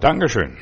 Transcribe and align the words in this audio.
Dankeschön. 0.00 0.56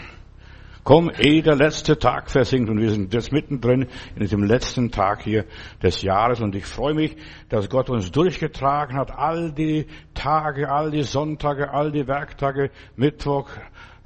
Komm, 0.83 1.11
ehe 1.17 1.43
der 1.43 1.55
letzte 1.55 1.97
Tag 1.97 2.29
versinkt 2.29 2.69
und 2.71 2.81
wir 2.81 2.91
sind 2.91 3.15
jetzt 3.15 3.31
mittendrin 3.31 3.83
in 4.17 4.21
diesem 4.21 4.43
letzten 4.43 4.91
Tag 4.91 5.23
hier 5.23 5.45
des 5.81 6.03
Jahres 6.03 6.41
und 6.41 6.57
ich 6.57 6.67
freue 6.67 6.95
mich, 6.95 7.17
dass 7.49 7.69
Gott 7.69 7.89
uns 7.89 8.11
durchgetragen 8.11 8.97
hat, 8.97 9.13
all 9.13 9.53
die 9.53 9.87
Tage, 10.15 10.69
all 10.73 10.91
die 10.91 11.05
Sonntage, 11.05 11.71
all 11.73 11.93
die 11.93 12.09
Werktage, 12.09 12.71
Mittwoch, 12.97 13.49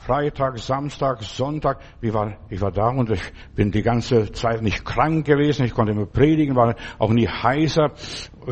Freitag, 0.05 0.59
Samstag, 0.59 1.23
Sonntag. 1.23 1.79
Ich 2.00 2.12
war, 2.12 2.32
ich 2.50 2.61
war 2.61 2.73
da 2.73 2.89
und 2.89 3.09
ich 3.11 3.23
bin 3.55 3.71
die 3.71 3.82
ganze 3.82 4.32
Zeit 4.32 4.61
nicht 4.61 4.85
krank 4.85 5.25
gewesen. 5.25 5.64
Ich 5.64 5.75
konnte 5.75 5.93
immer 5.93 6.07
predigen, 6.07 6.57
war 6.57 6.75
auch 6.98 7.12
nie 7.12 7.29
heißer. 7.29 7.93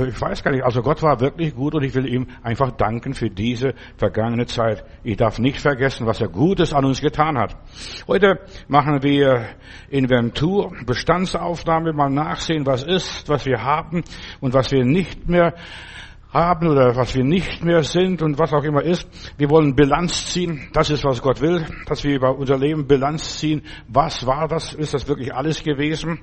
Ich 0.07 0.21
weiß 0.21 0.45
gar 0.45 0.53
nicht. 0.53 0.63
Also 0.63 0.81
Gott 0.81 1.03
war 1.03 1.19
wirklich 1.19 1.57
gut 1.57 1.75
und 1.75 1.83
ich 1.83 1.93
will 1.97 2.07
ihm 2.07 2.29
einfach 2.45 2.71
danken 2.71 3.15
für 3.15 3.31
diese 3.31 3.75
vergangene 3.97 4.47
Zeit. 4.47 4.85
Ich 5.03 5.17
darf 5.17 5.41
nicht 5.41 5.61
vergessen, 5.61 6.07
was 6.07 6.21
er 6.21 6.29
Gutes 6.29 6.73
an 6.73 6.85
uns 6.85 7.01
getan 7.01 7.37
hat. 7.37 7.57
Heute 8.07 8.39
machen 8.69 9.03
wir 9.03 9.47
Inventur, 9.89 10.73
Bestandsaufnahme, 10.87 11.93
mal 11.93 12.11
nachsehen, 12.11 12.65
was 12.65 12.85
ist, 12.85 13.29
was 13.29 13.45
wir 13.45 13.65
haben 13.65 14.05
und 14.41 14.55
was 14.55 14.71
wir 14.71 14.85
nicht 14.85 15.29
mehr 15.29 15.55
haben 16.33 16.69
oder 16.69 16.95
was 16.97 17.15
wir 17.15 17.25
nicht 17.25 17.65
mehr 17.65 17.83
sind 17.83 18.23
und 18.23 18.39
was 18.39 18.53
auch 18.53 18.63
immer 18.63 18.83
ist. 18.83 19.09
Wir 19.37 19.51
wollen 19.51 19.75
Bilanz 19.75 20.33
ziehen. 20.33 20.69
Das 20.73 20.91
ist, 20.91 21.05
was 21.05 21.23
Gott 21.23 21.41
will, 21.41 21.67
dass 21.87 22.05
wir 22.05 22.15
über 22.15 22.37
unser 22.37 22.57
Leben 22.57 22.87
Bilanz 22.87 23.39
ziehen. 23.39 23.63
Was 23.89 24.27
war 24.27 24.47
das? 24.47 24.73
Ist 24.73 24.95
das 24.95 25.09
wirklich 25.09 25.35
alles 25.35 25.63
gewesen? 25.63 26.21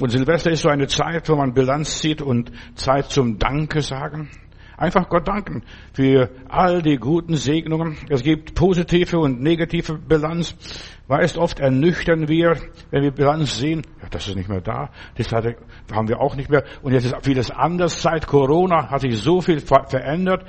Und 0.00 0.10
Silvester 0.10 0.50
ist 0.50 0.62
so 0.62 0.68
eine 0.68 0.86
Zeit, 0.86 1.28
wo 1.28 1.36
man 1.36 1.52
Bilanz 1.52 1.98
zieht 1.98 2.22
und 2.22 2.50
Zeit 2.74 3.10
zum 3.10 3.38
Danke 3.38 3.82
sagen. 3.82 4.30
Einfach 4.76 5.08
Gott 5.08 5.28
danken 5.28 5.62
für 5.92 6.30
all 6.48 6.82
die 6.82 6.96
guten 6.96 7.36
Segnungen. 7.36 7.96
Es 8.08 8.22
gibt 8.22 8.54
positive 8.54 9.18
und 9.18 9.40
negative 9.40 9.98
Bilanz. 9.98 10.56
Weißt, 11.06 11.36
oft 11.36 11.60
ernüchtern 11.60 12.28
wir, 12.28 12.56
wenn 12.90 13.02
wir 13.02 13.10
Bilanz 13.10 13.58
sehen, 13.58 13.82
ja, 14.00 14.08
das 14.08 14.26
ist 14.26 14.36
nicht 14.36 14.48
mehr 14.48 14.62
da, 14.62 14.88
das 15.16 15.30
haben 15.30 16.08
wir 16.08 16.18
auch 16.18 16.34
nicht 16.34 16.48
mehr. 16.48 16.64
Und 16.82 16.92
jetzt 16.92 17.04
ist 17.04 17.14
vieles 17.22 17.50
anders. 17.50 18.00
Seit 18.00 18.26
Corona 18.26 18.90
hat 18.90 19.02
sich 19.02 19.18
so 19.18 19.42
viel 19.42 19.60
verändert. 19.60 20.44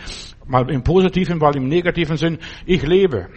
Mal 0.48 0.70
im 0.72 0.84
positiven, 0.84 1.40
mal 1.40 1.56
im 1.58 1.68
negativen 1.68 2.16
Sinn. 2.16 2.38
Ich 2.66 2.84
lebe. 2.84 3.28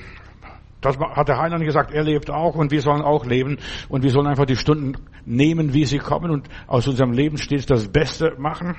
Das 0.81 0.97
hat 0.97 1.29
der 1.29 1.39
Heiland 1.39 1.65
gesagt, 1.65 1.93
er 1.93 2.05
lebt 2.05 2.31
auch 2.31 2.55
und 2.55 2.71
wir 2.71 2.83
sollen 2.83 3.03
auch 3.03 3.27
leben 3.27 3.59
und 3.89 4.05
wir 4.05 4.11
sollen 4.11 4.29
einfach 4.29 4.47
die 4.47 4.55
Stunden 4.55 4.93
nehmen, 5.25 5.75
wie 5.75 5.87
sie 5.87 5.99
kommen 5.99 6.31
und 6.31 6.49
aus 6.69 6.87
unserem 6.87 7.11
Leben 7.11 7.37
stets 7.37 7.67
das 7.67 7.89
Beste 7.89 8.37
machen. 8.39 8.77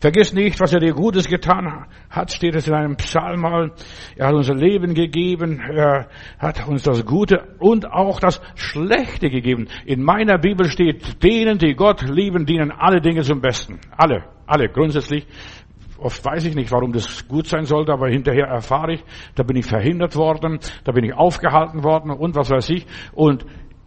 Vergiss 0.00 0.32
nicht, 0.32 0.58
was 0.60 0.72
er 0.72 0.80
dir 0.80 0.94
Gutes 0.94 1.28
getan 1.28 1.86
hat, 2.08 2.32
steht 2.32 2.54
es 2.54 2.66
in 2.66 2.72
einem 2.72 2.96
Psalm 2.96 3.42
mal. 3.42 3.72
Er 4.16 4.28
hat 4.28 4.34
unser 4.34 4.54
Leben 4.54 4.94
gegeben, 4.94 5.60
er 5.60 6.08
hat 6.38 6.66
uns 6.66 6.84
das 6.84 7.04
Gute 7.04 7.56
und 7.58 7.84
auch 7.84 8.18
das 8.18 8.40
Schlechte 8.54 9.28
gegeben. 9.28 9.68
In 9.84 10.02
meiner 10.02 10.38
Bibel 10.38 10.66
steht, 10.70 11.22
denen, 11.22 11.58
die 11.58 11.74
Gott 11.74 12.00
lieben, 12.00 12.46
dienen 12.46 12.72
alle 12.72 13.02
Dinge 13.02 13.20
zum 13.22 13.42
Besten. 13.42 13.78
Alle, 13.94 14.24
alle, 14.46 14.70
grundsätzlich. 14.70 15.26
Oft 15.98 16.24
weiß 16.24 16.46
ich 16.46 16.54
nicht, 16.54 16.72
warum 16.72 16.92
das 16.92 17.28
gut 17.28 17.46
sein 17.46 17.64
sollte, 17.64 17.92
aber 17.92 18.08
hinterher 18.08 18.46
erfahre 18.46 18.94
ich, 18.94 19.04
da 19.34 19.42
bin 19.42 19.56
ich 19.56 19.66
verhindert 19.66 20.16
worden, 20.16 20.60
da 20.84 20.92
bin 20.92 21.04
ich 21.04 21.12
aufgehalten 21.12 21.84
worden 21.84 22.10
und 22.10 22.36
was 22.36 22.48
weiß 22.48 22.70
ich. 22.70 22.86
Und 23.12 23.44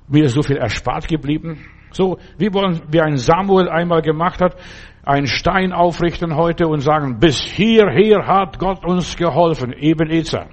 mir 0.07 0.25
ist 0.25 0.35
so 0.35 0.43
viel 0.43 0.57
erspart 0.57 1.07
geblieben. 1.07 1.65
So, 1.93 2.17
wie 2.37 2.53
wollen, 2.53 2.81
wie 2.89 3.01
ein 3.01 3.17
Samuel 3.17 3.69
einmal 3.69 4.01
gemacht 4.01 4.41
hat, 4.41 4.57
einen 5.03 5.27
Stein 5.27 5.73
aufrichten 5.73 6.35
heute 6.35 6.67
und 6.67 6.81
sagen, 6.81 7.19
bis 7.19 7.39
hierher 7.39 8.25
hat 8.25 8.59
Gott 8.59 8.85
uns 8.85 9.15
geholfen, 9.15 9.73
eben 9.73 10.09
Ezer. 10.09 10.47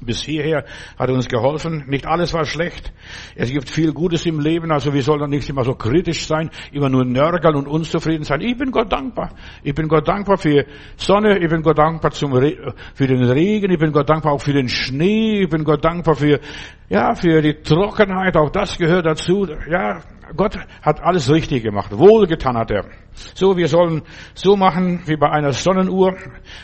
Bis 0.00 0.22
hierher 0.22 0.64
hat 0.98 1.08
er 1.08 1.14
uns 1.14 1.26
geholfen. 1.26 1.84
Nicht 1.88 2.06
alles 2.06 2.32
war 2.32 2.44
schlecht. 2.44 2.92
Es 3.34 3.50
gibt 3.50 3.68
viel 3.68 3.92
Gutes 3.92 4.26
im 4.26 4.40
Leben, 4.40 4.70
also 4.70 4.92
wir 4.92 5.02
sollen 5.02 5.30
nicht 5.30 5.48
immer 5.48 5.64
so 5.64 5.74
kritisch 5.74 6.26
sein, 6.26 6.50
immer 6.70 6.88
nur 6.88 7.04
nörgeln 7.04 7.56
und 7.56 7.66
unzufrieden 7.66 8.24
sein. 8.24 8.40
Ich 8.40 8.56
bin 8.56 8.70
Gott 8.70 8.92
dankbar. 8.92 9.30
Ich 9.62 9.74
bin 9.74 9.88
Gott 9.88 10.06
dankbar 10.06 10.36
für 10.36 10.64
Sonne, 10.96 11.38
ich 11.38 11.48
bin 11.48 11.62
Gott 11.62 11.78
dankbar 11.78 12.10
zum 12.12 12.34
Re 12.34 12.74
für 12.94 13.06
den 13.06 13.24
Regen, 13.24 13.70
ich 13.70 13.78
bin 13.78 13.92
Gott 13.92 14.08
dankbar 14.08 14.32
auch 14.32 14.40
für 14.40 14.52
den 14.52 14.68
Schnee, 14.68 15.42
ich 15.42 15.48
bin 15.48 15.64
Gott 15.64 15.84
dankbar 15.84 16.14
für, 16.14 16.40
ja, 16.88 17.14
für 17.14 17.42
die 17.42 17.54
Trockenheit, 17.54 18.36
auch 18.36 18.50
das 18.50 18.78
gehört 18.78 19.06
dazu. 19.06 19.46
Ja, 19.68 20.00
Gott 20.34 20.58
hat 20.82 21.00
alles 21.02 21.30
richtig 21.30 21.62
gemacht. 21.62 21.96
Wohlgetan 21.96 22.56
hat 22.56 22.70
er. 22.70 22.86
So, 23.34 23.56
wir 23.56 23.68
sollen 23.68 24.02
so 24.34 24.56
machen 24.56 25.02
wie 25.06 25.16
bei 25.16 25.30
einer 25.30 25.52
Sonnenuhr. 25.52 26.16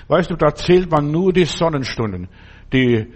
Weißt 0.08 0.30
du, 0.30 0.36
da 0.36 0.54
zählt 0.54 0.90
man 0.90 1.10
nur 1.10 1.32
die 1.32 1.44
Sonnenstunden. 1.44 2.28
Die 2.72 3.12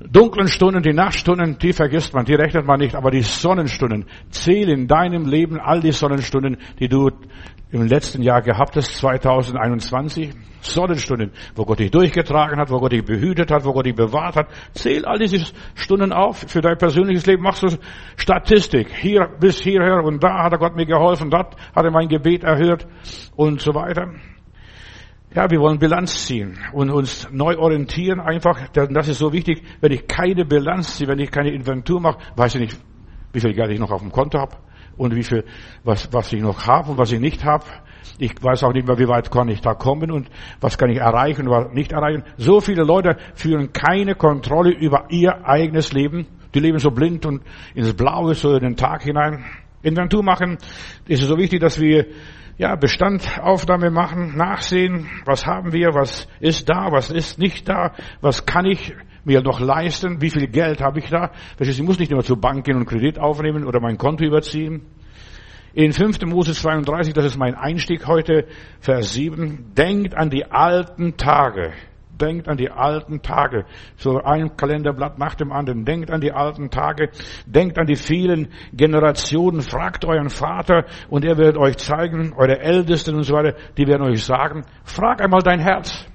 dunklen 0.00 0.48
Stunden, 0.48 0.82
die 0.82 0.92
Nachtstunden, 0.92 1.58
die 1.58 1.72
vergisst 1.72 2.14
man, 2.14 2.24
die 2.24 2.34
rechnet 2.34 2.66
man 2.66 2.78
nicht, 2.78 2.94
aber 2.94 3.10
die 3.10 3.22
Sonnenstunden. 3.22 4.04
Zähl 4.30 4.68
in 4.68 4.86
deinem 4.86 5.26
Leben 5.26 5.58
all 5.58 5.80
die 5.80 5.92
Sonnenstunden, 5.92 6.58
die 6.78 6.88
du 6.88 7.10
im 7.70 7.86
letzten 7.86 8.22
Jahr 8.22 8.42
gehabt 8.42 8.76
hast, 8.76 8.96
2021. 8.96 10.34
Sonnenstunden, 10.60 11.30
wo 11.54 11.64
Gott 11.64 11.78
dich 11.78 11.90
durchgetragen 11.90 12.58
hat, 12.58 12.70
wo 12.70 12.78
Gott 12.78 12.92
dich 12.92 13.04
behütet 13.04 13.50
hat, 13.50 13.64
wo 13.64 13.72
Gott 13.72 13.86
dich 13.86 13.94
bewahrt 13.94 14.36
hat. 14.36 14.48
Zähl 14.72 15.04
all 15.04 15.18
diese 15.18 15.52
Stunden 15.74 16.12
auf 16.12 16.38
für 16.48 16.60
dein 16.60 16.76
persönliches 16.76 17.26
Leben. 17.26 17.42
Machst 17.42 17.62
du 17.62 17.68
Statistik. 18.16 18.88
Hier 18.88 19.28
bis 19.38 19.60
hierher 19.60 20.02
und 20.02 20.22
da 20.22 20.44
hat 20.44 20.52
er 20.52 20.58
Gott 20.58 20.74
mir 20.74 20.86
geholfen, 20.86 21.30
dort 21.30 21.56
hat 21.74 21.84
er 21.84 21.90
mein 21.90 22.08
Gebet 22.08 22.42
erhört 22.42 22.86
und 23.36 23.60
so 23.60 23.74
weiter. 23.74 24.10
Ja, 25.36 25.50
wir 25.50 25.60
wollen 25.60 25.78
Bilanz 25.78 26.24
ziehen 26.24 26.58
und 26.72 26.88
uns 26.88 27.28
neu 27.30 27.58
orientieren 27.58 28.20
einfach. 28.20 28.68
Das 28.72 29.06
ist 29.06 29.18
so 29.18 29.34
wichtig. 29.34 29.62
Wenn 29.82 29.92
ich 29.92 30.06
keine 30.06 30.46
Bilanz 30.46 30.96
ziehe, 30.96 31.10
wenn 31.10 31.18
ich 31.18 31.30
keine 31.30 31.50
Inventur 31.50 32.00
mache, 32.00 32.20
weiß 32.36 32.54
ich 32.54 32.60
nicht, 32.62 32.80
wie 33.34 33.40
viel 33.40 33.52
Geld 33.52 33.70
ich 33.70 33.78
noch 33.78 33.90
auf 33.90 34.00
dem 34.00 34.10
Konto 34.10 34.38
habe 34.38 34.56
und 34.96 35.14
wie 35.14 35.22
viel, 35.22 35.44
was, 35.84 36.10
was 36.10 36.32
ich 36.32 36.40
noch 36.40 36.66
habe 36.66 36.92
und 36.92 36.96
was 36.96 37.12
ich 37.12 37.20
nicht 37.20 37.44
habe. 37.44 37.66
Ich 38.18 38.32
weiß 38.42 38.64
auch 38.64 38.72
nicht 38.72 38.86
mehr, 38.86 38.98
wie 38.98 39.08
weit 39.08 39.30
kann 39.30 39.50
ich 39.50 39.60
da 39.60 39.74
kommen 39.74 40.10
und 40.10 40.30
was 40.62 40.78
kann 40.78 40.88
ich 40.88 41.00
erreichen 41.00 41.48
und 41.48 41.50
was 41.50 41.70
nicht 41.74 41.92
erreichen. 41.92 42.22
So 42.38 42.62
viele 42.62 42.84
Leute 42.84 43.18
führen 43.34 43.74
keine 43.74 44.14
Kontrolle 44.14 44.70
über 44.70 45.04
ihr 45.10 45.46
eigenes 45.46 45.92
Leben. 45.92 46.26
Die 46.54 46.60
leben 46.60 46.78
so 46.78 46.90
blind 46.90 47.26
und 47.26 47.42
ins 47.74 47.92
Blaue, 47.92 48.32
so 48.32 48.54
in 48.54 48.62
den 48.62 48.76
Tag 48.76 49.02
hinein. 49.02 49.44
Inventur 49.82 50.22
machen 50.22 50.56
ist 51.06 51.20
es 51.20 51.28
so 51.28 51.36
wichtig, 51.36 51.60
dass 51.60 51.78
wir 51.78 52.06
ja, 52.58 52.74
Bestandaufnahme 52.74 53.90
machen, 53.90 54.36
nachsehen, 54.36 55.08
was 55.24 55.46
haben 55.46 55.72
wir, 55.72 55.94
was 55.94 56.26
ist 56.40 56.68
da, 56.68 56.90
was 56.90 57.10
ist 57.10 57.38
nicht 57.38 57.68
da, 57.68 57.92
was 58.20 58.46
kann 58.46 58.64
ich 58.64 58.94
mir 59.24 59.42
noch 59.42 59.60
leisten, 59.60 60.22
wie 60.22 60.30
viel 60.30 60.46
Geld 60.46 60.80
habe 60.80 61.00
ich 61.00 61.10
da. 61.10 61.32
Ich 61.58 61.82
muss 61.82 61.98
nicht 61.98 62.12
immer 62.12 62.22
zur 62.22 62.40
Bank 62.40 62.64
gehen 62.64 62.76
und 62.76 62.86
Kredit 62.86 63.18
aufnehmen 63.18 63.64
oder 63.64 63.80
mein 63.80 63.98
Konto 63.98 64.24
überziehen. 64.24 64.82
In 65.74 65.92
5. 65.92 66.22
Mose 66.22 66.54
32, 66.54 67.12
das 67.12 67.26
ist 67.26 67.36
mein 67.36 67.54
Einstieg 67.54 68.06
heute, 68.06 68.46
Vers 68.80 69.12
7, 69.12 69.74
denkt 69.76 70.14
an 70.14 70.30
die 70.30 70.50
alten 70.50 71.18
Tage. 71.18 71.74
Denkt 72.20 72.48
an 72.48 72.56
die 72.56 72.70
alten 72.70 73.20
Tage. 73.20 73.66
So 73.96 74.22
ein 74.22 74.56
Kalenderblatt 74.56 75.18
nach 75.18 75.34
dem 75.34 75.52
anderen. 75.52 75.84
Denkt 75.84 76.10
an 76.10 76.20
die 76.20 76.32
alten 76.32 76.70
Tage. 76.70 77.10
Denkt 77.46 77.78
an 77.78 77.86
die 77.86 77.96
vielen 77.96 78.48
Generationen. 78.72 79.60
Fragt 79.60 80.04
euren 80.04 80.30
Vater 80.30 80.86
und 81.10 81.24
er 81.24 81.36
wird 81.36 81.56
euch 81.56 81.76
zeigen, 81.76 82.32
eure 82.36 82.58
Ältesten 82.58 83.14
und 83.14 83.24
so 83.24 83.34
weiter, 83.34 83.54
die 83.76 83.86
werden 83.86 84.02
euch 84.02 84.24
sagen. 84.24 84.62
Frag 84.84 85.22
einmal 85.22 85.42
dein 85.42 85.60
Herz. 85.60 86.06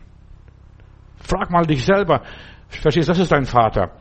Frag 1.17 1.51
mal 1.51 1.65
dich 1.65 1.85
selber. 1.85 2.23
Verstehst, 2.67 3.09
das 3.09 3.19
ist 3.19 3.31
dein 3.31 3.45
Vater. 3.45 3.91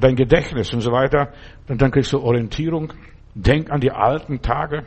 Dein 0.00 0.16
Gedächtnis 0.16 0.72
und 0.72 0.80
so 0.80 0.92
weiter. 0.92 1.32
Und 1.68 1.82
dann 1.82 1.90
kriegst 1.90 2.12
du 2.12 2.20
Orientierung. 2.20 2.92
Denk 3.34 3.70
an 3.70 3.80
die 3.80 3.90
alten 3.90 4.40
Tage. 4.40 4.84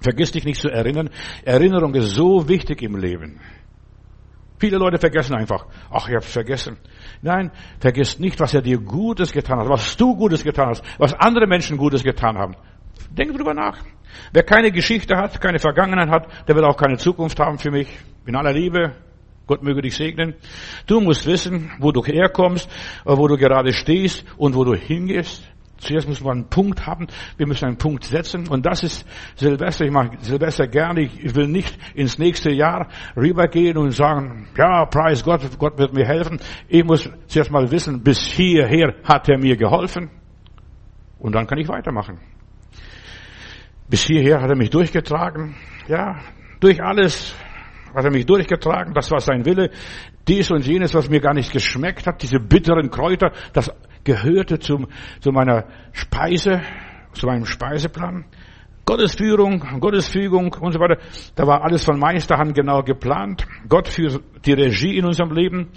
Vergiss 0.00 0.32
dich 0.32 0.44
nicht 0.44 0.60
zu 0.60 0.68
erinnern. 0.68 1.10
Erinnerung 1.44 1.94
ist 1.94 2.14
so 2.14 2.48
wichtig 2.48 2.82
im 2.82 2.96
Leben. 2.96 3.40
Viele 4.58 4.78
Leute 4.78 4.98
vergessen 4.98 5.34
einfach. 5.34 5.66
Ach, 5.90 6.08
ich 6.08 6.14
hab's 6.14 6.32
vergessen. 6.32 6.78
Nein, 7.22 7.50
vergiss 7.80 8.18
nicht, 8.18 8.40
was 8.40 8.54
er 8.54 8.62
dir 8.62 8.78
Gutes 8.78 9.32
getan 9.32 9.58
hat, 9.60 9.68
was 9.68 9.96
du 9.96 10.16
Gutes 10.16 10.42
getan 10.42 10.70
hast, 10.70 10.82
was 10.98 11.14
andere 11.14 11.46
Menschen 11.46 11.76
Gutes 11.76 12.02
getan 12.02 12.36
haben. 12.36 12.56
Denk 13.10 13.34
drüber 13.34 13.54
nach. 13.54 13.78
Wer 14.32 14.42
keine 14.42 14.72
Geschichte 14.72 15.16
hat, 15.16 15.40
keine 15.40 15.58
Vergangenheit 15.58 16.10
hat, 16.10 16.48
der 16.48 16.56
wird 16.56 16.64
auch 16.64 16.76
keine 16.76 16.96
Zukunft 16.96 17.38
haben 17.38 17.58
für 17.58 17.70
mich. 17.70 17.88
In 18.26 18.36
aller 18.36 18.52
Liebe. 18.52 18.94
Gott 19.46 19.62
möge 19.62 19.80
dich 19.80 19.96
segnen. 19.96 20.34
Du 20.86 21.00
musst 21.00 21.26
wissen, 21.26 21.70
wo 21.78 21.90
du 21.90 22.04
herkommst, 22.04 22.68
wo 23.04 23.26
du 23.28 23.38
gerade 23.38 23.72
stehst 23.72 24.26
und 24.36 24.54
wo 24.54 24.64
du 24.64 24.74
hingehst. 24.74 25.42
Zuerst 25.78 26.08
muss 26.08 26.20
man 26.20 26.38
einen 26.38 26.48
Punkt 26.48 26.86
haben. 26.86 27.06
Wir 27.36 27.46
müssen 27.46 27.66
einen 27.66 27.78
Punkt 27.78 28.04
setzen. 28.04 28.48
Und 28.48 28.66
das 28.66 28.82
ist 28.82 29.06
Silvester. 29.36 29.84
Ich 29.84 29.92
mache 29.92 30.10
Silvester 30.20 30.66
gerne. 30.66 31.02
Ich 31.02 31.34
will 31.34 31.46
nicht 31.46 31.78
ins 31.94 32.18
nächste 32.18 32.50
Jahr 32.50 32.88
rübergehen 33.16 33.76
und 33.76 33.92
sagen, 33.92 34.48
ja, 34.56 34.84
preis 34.86 35.22
Gott, 35.22 35.42
Gott 35.58 35.78
wird 35.78 35.94
mir 35.94 36.04
helfen. 36.04 36.40
Ich 36.68 36.84
muss 36.84 37.08
zuerst 37.26 37.50
mal 37.50 37.70
wissen, 37.70 38.02
bis 38.02 38.26
hierher 38.26 38.94
hat 39.04 39.28
er 39.28 39.38
mir 39.38 39.56
geholfen. 39.56 40.10
Und 41.18 41.34
dann 41.34 41.46
kann 41.46 41.58
ich 41.58 41.68
weitermachen. 41.68 42.18
Bis 43.88 44.04
hierher 44.04 44.40
hat 44.40 44.50
er 44.50 44.56
mich 44.56 44.70
durchgetragen. 44.70 45.54
Ja, 45.86 46.18
durch 46.60 46.82
alles 46.82 47.34
hat 47.94 48.04
er 48.04 48.10
mich 48.10 48.26
durchgetragen. 48.26 48.94
Das 48.94 49.10
war 49.10 49.20
sein 49.20 49.44
Wille. 49.44 49.70
Dies 50.28 50.50
und 50.50 50.66
jenes, 50.66 50.94
was 50.94 51.08
mir 51.08 51.20
gar 51.20 51.34
nicht 51.34 51.52
geschmeckt 51.52 52.06
hat, 52.06 52.22
diese 52.22 52.38
bitteren 52.38 52.90
Kräuter, 52.90 53.32
das 53.52 53.72
gehörte 54.04 54.58
zum, 54.58 54.86
zu 55.20 55.32
meiner 55.32 55.64
Speise, 55.92 56.62
zu 57.12 57.26
meinem 57.26 57.46
Speiseplan. 57.46 58.24
Gottes 58.84 59.16
Führung, 59.16 59.60
Gottes 59.80 60.08
Fügung 60.08 60.54
und 60.60 60.72
so 60.72 60.80
weiter. 60.80 60.96
Da 61.34 61.46
war 61.46 61.62
alles 61.62 61.84
von 61.84 61.98
Meisterhand 61.98 62.54
genau 62.54 62.82
geplant. 62.82 63.46
Gott 63.68 63.86
führt 63.86 64.22
die 64.46 64.54
Regie 64.54 64.96
in 64.96 65.04
unserem 65.04 65.32
Leben. 65.32 65.68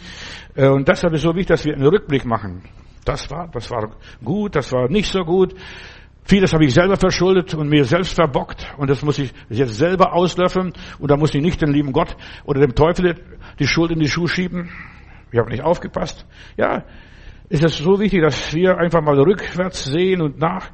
Äh, 0.56 0.70
und 0.70 0.88
deshalb 0.88 1.14
ist 1.14 1.20
es 1.20 1.24
so 1.24 1.36
wichtig, 1.36 1.48
dass 1.48 1.66
wir 1.66 1.74
einen 1.74 1.86
Rückblick 1.86 2.26
machen. 2.26 2.64
Das 3.04 3.30
war, 3.30 3.50
das 3.52 3.70
war 3.70 3.92
gut, 4.24 4.56
das 4.56 4.72
war 4.72 4.88
nicht 4.90 5.12
so 5.12 5.26
gut. 5.26 5.56
Vieles 6.24 6.54
habe 6.54 6.66
ich 6.66 6.74
selber 6.74 6.98
verschuldet 6.98 7.54
und 7.56 7.70
mir 7.70 7.84
selbst 7.84 8.14
verbockt 8.14 8.74
und 8.78 8.90
das 8.90 9.02
muss 9.02 9.18
ich 9.18 9.34
jetzt 9.50 9.76
selber 9.76 10.14
auslöffeln 10.14 10.74
und 11.00 11.12
da 11.12 11.18
muss 11.18 11.34
ich 11.34 11.42
nicht 11.42 11.62
den 11.62 11.72
lieben 11.72 11.92
Gott 11.92 12.16
oder 12.46 12.62
dem 12.62 12.76
Teufel 12.76 13.16
die 13.60 13.68
Schuld 13.68 13.92
in 13.92 14.00
die 14.00 14.08
Schuhe 14.08 14.28
schieben. 14.28 14.70
Ich 15.32 15.40
habe 15.40 15.50
nicht 15.50 15.64
aufgepasst. 15.64 16.26
Ja, 16.58 16.84
ist 17.50 17.64
es 17.64 17.78
so 17.78 18.00
wichtig, 18.00 18.22
dass 18.22 18.54
wir 18.54 18.78
einfach 18.78 19.02
mal 19.02 19.20
rückwärts 19.20 19.86
sehen 19.86 20.22
und 20.22 20.40
nach 20.40 20.72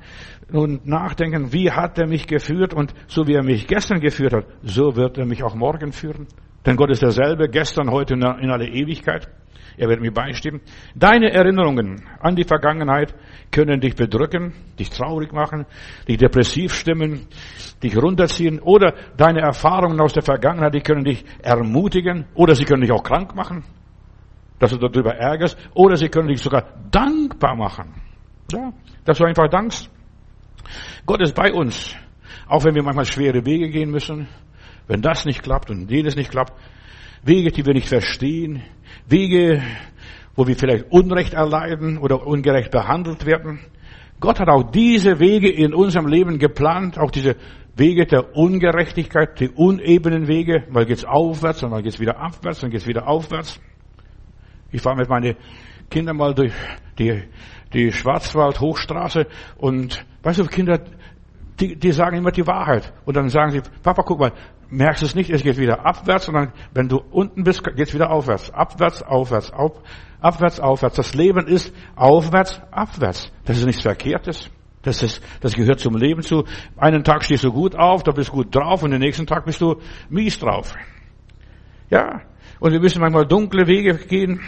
und 0.51 0.85
nachdenken, 0.85 1.51
wie 1.51 1.71
hat 1.71 1.97
er 1.97 2.07
mich 2.07 2.27
geführt 2.27 2.73
und 2.73 2.93
so 3.07 3.27
wie 3.27 3.33
er 3.33 3.43
mich 3.43 3.67
gestern 3.67 3.99
geführt 3.99 4.33
hat, 4.33 4.45
so 4.63 4.95
wird 4.95 5.17
er 5.17 5.25
mich 5.25 5.43
auch 5.43 5.55
morgen 5.55 5.91
führen. 5.91 6.27
Denn 6.65 6.75
Gott 6.75 6.91
ist 6.91 7.01
derselbe, 7.01 7.49
gestern, 7.49 7.91
heute 7.91 8.15
in 8.15 8.23
alle 8.23 8.67
Ewigkeit. 8.67 9.29
Er 9.77 9.89
wird 9.89 10.01
mir 10.01 10.11
beistehen. 10.11 10.59
Deine 10.95 11.31
Erinnerungen 11.31 12.03
an 12.19 12.35
die 12.35 12.43
Vergangenheit 12.43 13.13
können 13.51 13.79
dich 13.79 13.95
bedrücken, 13.95 14.53
dich 14.79 14.89
traurig 14.89 15.31
machen, 15.31 15.67
dich 16.07 16.17
depressiv 16.17 16.73
stimmen, 16.73 17.27
dich 17.83 17.95
runterziehen 17.95 18.59
oder 18.59 18.95
deine 19.15 19.41
Erfahrungen 19.41 20.01
aus 20.01 20.13
der 20.13 20.23
Vergangenheit, 20.23 20.73
die 20.73 20.81
können 20.81 21.03
dich 21.03 21.23
ermutigen 21.43 22.25
oder 22.33 22.55
sie 22.55 22.65
können 22.65 22.81
dich 22.81 22.91
auch 22.91 23.03
krank 23.03 23.35
machen, 23.35 23.63
dass 24.57 24.71
du 24.71 24.77
darüber 24.77 25.13
ärgerst 25.13 25.57
oder 25.75 25.95
sie 25.95 26.09
können 26.09 26.29
dich 26.29 26.41
sogar 26.41 26.65
dankbar 26.89 27.55
machen. 27.55 28.01
Ja, 28.51 28.73
dass 29.05 29.19
du 29.19 29.25
einfach 29.25 29.47
dankst. 29.47 29.91
Gott 31.05 31.21
ist 31.21 31.35
bei 31.35 31.53
uns, 31.53 31.95
auch 32.47 32.63
wenn 32.63 32.73
wir 32.73 32.81
manchmal 32.81 33.05
schwere 33.05 33.45
Wege 33.45 33.69
gehen 33.69 33.91
müssen. 33.91 34.27
Wenn 34.87 35.01
das 35.01 35.25
nicht 35.25 35.43
klappt 35.43 35.69
und 35.69 35.91
jenes 35.91 36.15
nicht 36.15 36.31
klappt, 36.31 36.53
Wege, 37.23 37.51
die 37.51 37.65
wir 37.65 37.73
nicht 37.73 37.89
verstehen, 37.89 38.63
Wege, 39.07 39.61
wo 40.35 40.47
wir 40.47 40.55
vielleicht 40.55 40.91
Unrecht 40.91 41.33
erleiden 41.33 41.97
oder 41.97 42.25
ungerecht 42.25 42.71
behandelt 42.71 43.25
werden. 43.25 43.59
Gott 44.19 44.39
hat 44.39 44.49
auch 44.49 44.71
diese 44.71 45.19
Wege 45.19 45.49
in 45.49 45.73
unserem 45.73 46.07
Leben 46.07 46.39
geplant, 46.39 46.97
auch 46.97 47.11
diese 47.11 47.35
Wege 47.75 48.05
der 48.05 48.35
Ungerechtigkeit, 48.35 49.39
die 49.39 49.49
unebenen 49.49 50.27
Wege. 50.27 50.65
Mal 50.69 50.85
geht's 50.85 51.05
aufwärts 51.05 51.63
und 51.63 51.71
mal 51.71 51.83
geht's 51.83 51.99
wieder 51.99 52.17
abwärts 52.19 52.63
und 52.63 52.71
geht's 52.71 52.87
wieder 52.87 53.07
aufwärts. 53.07 53.59
Ich 54.71 54.81
fahre 54.81 54.97
mit 54.97 55.09
meinen 55.09 55.35
Kindern 55.89 56.17
mal 56.17 56.33
durch 56.33 56.53
die, 56.97 57.23
die 57.73 57.91
Schwarzwald-Hochstraße 57.91 59.27
und 59.57 60.05
weißt 60.23 60.39
du, 60.39 60.45
Kinder, 60.45 60.79
die, 61.59 61.75
die 61.75 61.91
sagen 61.91 62.17
immer 62.17 62.31
die 62.31 62.45
Wahrheit. 62.45 62.93
Und 63.05 63.15
dann 63.15 63.29
sagen 63.29 63.51
sie, 63.51 63.61
Papa, 63.81 64.03
guck 64.03 64.19
mal, 64.19 64.31
merkst 64.69 65.03
es 65.03 65.15
nicht, 65.15 65.29
es 65.29 65.43
geht 65.43 65.57
wieder 65.57 65.85
abwärts 65.85 66.27
dann, 66.27 66.51
wenn 66.73 66.87
du 66.87 67.01
unten 67.11 67.43
bist, 67.43 67.63
geht 67.63 67.87
es 67.87 67.93
wieder 67.93 68.11
aufwärts. 68.11 68.51
Abwärts, 68.51 69.01
aufwärts, 69.03 69.51
auf, 69.51 69.81
abwärts, 70.19 70.59
aufwärts. 70.59 70.95
Das 70.95 71.13
Leben 71.13 71.47
ist 71.47 71.73
aufwärts, 71.95 72.61
abwärts. 72.71 73.31
Das 73.45 73.57
ist 73.57 73.65
nichts 73.65 73.81
Verkehrtes. 73.81 74.49
Das 74.81 75.03
ist, 75.03 75.21
das 75.41 75.53
gehört 75.53 75.79
zum 75.79 75.95
Leben 75.95 76.21
zu. 76.21 76.45
Einen 76.77 77.03
Tag 77.03 77.23
stehst 77.23 77.43
du 77.43 77.51
gut 77.51 77.75
auf, 77.75 78.03
da 78.03 78.11
bist 78.11 78.29
du 78.29 78.33
gut 78.33 78.55
drauf 78.55 78.83
und 78.83 78.91
den 78.91 79.01
nächsten 79.01 79.25
Tag 79.25 79.45
bist 79.45 79.59
du 79.59 79.81
mies 80.09 80.39
drauf. 80.39 80.73
Ja. 81.89 82.21
Und 82.59 82.71
wir 82.71 82.79
müssen 82.79 83.01
manchmal 83.01 83.25
dunkle 83.25 83.67
Wege 83.67 83.95
gehen. 83.95 84.41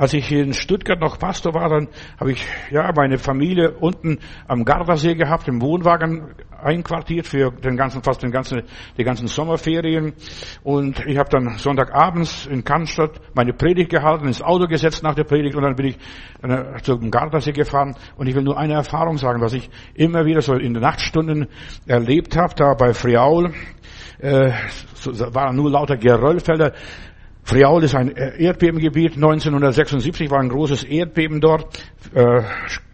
Als 0.00 0.14
ich 0.14 0.32
in 0.32 0.54
Stuttgart 0.54 0.98
noch 0.98 1.18
Pastor 1.18 1.52
war, 1.52 1.68
dann 1.68 1.88
habe 2.18 2.32
ich 2.32 2.42
ja 2.70 2.90
meine 2.96 3.18
Familie 3.18 3.72
unten 3.72 4.18
am 4.48 4.64
Gardasee 4.64 5.14
gehabt, 5.14 5.46
im 5.46 5.60
Wohnwagen 5.60 6.36
einquartiert 6.58 7.26
für 7.26 7.50
den 7.50 7.76
ganzen, 7.76 8.02
fast 8.02 8.22
den 8.22 8.30
ganzen, 8.30 8.62
die 8.96 9.04
ganzen 9.04 9.26
Sommerferien. 9.26 10.14
Und 10.62 11.04
ich 11.06 11.18
habe 11.18 11.28
dann 11.28 11.58
Sonntagabends 11.58 12.46
in 12.46 12.64
Cannstatt 12.64 13.20
meine 13.34 13.52
Predigt 13.52 13.90
gehalten, 13.90 14.26
ins 14.26 14.40
Auto 14.40 14.68
gesetzt 14.68 15.02
nach 15.02 15.14
der 15.14 15.24
Predigt 15.24 15.54
und 15.54 15.64
dann 15.64 15.74
bin 15.74 15.88
ich 15.88 15.98
äh, 16.44 16.80
zum 16.80 17.10
Gardasee 17.10 17.52
gefahren. 17.52 17.94
Und 18.16 18.26
ich 18.26 18.34
will 18.34 18.42
nur 18.42 18.56
eine 18.56 18.72
Erfahrung 18.72 19.18
sagen, 19.18 19.42
was 19.42 19.52
ich 19.52 19.68
immer 19.92 20.24
wieder 20.24 20.40
so 20.40 20.54
in 20.54 20.72
den 20.72 20.82
Nachtstunden 20.82 21.46
erlebt 21.86 22.38
habe, 22.38 22.54
da 22.54 22.72
bei 22.72 22.94
Friaul. 22.94 23.52
Äh, 24.18 24.52
so, 24.94 25.12
waren 25.34 25.56
nur 25.56 25.70
lauter 25.70 25.98
Geröllfelder. 25.98 26.72
Friaul 27.50 27.82
ist 27.82 27.96
ein 27.96 28.10
Erdbebengebiet. 28.10 29.16
1976 29.16 30.30
war 30.30 30.38
ein 30.38 30.50
großes 30.50 30.84
Erdbeben 30.84 31.40
dort. 31.40 31.82
Äh, 32.14 32.42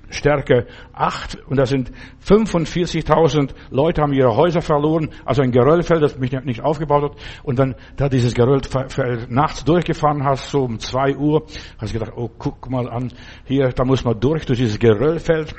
Stärke 0.08 0.66
8 0.94 1.36
und 1.46 1.58
da 1.58 1.66
sind 1.66 1.92
45.000 2.26 3.50
Leute 3.70 4.00
haben 4.00 4.14
ihre 4.14 4.34
Häuser 4.34 4.62
verloren, 4.62 5.10
also 5.26 5.42
ein 5.42 5.50
Geröllfeld, 5.50 6.00
das 6.00 6.18
mich 6.18 6.32
nicht 6.44 6.62
aufgebaut 6.62 7.02
hat. 7.02 7.18
Und 7.42 7.58
wenn 7.58 7.74
da 7.96 8.08
dieses 8.08 8.32
Geröllfeld 8.32 9.30
nachts 9.30 9.62
durchgefahren 9.64 10.24
hast, 10.24 10.48
so 10.48 10.62
um 10.62 10.78
2 10.78 11.16
Uhr, 11.16 11.44
hast 11.76 11.92
du 11.92 11.98
gedacht, 11.98 12.16
oh, 12.16 12.30
guck 12.38 12.70
mal 12.70 12.88
an, 12.88 13.12
hier, 13.44 13.68
da 13.68 13.84
muss 13.84 14.04
man 14.04 14.18
durch, 14.18 14.46
durch 14.46 14.58
dieses 14.58 14.78
Geröllfeld. 14.78 15.54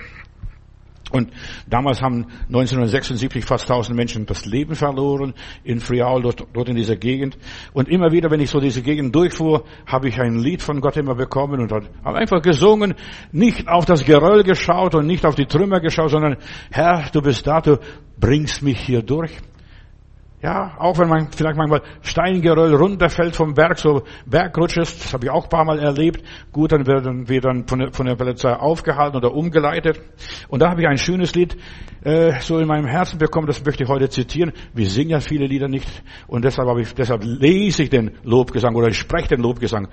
Und 1.12 1.32
damals 1.68 2.02
haben 2.02 2.26
1976 2.48 3.46
fast 3.46 3.70
1000 3.70 3.96
Menschen 3.96 4.26
das 4.26 4.46
Leben 4.46 4.76
verloren 4.76 5.34
in 5.64 5.80
Friaul, 5.80 6.22
dort, 6.22 6.46
dort 6.54 6.70
in 6.70 6.76
dieser 6.76 6.96
Gegend. 6.96 7.38
Und 7.74 7.90
immer 7.90 8.12
wieder, 8.12 8.30
wenn 8.30 8.42
ich 8.42 8.50
so 8.50 8.60
diese 8.60 8.82
Gegend 8.82 9.16
durchfuhr, 9.16 9.64
habe 9.86 10.10
ich 10.10 10.20
ein 10.20 10.38
Lied 10.38 10.62
von 10.62 10.82
Gott 10.82 10.98
immer 10.98 11.16
bekommen 11.16 11.62
und 11.62 11.72
habe 11.72 12.18
einfach 12.18 12.42
gesungen, 12.42 12.96
nicht 13.32 13.68
auf 13.68 13.86
das 13.86 14.04
Geröll 14.04 14.44
geschaut 14.44 14.96
und 14.96 15.08
nicht 15.08 15.26
auf 15.26 15.36
die 15.36 15.46
Trümmer 15.46 15.80
geschaut, 15.80 16.12
sondern 16.12 16.38
Herr, 16.72 17.10
du 17.12 17.22
bist 17.22 17.48
da, 17.48 17.62
du 17.62 17.80
bringst 18.20 18.62
mich 18.62 18.80
hier 18.80 19.02
durch. 19.02 19.32
Ja, 20.40 20.76
auch 20.78 21.00
wenn 21.00 21.10
man 21.10 21.32
vielleicht 21.32 21.58
manchmal 21.58 21.82
Steingeröll 22.04 22.76
runterfällt 22.76 23.36
vom 23.36 23.56
Berg, 23.56 23.80
so 23.80 24.04
Bergrutsches, 24.28 25.00
das 25.00 25.14
habe 25.14 25.26
ich 25.26 25.32
auch 25.32 25.46
ein 25.46 25.50
paar 25.50 25.66
Mal 25.66 25.80
erlebt. 25.80 26.24
Gut, 26.52 26.72
dann 26.72 26.86
werden 26.86 27.28
wir 27.28 27.42
dann 27.42 27.66
von 27.68 27.80
der, 27.80 27.92
von 27.92 28.06
der 28.06 28.16
Polizei 28.16 28.54
aufgehalten 28.54 29.18
oder 29.18 29.34
umgeleitet. 29.34 30.00
Und 30.48 30.62
da 30.62 30.70
habe 30.70 30.82
ich 30.82 30.88
ein 30.88 31.00
schönes 31.00 31.34
Lied 31.34 31.58
äh, 32.04 32.40
so 32.40 32.60
in 32.60 32.68
meinem 32.68 32.86
Herzen 32.86 33.18
bekommen, 33.18 33.48
das 33.48 33.66
möchte 33.66 33.84
ich 33.84 33.90
heute 33.90 34.10
zitieren. 34.10 34.54
Wir 34.76 34.88
singen 34.88 35.10
ja 35.10 35.22
viele 35.22 35.48
Lieder 35.48 35.68
nicht 35.68 35.90
und 36.28 36.46
deshalb, 36.46 36.70
habe 36.70 36.82
ich, 36.82 36.94
deshalb 36.94 37.24
lese 37.24 37.84
ich 37.84 37.90
den 37.90 38.12
Lobgesang 38.24 38.76
oder 38.76 38.90
ich 38.90 38.98
spreche 38.98 39.30
den 39.30 39.42
Lobgesang. 39.42 39.88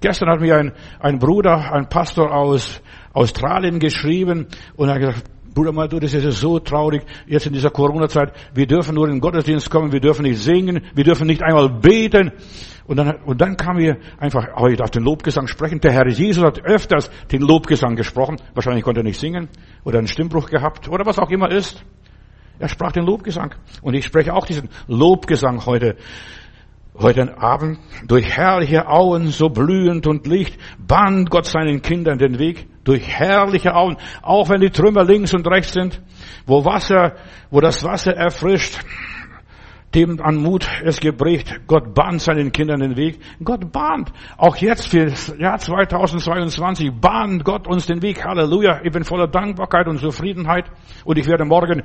Gestern 0.00 0.30
hat 0.30 0.40
mir 0.40 0.56
ein, 0.56 0.72
ein 1.00 1.18
Bruder, 1.18 1.72
ein 1.72 1.88
Pastor 1.88 2.32
aus 2.32 2.80
Australien 3.12 3.80
geschrieben 3.80 4.46
und 4.76 4.88
er 4.88 4.94
hat 4.94 5.00
gesagt, 5.00 5.24
Bruder 5.56 5.72
Maldo, 5.72 5.98
das 5.98 6.12
ist 6.12 6.38
so 6.38 6.58
traurig, 6.58 7.02
jetzt 7.26 7.46
in 7.46 7.54
dieser 7.54 7.70
Corona-Zeit. 7.70 8.30
Wir 8.52 8.66
dürfen 8.66 8.94
nur 8.94 9.06
in 9.06 9.14
den 9.14 9.20
Gottesdienst 9.20 9.70
kommen, 9.70 9.90
wir 9.90 10.00
dürfen 10.00 10.24
nicht 10.24 10.38
singen, 10.38 10.82
wir 10.94 11.02
dürfen 11.02 11.26
nicht 11.26 11.42
einmal 11.42 11.70
beten. 11.70 12.30
Und 12.86 12.98
dann, 12.98 13.22
und 13.24 13.40
dann 13.40 13.56
kam 13.56 13.76
mir 13.76 13.96
einfach, 14.18 14.48
oh, 14.58 14.66
ich 14.66 14.76
darf 14.76 14.90
den 14.90 15.02
Lobgesang 15.02 15.46
sprechen. 15.46 15.80
Der 15.80 15.92
Herr 15.92 16.06
Jesus 16.06 16.44
hat 16.44 16.62
öfters 16.62 17.10
den 17.32 17.40
Lobgesang 17.40 17.96
gesprochen. 17.96 18.36
Wahrscheinlich 18.52 18.84
konnte 18.84 19.00
er 19.00 19.04
nicht 19.04 19.18
singen 19.18 19.48
oder 19.82 19.96
einen 19.96 20.08
Stimmbruch 20.08 20.50
gehabt 20.50 20.90
oder 20.90 21.06
was 21.06 21.18
auch 21.18 21.30
immer 21.30 21.50
ist. 21.50 21.82
Er 22.58 22.68
sprach 22.68 22.92
den 22.92 23.06
Lobgesang. 23.06 23.54
Und 23.80 23.94
ich 23.94 24.04
spreche 24.04 24.34
auch 24.34 24.44
diesen 24.44 24.68
Lobgesang 24.88 25.64
heute. 25.64 25.96
Heute 26.98 27.38
Abend, 27.38 27.78
durch 28.06 28.26
herrliche 28.36 28.88
Auen 28.88 29.28
so 29.28 29.48
blühend 29.48 30.06
und 30.06 30.26
licht, 30.26 30.58
bahnt 30.78 31.30
Gott 31.30 31.46
seinen 31.46 31.80
Kindern 31.80 32.18
den 32.18 32.38
Weg 32.38 32.68
durch 32.86 33.06
herrliche 33.06 33.74
Auen, 33.74 33.98
auch 34.22 34.48
wenn 34.48 34.60
die 34.60 34.70
Trümmer 34.70 35.04
links 35.04 35.34
und 35.34 35.46
rechts 35.46 35.72
sind, 35.72 36.00
wo 36.46 36.64
Wasser, 36.64 37.16
wo 37.50 37.60
das 37.60 37.84
Wasser 37.84 38.14
erfrischt, 38.16 38.78
dem 39.96 40.20
an 40.20 40.36
Mut 40.36 40.68
es 40.84 41.00
gebricht. 41.00 41.60
Gott 41.66 41.94
bahnt 41.94 42.20
seinen 42.20 42.52
Kindern 42.52 42.80
den 42.80 42.96
Weg. 42.96 43.18
Gott 43.42 43.72
bahnt. 43.72 44.12
Auch 44.36 44.56
jetzt 44.56 44.88
für 44.88 45.06
das 45.06 45.34
Jahr 45.38 45.58
2022 45.58 46.92
bahnt 47.00 47.44
Gott 47.44 47.66
uns 47.66 47.86
den 47.86 48.02
Weg. 48.02 48.22
Halleluja. 48.22 48.82
Ich 48.84 48.92
bin 48.92 49.04
voller 49.04 49.26
Dankbarkeit 49.26 49.88
und 49.88 49.98
Zufriedenheit. 49.98 50.66
Und 51.04 51.18
ich 51.18 51.26
werde 51.26 51.46
morgen 51.46 51.82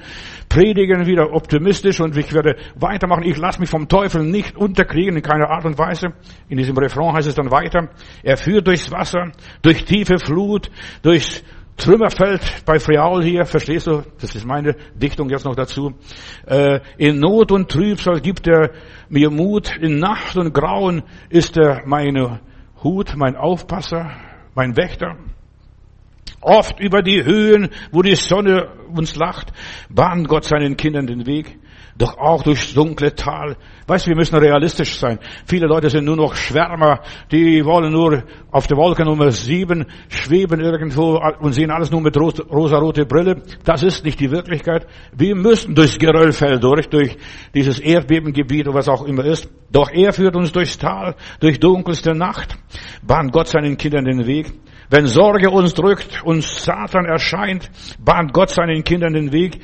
predigen, 0.50 1.08
wieder 1.08 1.34
optimistisch 1.34 2.02
und 2.02 2.16
ich 2.18 2.34
werde 2.34 2.58
weitermachen. 2.76 3.24
Ich 3.24 3.38
lasse 3.38 3.62
mich 3.62 3.70
vom 3.70 3.88
Teufel 3.88 4.24
nicht 4.24 4.58
unterkriegen, 4.58 5.16
in 5.16 5.22
keiner 5.22 5.50
Art 5.50 5.64
und 5.64 5.80
Weise. 5.80 6.10
In 6.50 6.58
diesem 6.58 6.78
Refrain 6.78 7.14
heißt 7.14 7.30
es 7.30 7.36
dann 7.36 7.50
weiter. 7.50 7.90
Er 8.24 8.36
führt 8.36 8.68
durchs 8.68 8.92
Wasser, 8.92 9.32
durch 9.62 9.86
tiefe 9.86 10.20
Flut, 10.20 10.70
durchs 11.02 11.44
Trümmerfeld 11.78 12.64
bei 12.66 12.80
Friaul 12.80 13.24
hier, 13.24 13.46
verstehst 13.46 13.88
du? 13.88 14.04
Das 14.20 14.36
ist 14.36 14.46
meine 14.46 14.76
Dichtung 14.96 15.30
jetzt 15.30 15.46
noch 15.46 15.56
dazu. 15.56 15.94
Äh, 16.46 16.80
in 16.98 17.20
Not 17.20 17.52
und 17.52 17.70
Trübsal 17.70 18.22
gibt 18.22 18.48
er 18.48 18.72
mir 19.10 19.30
Mut. 19.32 19.78
In 19.78 20.00
Nacht 20.00 20.38
und 20.38 20.54
Grauen 20.54 21.04
ist 21.30 21.58
er 21.58 21.84
meine 21.86 22.40
Hut, 22.84 23.16
mein 23.16 23.36
Aufpasser, 23.36 24.12
mein 24.54 24.78
Wächter. 24.78 25.18
Oft 26.42 26.80
über 26.80 27.02
die 27.02 27.24
Höhen, 27.24 27.70
wo 27.92 28.02
die 28.02 28.16
Sonne 28.16 28.70
uns 28.94 29.16
lacht, 29.16 29.54
bahnt 29.90 30.28
Gott 30.28 30.46
seinen 30.46 30.76
Kindern 30.78 31.08
den 31.08 31.26
Weg. 31.26 31.60
Doch 31.98 32.18
auch 32.18 32.44
durchs 32.44 32.74
dunkle 32.74 33.16
Tal. 33.16 33.58
Weißt 33.88 34.08
wir 34.08 34.16
müssen 34.16 34.36
realistisch 34.36 34.98
sein. 34.98 35.20
Viele 35.46 35.68
Leute 35.68 35.90
sind 35.90 36.06
nur 36.06 36.16
noch 36.16 36.36
Schwärmer, 36.36 37.02
die 37.32 37.64
wollen 37.66 37.92
nur 37.92 38.24
auf 38.52 38.68
der 38.68 38.78
Wolke 38.78 39.04
Nummer 39.04 39.32
sieben 39.32 39.86
schweben 40.10 40.60
irgendwo 40.60 41.20
und 41.40 41.54
sehen 41.54 41.72
alles 41.72 41.92
nur 41.92 42.02
mit 42.02 42.16
rosa-rote 42.18 43.06
Brille. 43.06 43.42
Das 43.64 43.84
ist 43.84 44.06
nicht 44.06 44.20
die 44.20 44.32
Wirklichkeit. 44.32 44.88
Wir 45.16 45.36
müssen 45.36 45.76
durchs 45.76 45.98
Geröllfeld 45.98 46.64
durch, 46.64 46.88
durch 46.90 47.18
dieses 47.54 47.80
Erdbebengebiet 47.80 48.68
oder 48.68 48.78
was 48.78 48.90
auch 48.90 49.06
immer 49.06 49.26
ist. 49.26 49.50
Doch 49.72 49.90
er 49.92 50.14
führt 50.14 50.36
uns 50.36 50.52
durchs 50.52 50.78
Tal, 50.78 51.16
durch 51.40 51.60
dunkelste 51.60 52.14
Nacht, 52.14 52.58
bahnt 53.02 53.32
Gott 53.32 53.48
seinen 53.48 53.78
Kindern 53.78 54.06
den 54.06 54.26
Weg. 54.26 54.52
Wenn 54.90 55.08
Sorge 55.08 55.50
uns 55.50 55.74
drückt 55.74 56.22
und 56.24 56.44
Satan 56.44 57.06
erscheint, 57.06 57.72
bahnt 57.98 58.34
Gott 58.34 58.50
seinen 58.50 58.84
Kindern 58.84 59.14
den 59.14 59.32
Weg. 59.32 59.62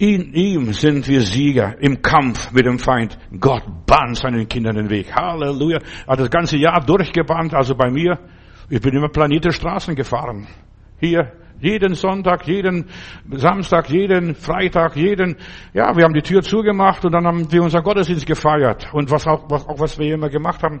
In 0.00 0.32
ihm 0.32 0.72
sind 0.72 1.06
wir 1.08 1.20
Sieger 1.20 1.76
im 1.78 2.00
Kampf 2.00 2.52
mit 2.52 2.64
dem 2.64 2.78
Feind. 2.78 3.18
Gott 3.38 3.64
bahnt 3.84 4.16
seinen 4.16 4.48
Kindern 4.48 4.76
den 4.76 4.88
Weg. 4.88 5.14
Halleluja. 5.14 5.78
Hat 6.08 6.18
das 6.18 6.30
ganze 6.30 6.56
Jahr 6.56 6.82
durchgebahnt, 6.82 7.52
also 7.52 7.74
bei 7.74 7.90
mir. 7.90 8.18
Ich 8.70 8.80
bin 8.80 8.96
immer 8.96 9.10
planierte 9.10 9.52
Straßen 9.52 9.94
gefahren. 9.94 10.46
Hier, 11.00 11.32
jeden 11.60 11.92
Sonntag, 11.92 12.46
jeden 12.46 12.86
Samstag, 13.30 13.90
jeden 13.90 14.34
Freitag, 14.34 14.96
jeden, 14.96 15.36
ja, 15.74 15.94
wir 15.94 16.04
haben 16.04 16.14
die 16.14 16.22
Tür 16.22 16.40
zugemacht 16.40 17.04
und 17.04 17.12
dann 17.12 17.26
haben 17.26 17.52
wir 17.52 17.62
unser 17.62 17.82
Gottesdienst 17.82 18.24
gefeiert. 18.24 18.88
Und 18.94 19.10
was 19.10 19.26
auch, 19.26 19.50
was, 19.50 19.68
auch 19.68 19.80
was 19.80 19.98
wir 19.98 20.14
immer 20.14 20.30
gemacht 20.30 20.62
haben. 20.62 20.80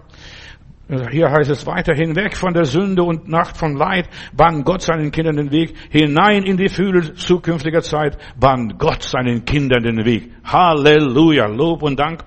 Hier 1.10 1.30
heißt 1.30 1.50
es 1.50 1.66
weiterhin 1.66 2.16
weg 2.16 2.36
von 2.36 2.52
der 2.52 2.64
Sünde 2.64 3.04
und 3.04 3.28
Nacht 3.28 3.56
von 3.56 3.76
Leid, 3.76 4.08
bahnt 4.32 4.64
Gott 4.64 4.82
seinen 4.82 5.12
Kindern 5.12 5.36
den 5.36 5.52
Weg, 5.52 5.72
hinein 5.88 6.42
in 6.42 6.56
die 6.56 6.68
Fühle 6.68 7.14
zukünftiger 7.14 7.80
Zeit, 7.80 8.18
bahnt 8.36 8.76
Gott 8.76 9.04
seinen 9.04 9.44
Kindern 9.44 9.84
den 9.84 10.04
Weg. 10.04 10.32
Halleluja, 10.42 11.46
Lob 11.46 11.84
und 11.84 12.00
Dank. 12.00 12.24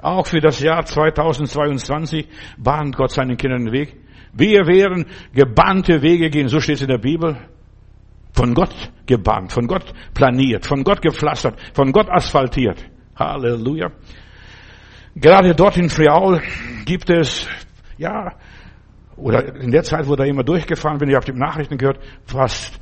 Auch 0.00 0.26
für 0.28 0.38
das 0.38 0.60
Jahr 0.60 0.84
2022 0.84 2.28
bahnt 2.56 2.94
Gott 2.96 3.10
seinen 3.10 3.36
Kindern 3.36 3.64
den 3.64 3.72
Weg. 3.72 3.96
Wir 4.32 4.64
werden 4.68 5.06
gebannte 5.34 6.00
Wege 6.00 6.30
gehen, 6.30 6.46
so 6.46 6.60
steht 6.60 6.76
es 6.76 6.82
in 6.82 6.88
der 6.88 6.98
Bibel. 6.98 7.36
Von 8.32 8.54
Gott 8.54 8.92
gebannt, 9.06 9.52
von 9.52 9.66
Gott 9.66 9.92
planiert, 10.14 10.64
von 10.64 10.84
Gott 10.84 11.02
gepflastert, 11.02 11.58
von 11.74 11.90
Gott 11.90 12.08
asphaltiert. 12.08 12.84
Halleluja. 13.16 13.90
Gerade 15.16 15.52
dort 15.56 15.76
in 15.76 15.90
Friaul 15.90 16.40
gibt 16.84 17.10
es 17.10 17.48
ja, 17.98 18.32
oder 19.16 19.56
in 19.56 19.70
der 19.70 19.82
Zeit, 19.82 20.08
wo 20.08 20.14
da 20.14 20.24
immer 20.24 20.44
durchgefahren 20.44 20.98
bin, 20.98 21.08
ich 21.08 21.16
habe 21.16 21.26
die 21.26 21.38
Nachrichten 21.38 21.76
gehört, 21.76 21.98
fast 22.24 22.80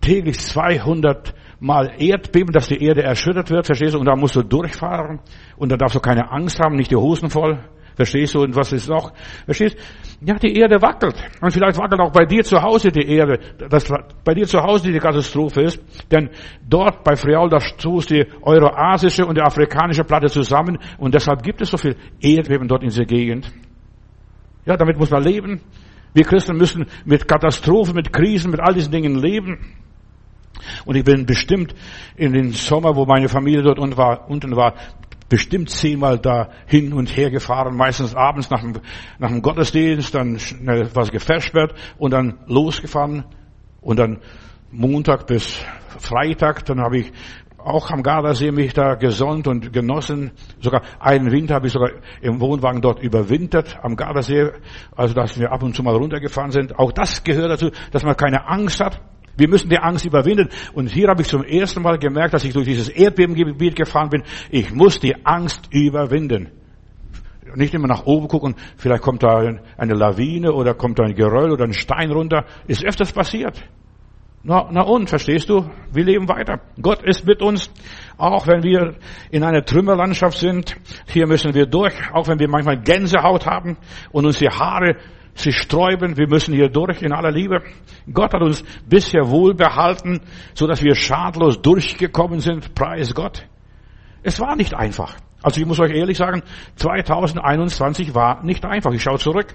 täglich 0.00 0.38
200 0.38 1.34
Mal 1.58 1.94
Erdbeben, 1.98 2.52
dass 2.52 2.68
die 2.68 2.82
Erde 2.82 3.02
erschüttert 3.02 3.50
wird, 3.50 3.66
verstehst 3.66 3.94
du? 3.94 3.98
Und 3.98 4.06
da 4.06 4.14
musst 4.14 4.36
du 4.36 4.42
durchfahren 4.42 5.20
und 5.56 5.72
da 5.72 5.76
darfst 5.76 5.96
du 5.96 6.00
keine 6.00 6.30
Angst 6.30 6.60
haben, 6.60 6.76
nicht 6.76 6.90
die 6.90 6.96
Hosen 6.96 7.30
voll. 7.30 7.58
Verstehst 7.96 8.34
du? 8.34 8.42
Und 8.42 8.54
was 8.54 8.72
ist 8.72 8.90
noch? 8.90 9.12
Verstehst? 9.46 9.78
Ja, 10.20 10.34
die 10.34 10.54
Erde 10.54 10.82
wackelt. 10.82 11.14
Und 11.40 11.50
vielleicht 11.50 11.78
wackelt 11.78 11.98
auch 11.98 12.12
bei 12.12 12.26
dir 12.26 12.44
zu 12.44 12.60
Hause 12.60 12.90
die 12.90 13.08
Erde, 13.08 13.38
dass 13.70 13.90
bei 14.22 14.34
dir 14.34 14.46
zu 14.46 14.60
Hause 14.60 14.92
die 14.92 14.98
Katastrophe 14.98 15.62
ist. 15.62 15.82
Denn 16.10 16.28
dort 16.68 17.02
bei 17.02 17.16
Friaul, 17.16 17.48
da 17.48 17.58
stoßt 17.58 18.10
die 18.10 18.26
euroasische 18.42 19.24
und 19.24 19.38
die 19.38 19.42
afrikanische 19.42 20.04
Platte 20.04 20.26
zusammen. 20.26 20.78
Und 20.98 21.14
deshalb 21.14 21.42
gibt 21.42 21.62
es 21.62 21.70
so 21.70 21.78
viel 21.78 21.96
Erdbeben 22.20 22.68
dort 22.68 22.82
in 22.82 22.90
dieser 22.90 23.06
Gegend. 23.06 23.50
Ja, 24.66 24.76
damit 24.76 24.98
muss 24.98 25.10
man 25.10 25.22
leben. 25.22 25.60
Wir 26.12 26.24
Christen 26.24 26.56
müssen 26.56 26.86
mit 27.04 27.28
Katastrophen, 27.28 27.94
mit 27.94 28.12
Krisen, 28.12 28.50
mit 28.50 28.60
all 28.60 28.74
diesen 28.74 28.92
Dingen 28.92 29.16
leben. 29.16 29.76
Und 30.84 30.96
ich 30.96 31.04
bin 31.04 31.26
bestimmt 31.26 31.74
in 32.16 32.32
den 32.32 32.50
Sommer, 32.50 32.96
wo 32.96 33.04
meine 33.04 33.28
Familie 33.28 33.62
dort 33.62 33.78
unten 33.78 33.96
war, 33.96 34.28
unten 34.28 34.56
war 34.56 34.74
bestimmt 35.28 35.70
zehnmal 35.70 36.18
da 36.18 36.50
hin 36.66 36.92
und 36.92 37.16
her 37.16 37.30
gefahren, 37.30 37.76
meistens 37.76 38.14
abends 38.14 38.50
nach 38.50 38.60
dem, 38.60 38.74
nach 39.18 39.28
dem 39.28 39.42
Gottesdienst, 39.42 40.14
dann 40.14 40.38
schnell 40.38 40.88
was 40.94 41.10
gefäschert 41.10 41.74
und 41.98 42.12
dann 42.12 42.38
losgefahren 42.46 43.24
und 43.80 43.98
dann 43.98 44.18
Montag 44.70 45.26
bis 45.26 45.64
Freitag, 45.98 46.64
dann 46.66 46.80
habe 46.80 46.98
ich 46.98 47.12
auch 47.66 47.90
am 47.90 48.02
Gardasee 48.02 48.52
mich 48.52 48.72
da 48.72 48.94
gesonnt 48.94 49.48
und 49.48 49.72
genossen. 49.72 50.30
Sogar 50.60 50.82
einen 51.00 51.32
Winter 51.32 51.56
habe 51.56 51.66
ich 51.66 51.72
sogar 51.72 51.90
im 52.20 52.40
Wohnwagen 52.40 52.80
dort 52.80 53.02
überwintert 53.02 53.78
am 53.82 53.96
Gardasee, 53.96 54.52
also 54.94 55.14
dass 55.14 55.38
wir 55.38 55.50
ab 55.52 55.62
und 55.62 55.74
zu 55.74 55.82
mal 55.82 55.96
runtergefahren 55.96 56.52
sind. 56.52 56.78
Auch 56.78 56.92
das 56.92 57.24
gehört 57.24 57.50
dazu, 57.50 57.70
dass 57.90 58.04
man 58.04 58.16
keine 58.16 58.48
Angst 58.48 58.80
hat. 58.80 59.00
Wir 59.36 59.48
müssen 59.48 59.68
die 59.68 59.78
Angst 59.78 60.06
überwinden. 60.06 60.48
Und 60.72 60.88
hier 60.88 61.08
habe 61.08 61.22
ich 61.22 61.28
zum 61.28 61.44
ersten 61.44 61.82
Mal 61.82 61.98
gemerkt, 61.98 62.34
dass 62.34 62.44
ich 62.44 62.54
durch 62.54 62.66
dieses 62.66 62.88
Erdbebengebiet 62.88 63.76
gefahren 63.76 64.08
bin. 64.08 64.22
Ich 64.50 64.72
muss 64.72 64.98
die 64.98 65.26
Angst 65.26 65.68
überwinden. 65.70 66.50
Nicht 67.54 67.74
immer 67.74 67.86
nach 67.86 68.06
oben 68.06 68.28
gucken, 68.28 68.54
vielleicht 68.76 69.02
kommt 69.02 69.22
da 69.22 69.38
eine 69.76 69.94
Lawine 69.94 70.52
oder 70.52 70.74
kommt 70.74 70.98
da 70.98 71.04
ein 71.04 71.14
Geröll 71.14 71.52
oder 71.52 71.64
ein 71.64 71.74
Stein 71.74 72.10
runter. 72.10 72.44
Ist 72.66 72.84
öfters 72.84 73.12
passiert. 73.12 73.62
Na, 74.48 74.68
na 74.70 74.82
und, 74.82 75.10
verstehst 75.10 75.48
du? 75.48 75.68
Wir 75.92 76.04
leben 76.04 76.28
weiter. 76.28 76.60
Gott 76.80 77.02
ist 77.02 77.26
mit 77.26 77.42
uns, 77.42 77.68
auch 78.16 78.46
wenn 78.46 78.62
wir 78.62 78.94
in 79.32 79.42
einer 79.42 79.64
Trümmerlandschaft 79.64 80.38
sind. 80.38 80.76
Hier 81.08 81.26
müssen 81.26 81.52
wir 81.52 81.66
durch, 81.66 81.94
auch 82.12 82.28
wenn 82.28 82.38
wir 82.38 82.48
manchmal 82.48 82.80
Gänsehaut 82.80 83.44
haben 83.44 83.76
und 84.12 84.24
uns 84.24 84.38
die 84.38 84.48
Haare 84.48 84.98
sich 85.34 85.56
sträuben. 85.58 86.16
Wir 86.16 86.28
müssen 86.28 86.54
hier 86.54 86.68
durch 86.68 87.02
in 87.02 87.12
aller 87.12 87.32
Liebe. 87.32 87.60
Gott 88.12 88.34
hat 88.34 88.40
uns 88.40 88.62
bisher 88.88 89.28
wohlbehalten, 89.28 90.20
so 90.54 90.68
dass 90.68 90.80
wir 90.80 90.94
schadlos 90.94 91.60
durchgekommen 91.60 92.38
sind. 92.38 92.72
Preis 92.72 93.16
Gott. 93.16 93.48
Es 94.22 94.38
war 94.38 94.54
nicht 94.54 94.74
einfach. 94.74 95.16
Also 95.42 95.60
ich 95.60 95.66
muss 95.66 95.80
euch 95.80 95.90
ehrlich 95.90 96.18
sagen, 96.18 96.44
2021 96.76 98.14
war 98.14 98.44
nicht 98.44 98.64
einfach. 98.64 98.92
Ich 98.92 99.02
schaue 99.02 99.18
zurück. 99.18 99.52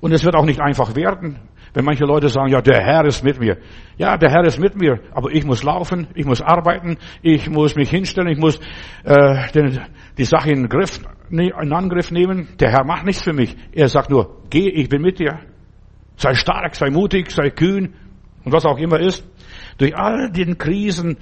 Und 0.00 0.12
es 0.12 0.24
wird 0.24 0.36
auch 0.36 0.46
nicht 0.46 0.60
einfach 0.60 0.96
werden. 0.96 1.38
Wenn 1.72 1.84
manche 1.84 2.04
Leute 2.04 2.28
sagen, 2.28 2.50
ja, 2.50 2.60
der 2.60 2.80
Herr 2.84 3.04
ist 3.04 3.22
mit 3.22 3.38
mir. 3.38 3.58
Ja, 3.96 4.16
der 4.16 4.30
Herr 4.30 4.44
ist 4.44 4.58
mit 4.58 4.74
mir, 4.74 5.00
aber 5.12 5.30
ich 5.30 5.44
muss 5.44 5.62
laufen, 5.62 6.08
ich 6.14 6.26
muss 6.26 6.40
arbeiten, 6.40 6.98
ich 7.22 7.48
muss 7.48 7.76
mich 7.76 7.90
hinstellen, 7.90 8.28
ich 8.28 8.38
muss 8.38 8.58
äh, 9.04 9.50
den, 9.52 9.80
die 10.18 10.24
Sache 10.24 10.50
in, 10.50 10.68
Griff, 10.68 11.00
in 11.30 11.72
Angriff 11.72 12.10
nehmen. 12.10 12.48
Der 12.58 12.70
Herr 12.70 12.84
macht 12.84 13.04
nichts 13.04 13.22
für 13.22 13.32
mich. 13.32 13.56
Er 13.72 13.88
sagt 13.88 14.10
nur, 14.10 14.42
geh, 14.50 14.68
ich 14.68 14.88
bin 14.88 15.02
mit 15.02 15.20
dir. 15.20 15.40
Sei 16.16 16.34
stark, 16.34 16.74
sei 16.74 16.90
mutig, 16.90 17.30
sei 17.30 17.50
kühn 17.50 17.94
und 18.44 18.52
was 18.52 18.66
auch 18.66 18.78
immer 18.78 18.98
ist. 18.98 19.24
Durch 19.78 19.96
all 19.96 20.30
den 20.30 20.58
Krisen, 20.58 21.18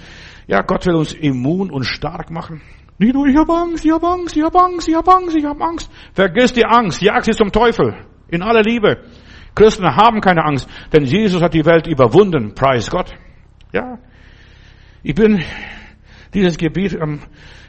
ja, 0.46 0.62
Gott 0.62 0.86
will 0.86 0.94
uns 0.94 1.12
immun 1.12 1.70
und 1.70 1.84
stark 1.84 2.30
machen. 2.30 2.62
Nicht 2.98 3.14
nur, 3.14 3.26
ich 3.26 3.36
habe 3.36 3.52
Angst, 3.52 3.84
ich 3.84 3.92
habe 3.92 4.08
Angst, 4.08 4.36
ich 4.36 4.42
habe 4.42 4.58
Angst, 4.58 4.88
ich 4.88 4.94
habe 4.96 5.12
Angst, 5.12 5.36
ich 5.36 5.44
habe 5.44 5.64
Angst. 5.64 5.90
Vergiss 6.14 6.52
die 6.52 6.64
Angst, 6.64 7.00
jag 7.00 7.24
sie 7.24 7.32
zum 7.32 7.52
Teufel. 7.52 7.94
In 8.28 8.42
aller 8.42 8.62
Liebe. 8.62 9.04
Christen 9.58 9.96
haben 9.96 10.20
keine 10.20 10.44
Angst, 10.44 10.68
denn 10.92 11.02
Jesus 11.02 11.42
hat 11.42 11.52
die 11.52 11.64
Welt 11.64 11.88
überwunden. 11.88 12.54
Preis 12.54 12.88
Gott. 12.88 13.12
Ja. 13.72 13.98
Ich 15.02 15.16
bin 15.16 15.42
dieses 16.32 16.56
Gebiet 16.56 16.96
am, 17.00 17.18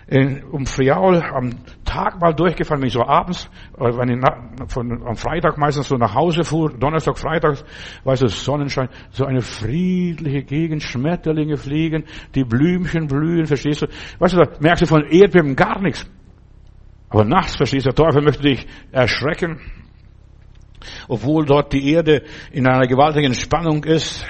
in, 0.05 0.43
um 0.43 0.67
Friaul 0.67 1.19
am 1.23 1.49
Tag 1.85 2.21
mal 2.21 2.33
durchgefahren, 2.33 2.81
wenn 2.81 2.89
ich 2.89 2.93
so 2.93 3.03
abends, 3.03 3.49
wenn 3.75 4.09
ich 4.09 4.71
von, 4.71 5.03
am 5.03 5.15
Freitag 5.15 5.57
meistens 5.57 5.87
so 5.87 5.95
nach 5.95 6.13
Hause 6.13 6.43
fuhr, 6.43 6.71
Donnerstag, 6.77 7.17
Freitag, 7.17 7.63
weißt 8.03 8.21
du, 8.21 8.27
Sonnenschein, 8.27 8.89
so 9.09 9.25
eine 9.25 9.41
friedliche 9.41 10.43
Gegend, 10.43 10.83
Schmetterlinge 10.83 11.57
fliegen, 11.57 12.03
die 12.35 12.43
Blümchen 12.43 13.07
blühen, 13.07 13.47
verstehst 13.47 13.81
du? 13.81 13.87
Weißt 14.19 14.35
du, 14.35 14.37
da 14.37 14.51
merkst 14.59 14.83
du 14.83 14.85
von 14.85 15.05
Erdbeben 15.05 15.55
gar 15.55 15.81
nichts. 15.81 16.07
Aber 17.09 17.25
nachts, 17.25 17.55
verstehst 17.55 17.87
du, 17.87 17.91
der 17.91 18.05
Teufel 18.05 18.21
möchte 18.21 18.43
dich 18.43 18.67
erschrecken. 18.91 19.59
Obwohl 21.07 21.45
dort 21.45 21.73
die 21.73 21.91
Erde 21.91 22.23
in 22.51 22.67
einer 22.67 22.87
gewaltigen 22.87 23.33
Spannung 23.33 23.83
ist, 23.83 24.25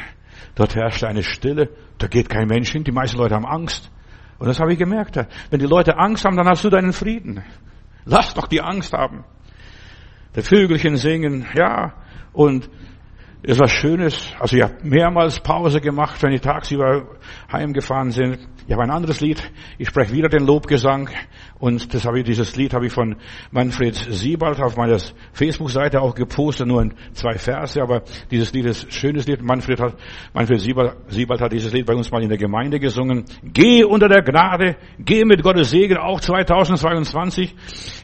dort 0.56 0.76
herrscht 0.76 1.04
eine 1.04 1.24
Stille, 1.24 1.70
da 1.98 2.08
geht 2.08 2.30
kein 2.30 2.48
Mensch 2.48 2.72
hin, 2.72 2.84
die 2.84 2.92
meisten 2.92 3.18
Leute 3.18 3.36
haben 3.36 3.46
Angst. 3.46 3.92
Und 4.40 4.48
das 4.48 4.60
habe 4.60 4.72
ich 4.72 4.80
gemerkt. 4.80 5.18
Wenn 5.50 5.60
die 5.60 5.66
Leute 5.66 5.98
Angst 5.98 6.26
haben, 6.26 6.38
dann 6.38 6.48
hast 6.48 6.64
du 6.64 6.70
deinen 6.70 6.94
Frieden. 6.94 7.44
Lass 8.06 8.34
doch 8.34 8.48
die 8.48 8.62
Angst 8.62 8.94
haben. 8.94 9.26
Die 10.36 10.42
Vögelchen 10.42 10.96
singen, 10.96 11.46
ja, 11.56 11.94
und 12.32 12.70
es 13.42 13.58
war 13.58 13.70
Schönes. 13.70 14.34
Also 14.40 14.58
ich 14.58 14.64
habe 14.64 14.76
mehrmals 14.84 15.40
Pause 15.40 15.80
gemacht, 15.80 16.22
wenn 16.22 16.32
die 16.32 16.40
tagsüber 16.40 17.08
heimgefahren 17.52 18.12
sind. 18.12 18.40
Ich 18.68 18.74
habe 18.74 18.84
ein 18.84 18.92
anderes 18.92 19.22
Lied. 19.22 19.42
Ich 19.78 19.88
spreche 19.88 20.14
wieder 20.14 20.30
den 20.30 20.46
Lobgesang. 20.46 21.10
Und 21.58 21.94
das 21.94 22.06
habe 22.06 22.20
ich, 22.20 22.26
dieses 22.26 22.56
Lied 22.56 22.74
habe 22.74 22.86
ich 22.86 22.94
von 22.94 23.16
Manfred 23.50 23.96
Siebald 23.96 24.62
auf 24.62 24.78
meiner 24.78 25.00
Facebook-Seite 25.34 26.02
auch 26.02 26.14
gepostet, 26.14 26.68
nur 26.68 26.82
in 26.82 26.94
zwei 27.14 27.38
Verse. 27.38 27.82
Aber 27.82 28.04
dieses 28.30 28.54
Lied 28.54 28.66
ist 28.66 28.86
ein 28.86 28.92
schönes 28.92 29.26
Lied. 29.26 29.42
Manfred 29.42 29.80
hat, 29.80 29.96
Manfred 30.34 30.60
Siebald, 30.60 30.98
Siebald 31.08 31.42
hat 31.42 31.52
dieses 31.52 31.74
Lied 31.74 31.86
bei 31.86 31.96
uns 31.96 32.12
mal 32.12 32.22
in 32.22 32.30
der 32.30 32.38
Gemeinde 32.38 32.80
gesungen. 32.80 33.26
Geh 33.42 33.84
unter 33.86 34.10
der 34.10 34.22
Gnade. 34.22 34.76
Geh 35.00 35.26
mit 35.26 35.42
Gottes 35.42 35.72
Segen 35.72 35.98
auch 35.98 36.20
2022. 36.20 37.56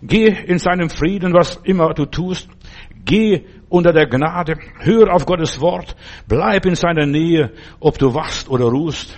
Geh 0.01 0.27
in 0.27 0.59
seinem 0.59 0.89
Frieden, 0.89 1.33
was 1.33 1.57
immer 1.57 1.93
du 1.93 2.05
tust. 2.05 2.49
Geh 3.05 3.45
unter 3.69 3.93
der 3.93 4.07
Gnade, 4.07 4.57
hör 4.79 5.13
auf 5.13 5.25
Gottes 5.25 5.61
Wort, 5.61 5.95
bleib 6.27 6.65
in 6.65 6.75
seiner 6.75 7.05
Nähe, 7.05 7.51
ob 7.79 7.97
du 7.99 8.13
wachst 8.13 8.49
oder 8.49 8.65
ruhst. 8.65 9.17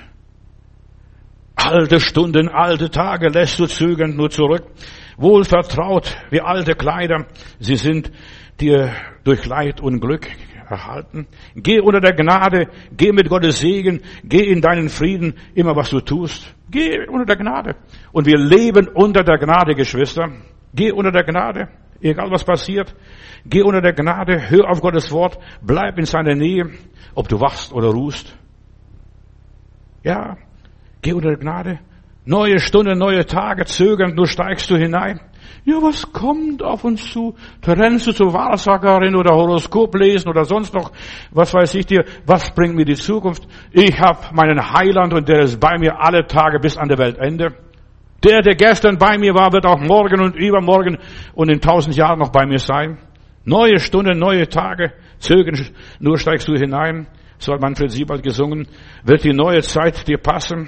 Alte 1.55 1.99
Stunden, 1.99 2.49
alte 2.49 2.89
Tage 2.89 3.29
lässt 3.29 3.59
du 3.59 3.65
zögernd 3.65 4.15
nur 4.15 4.29
zurück. 4.29 4.63
Wohl 5.17 5.43
vertraut 5.43 6.15
wie 6.29 6.41
alte 6.41 6.75
Kleider. 6.75 7.25
Sie 7.59 7.75
sind 7.75 8.11
dir 8.59 8.93
durch 9.23 9.45
Leid 9.45 9.81
und 9.81 9.99
Glück 9.99 10.27
erhalten. 10.69 11.27
Geh 11.55 11.79
unter 11.79 11.99
der 11.99 12.13
Gnade, 12.13 12.67
geh 12.95 13.11
mit 13.11 13.29
Gottes 13.29 13.59
Segen, 13.59 14.01
geh 14.23 14.43
in 14.43 14.61
deinen 14.61 14.89
Frieden, 14.89 15.33
immer 15.55 15.75
was 15.75 15.89
du 15.89 15.99
tust. 15.99 16.53
Geh 16.69 17.07
unter 17.07 17.25
der 17.25 17.37
Gnade. 17.37 17.75
Und 18.11 18.27
wir 18.27 18.37
leben 18.37 18.87
unter 18.87 19.23
der 19.23 19.37
Gnade, 19.37 19.75
Geschwister. 19.75 20.29
Geh 20.73 20.91
unter 20.91 21.11
der 21.11 21.23
Gnade, 21.23 21.69
egal 22.01 22.31
was 22.31 22.43
passiert. 22.43 22.95
Geh 23.45 23.61
unter 23.61 23.81
der 23.81 23.93
Gnade, 23.93 24.49
hör 24.49 24.69
auf 24.69 24.81
Gottes 24.81 25.11
Wort, 25.11 25.37
bleib 25.61 25.97
in 25.97 26.05
seiner 26.05 26.35
Nähe, 26.35 26.69
ob 27.15 27.27
du 27.27 27.39
wachst 27.39 27.73
oder 27.73 27.89
ruhst. 27.89 28.37
Ja, 30.03 30.37
geh 31.01 31.13
unter 31.13 31.29
der 31.29 31.37
Gnade. 31.37 31.79
Neue 32.25 32.59
Stunden, 32.59 32.97
neue 32.97 33.25
Tage, 33.25 33.65
zögernd, 33.65 34.15
nur 34.15 34.27
steigst 34.27 34.69
du 34.69 34.75
hinein. 34.75 35.21
Ja, 35.63 35.81
was 35.81 36.11
kommt 36.11 36.63
auf 36.63 36.83
uns 36.83 37.11
zu? 37.11 37.35
Da 37.61 37.73
rennst 37.73 38.07
du 38.07 38.11
zur 38.11 38.33
Wahrsagerin 38.33 39.15
oder 39.15 39.35
Horoskop 39.35 39.95
lesen 39.95 40.29
oder 40.29 40.45
sonst 40.45 40.73
noch, 40.73 40.91
was 41.31 41.53
weiß 41.53 41.75
ich 41.75 41.85
dir, 41.85 42.05
was 42.25 42.53
bringt 42.53 42.75
mir 42.75 42.85
die 42.85 42.95
Zukunft? 42.95 43.47
Ich 43.71 43.99
habe 43.99 44.19
meinen 44.33 44.73
Heiland 44.73 45.13
und 45.13 45.27
der 45.27 45.43
ist 45.43 45.59
bei 45.59 45.77
mir 45.77 46.01
alle 46.01 46.25
Tage 46.27 46.59
bis 46.59 46.77
an 46.77 46.89
der 46.89 46.97
Weltende. 46.97 47.66
Der, 48.23 48.41
der 48.41 48.55
gestern 48.55 48.97
bei 48.97 49.17
mir 49.17 49.33
war, 49.33 49.53
wird 49.53 49.65
auch 49.65 49.79
morgen 49.79 50.21
und 50.21 50.35
übermorgen 50.35 50.97
und 51.33 51.49
in 51.49 51.61
tausend 51.61 51.95
Jahren 51.95 52.19
noch 52.19 52.31
bei 52.31 52.45
mir 52.45 52.59
sein. 52.59 52.97
Neue 53.45 53.79
Stunden, 53.79 54.17
neue 54.17 54.49
Tage, 54.49 54.93
zögern, 55.19 55.67
nur 55.99 56.17
steigst 56.17 56.47
du 56.47 56.53
hinein. 56.53 57.07
So 57.37 57.53
hat 57.53 57.61
Manfred 57.61 57.91
Siebald 57.91 58.23
gesungen. 58.23 58.67
Wird 59.03 59.23
die 59.23 59.33
neue 59.33 59.61
Zeit 59.61 60.07
dir 60.07 60.17
passen? 60.17 60.67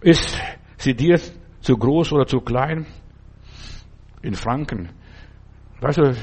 Ist 0.00 0.40
sie 0.78 0.94
dir 0.94 1.20
zu 1.60 1.76
groß 1.76 2.12
oder 2.12 2.26
zu 2.26 2.40
klein? 2.40 2.86
in 4.24 4.34
Franken. 4.34 4.88
Weißt 5.80 5.98
du, 5.98 6.14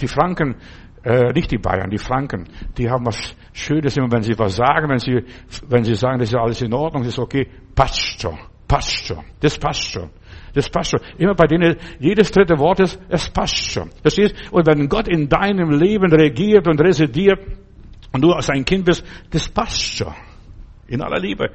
die 0.00 0.06
Franken, 0.06 0.56
äh, 1.02 1.32
nicht 1.32 1.50
die 1.50 1.58
Bayern, 1.58 1.90
die 1.90 1.98
Franken, 1.98 2.48
die 2.78 2.88
haben 2.88 3.04
was 3.04 3.34
Schönes 3.52 3.96
immer, 3.96 4.10
wenn 4.12 4.22
sie 4.22 4.38
was 4.38 4.56
sagen, 4.56 4.88
wenn 4.88 4.98
sie, 4.98 5.24
wenn 5.68 5.82
sie 5.82 5.94
sagen, 5.94 6.18
das 6.20 6.28
ist 6.28 6.36
alles 6.36 6.62
in 6.62 6.72
Ordnung, 6.72 7.02
das 7.02 7.14
ist 7.14 7.18
okay, 7.18 7.48
passt 7.74 8.20
schon, 8.20 8.38
passt 8.70 9.04
schon, 9.04 9.24
das 9.40 9.58
passt 9.58 9.82
schon. 9.82 10.10
Das 10.54 10.70
passt 10.70 10.92
schon. 10.92 11.00
Immer 11.18 11.34
bei 11.34 11.46
denen, 11.46 11.76
jedes 11.98 12.30
dritte 12.30 12.56
Wort 12.58 12.78
ist, 12.78 13.00
es 13.08 13.28
passt 13.28 13.72
schon. 13.72 13.90
Verstehst? 14.02 14.34
Und 14.52 14.64
wenn 14.66 14.88
Gott 14.88 15.08
in 15.08 15.28
deinem 15.28 15.70
Leben 15.70 16.12
regiert 16.12 16.68
und 16.68 16.80
residiert 16.80 17.40
und 18.12 18.22
du 18.22 18.32
sein 18.40 18.64
Kind 18.64 18.84
bist, 18.84 19.04
das 19.30 19.48
passt 19.48 19.96
schon. 19.96 20.14
In 20.86 21.02
aller 21.02 21.18
Liebe. 21.18 21.50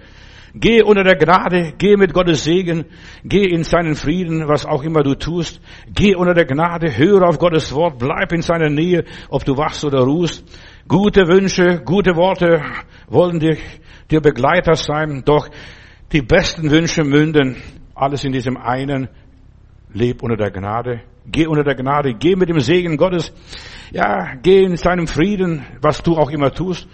Geh 0.54 0.82
unter 0.82 1.04
der 1.04 1.16
Gnade, 1.16 1.74
geh 1.78 1.96
mit 1.96 2.14
Gottes 2.14 2.44
Segen, 2.44 2.86
geh 3.24 3.46
in 3.46 3.64
seinen 3.64 3.96
Frieden, 3.96 4.48
was 4.48 4.66
auch 4.66 4.84
immer 4.84 5.02
du 5.02 5.16
tust. 5.16 5.62
Geh 5.94 6.16
unter 6.16 6.34
der 6.34 6.46
Gnade, 6.46 6.98
höre 6.98 7.28
auf 7.28 7.40
Gottes 7.40 7.74
Wort, 7.74 7.98
bleib 8.00 8.34
in 8.34 8.42
seiner 8.42 8.70
Nähe, 8.70 9.06
ob 9.30 9.46
du 9.46 9.58
wachst 9.58 9.86
oder 9.86 10.00
ruhst. 10.00 10.44
Gute 10.88 11.28
Wünsche, 11.28 11.82
gute 11.84 12.16
Worte 12.16 12.62
wollen 13.08 13.40
dir, 13.40 13.58
dir 14.12 14.22
Begleiter 14.22 14.76
sein, 14.76 15.24
doch 15.26 15.50
die 16.12 16.22
besten 16.22 16.70
Wünsche 16.70 17.04
münden 17.04 17.58
alles 17.96 18.24
in 18.24 18.32
diesem 18.32 18.58
einen. 18.58 19.10
Leb 19.94 20.22
unter 20.24 20.36
der 20.36 20.52
Gnade, 20.52 21.02
geh 21.26 21.48
unter 21.48 21.64
der 21.64 21.76
Gnade, 21.76 22.14
geh 22.14 22.36
mit 22.36 22.50
dem 22.50 22.60
Segen 22.60 22.98
Gottes, 22.98 23.34
ja, 23.92 24.36
geh 24.36 24.64
in 24.64 24.76
seinem 24.76 25.08
Frieden, 25.08 25.66
was 25.82 26.04
du 26.04 26.18
auch 26.18 26.30
immer 26.32 26.52
tust. 26.52 26.88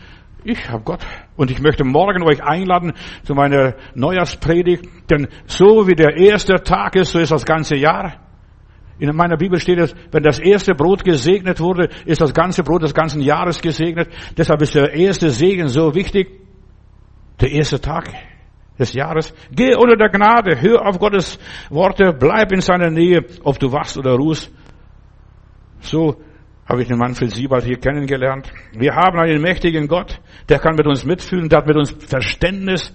Ich 0.43 0.69
habe 0.69 0.83
Gott. 0.83 1.05
Und 1.35 1.51
ich 1.51 1.61
möchte 1.61 1.83
morgen 1.83 2.23
euch 2.23 2.43
einladen 2.43 2.93
zu 3.23 3.33
meiner 3.33 3.75
Neujahrspredigt, 3.95 4.85
denn 5.09 5.27
so 5.45 5.87
wie 5.87 5.95
der 5.95 6.15
erste 6.17 6.55
Tag 6.63 6.95
ist, 6.95 7.11
so 7.11 7.19
ist 7.19 7.31
das 7.31 7.45
ganze 7.45 7.75
Jahr. 7.75 8.19
In 8.99 9.15
meiner 9.15 9.37
Bibel 9.37 9.59
steht 9.59 9.79
es, 9.79 9.95
wenn 10.11 10.21
das 10.21 10.37
erste 10.37 10.75
Brot 10.75 11.03
gesegnet 11.03 11.59
wurde, 11.59 11.89
ist 12.05 12.21
das 12.21 12.33
ganze 12.33 12.61
Brot 12.63 12.83
des 12.83 12.93
ganzen 12.93 13.21
Jahres 13.21 13.59
gesegnet. 13.59 14.09
Deshalb 14.37 14.61
ist 14.61 14.75
der 14.75 14.93
erste 14.93 15.31
Segen 15.31 15.69
so 15.69 15.95
wichtig. 15.95 16.39
Der 17.39 17.51
erste 17.51 17.81
Tag 17.81 18.09
des 18.81 18.93
Jahres. 18.93 19.33
Geh 19.51 19.75
unter 19.75 19.95
der 19.95 20.09
Gnade, 20.09 20.59
hör 20.59 20.85
auf 20.85 20.99
Gottes 20.99 21.39
Worte, 21.69 22.11
bleib 22.11 22.51
in 22.51 22.61
seiner 22.61 22.89
Nähe, 22.89 23.23
ob 23.43 23.59
du 23.59 23.71
wachst 23.71 23.97
oder 23.97 24.15
ruhst. 24.15 24.51
So 25.79 26.17
habe 26.67 26.81
ich 26.81 26.87
den 26.87 26.97
Manfred 26.97 27.31
Siebald 27.31 27.63
hier 27.63 27.77
kennengelernt. 27.77 28.51
Wir 28.73 28.93
haben 28.95 29.19
einen 29.19 29.41
mächtigen 29.41 29.87
Gott, 29.87 30.19
der 30.49 30.59
kann 30.59 30.75
mit 30.75 30.87
uns 30.87 31.05
mitfühlen, 31.05 31.47
der 31.47 31.59
hat 31.59 31.67
mit 31.67 31.77
uns 31.77 31.91
Verständnis. 31.91 32.93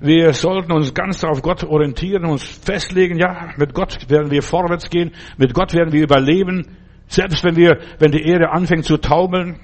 Wir 0.00 0.32
sollten 0.32 0.72
uns 0.72 0.94
ganz 0.94 1.22
auf 1.24 1.42
Gott 1.42 1.62
orientieren, 1.62 2.24
uns 2.24 2.42
festlegen, 2.42 3.18
ja, 3.18 3.50
mit 3.58 3.74
Gott 3.74 4.08
werden 4.08 4.30
wir 4.30 4.42
vorwärts 4.42 4.88
gehen, 4.88 5.12
mit 5.36 5.52
Gott 5.52 5.74
werden 5.74 5.92
wir 5.92 6.02
überleben, 6.02 6.78
selbst 7.06 7.44
wenn 7.44 7.56
wir, 7.56 7.78
wenn 7.98 8.10
die 8.10 8.22
Erde 8.22 8.50
anfängt 8.50 8.86
zu 8.86 8.96
taumeln. 8.96 9.60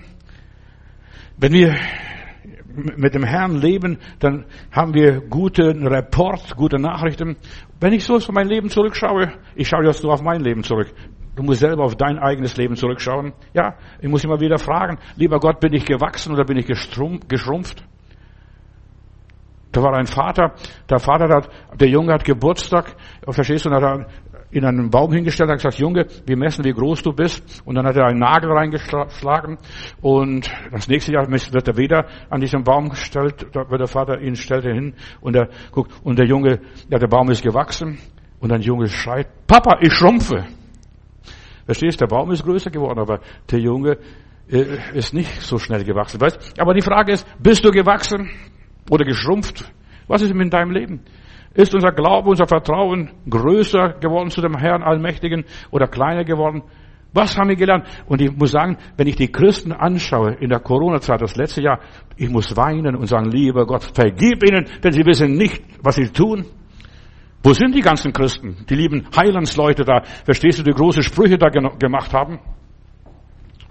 Wenn 1.38 1.52
wir 1.52 1.74
mit 2.76 3.14
dem 3.14 3.24
Herrn 3.24 3.56
leben, 3.56 3.98
dann 4.18 4.44
haben 4.70 4.94
wir 4.94 5.20
guten 5.20 5.86
Report, 5.86 6.56
gute 6.56 6.78
Nachrichten. 6.78 7.36
Wenn 7.80 7.92
ich 7.92 8.04
so 8.04 8.16
auf 8.16 8.30
mein 8.30 8.48
Leben 8.48 8.70
zurückschaue, 8.70 9.32
ich 9.54 9.68
schaue 9.68 9.84
jetzt 9.84 10.02
nur 10.02 10.12
auf 10.12 10.22
mein 10.22 10.40
Leben 10.40 10.62
zurück. 10.62 10.92
Du 11.36 11.42
musst 11.42 11.60
selber 11.60 11.84
auf 11.84 11.96
dein 11.96 12.18
eigenes 12.18 12.56
Leben 12.56 12.76
zurückschauen. 12.76 13.34
Ja, 13.52 13.74
ich 14.00 14.08
muss 14.08 14.24
immer 14.24 14.40
wieder 14.40 14.58
fragen, 14.58 14.98
lieber 15.16 15.38
Gott, 15.38 15.60
bin 15.60 15.74
ich 15.74 15.84
gewachsen 15.84 16.32
oder 16.32 16.44
bin 16.44 16.56
ich 16.56 16.66
geschrumpft? 16.66 17.84
Da 19.72 19.82
war 19.82 19.92
ein 19.92 20.06
Vater, 20.06 20.54
der 20.88 20.98
Vater 20.98 21.28
hat, 21.28 21.50
der 21.78 21.88
Junge 21.88 22.14
hat 22.14 22.24
Geburtstag, 22.24 22.96
verstehst 23.28 23.66
du, 23.66 23.68
und 23.68 23.74
hat 23.74 24.06
in 24.56 24.64
einen 24.64 24.88
Baum 24.88 25.12
hingestellt, 25.12 25.50
hat 25.50 25.58
gesagt, 25.58 25.78
Junge, 25.78 26.06
wir 26.24 26.36
messen, 26.36 26.64
wie 26.64 26.72
groß 26.72 27.02
du 27.02 27.12
bist. 27.12 27.62
Und 27.66 27.74
dann 27.74 27.86
hat 27.86 27.96
er 27.96 28.06
einen 28.06 28.20
Nagel 28.20 28.50
reingeschlagen. 28.50 29.58
Und 30.00 30.50
das 30.72 30.88
nächste 30.88 31.12
Jahr 31.12 31.28
wird 31.28 31.68
er 31.68 31.76
wieder 31.76 32.06
an 32.30 32.40
diesem 32.40 32.64
Baum 32.64 32.88
gestellt, 32.88 33.46
da 33.52 33.68
wird 33.68 33.80
der 33.80 33.86
Vater 33.86 34.18
ihn 34.18 34.34
stellte 34.34 34.72
hin 34.72 34.94
und 35.20 35.36
er 35.36 35.50
guckt, 35.72 35.92
und 36.02 36.18
der 36.18 36.26
Junge, 36.26 36.60
ja, 36.88 36.98
der 36.98 37.06
Baum 37.06 37.30
ist 37.30 37.42
gewachsen. 37.42 37.98
Und 38.40 38.50
ein 38.52 38.62
Junge 38.62 38.88
schreit, 38.88 39.28
Papa, 39.46 39.78
ich 39.82 39.92
schrumpfe. 39.92 40.46
Verstehst, 41.66 42.00
der 42.00 42.06
Baum 42.06 42.30
ist 42.30 42.42
größer 42.42 42.70
geworden, 42.70 43.00
aber 43.00 43.20
der 43.50 43.58
Junge 43.58 43.98
äh, 44.48 44.78
ist 44.94 45.12
nicht 45.12 45.42
so 45.42 45.58
schnell 45.58 45.84
gewachsen. 45.84 46.18
Weißt? 46.18 46.58
Aber 46.58 46.72
die 46.72 46.82
Frage 46.82 47.12
ist, 47.12 47.26
bist 47.42 47.62
du 47.62 47.70
gewachsen 47.70 48.30
oder 48.88 49.04
geschrumpft? 49.04 49.70
Was 50.06 50.22
ist 50.22 50.32
mit 50.32 50.52
deinem 50.52 50.70
Leben? 50.70 51.02
Ist 51.56 51.74
unser 51.74 51.92
Glaube, 51.92 52.28
unser 52.28 52.46
Vertrauen 52.46 53.10
größer 53.28 53.94
geworden 54.00 54.30
zu 54.30 54.42
dem 54.42 54.56
Herrn 54.56 54.82
Allmächtigen 54.82 55.44
oder 55.70 55.86
kleiner 55.86 56.24
geworden? 56.24 56.62
Was 57.14 57.38
haben 57.38 57.48
wir 57.48 57.56
gelernt? 57.56 57.86
Und 58.06 58.20
ich 58.20 58.30
muss 58.36 58.50
sagen, 58.50 58.76
wenn 58.98 59.06
ich 59.06 59.16
die 59.16 59.32
Christen 59.32 59.72
anschaue 59.72 60.34
in 60.34 60.50
der 60.50 60.60
Corona-Zeit, 60.60 61.22
das 61.22 61.34
letzte 61.34 61.62
Jahr, 61.62 61.80
ich 62.18 62.28
muss 62.28 62.54
weinen 62.56 62.94
und 62.94 63.06
sagen, 63.06 63.30
lieber 63.30 63.64
Gott, 63.64 63.84
vergib 63.94 64.46
ihnen, 64.46 64.66
denn 64.84 64.92
sie 64.92 65.04
wissen 65.06 65.32
nicht, 65.32 65.62
was 65.82 65.94
sie 65.94 66.10
tun. 66.10 66.44
Wo 67.42 67.54
sind 67.54 67.74
die 67.74 67.80
ganzen 67.80 68.12
Christen? 68.12 68.66
Die 68.68 68.74
lieben 68.74 69.06
Heilandsleute 69.16 69.84
da, 69.84 70.02
verstehst 70.24 70.58
du, 70.58 70.62
die 70.62 70.72
große 70.72 71.02
Sprüche 71.02 71.38
da 71.38 71.48
gemacht 71.48 72.12
haben? 72.12 72.38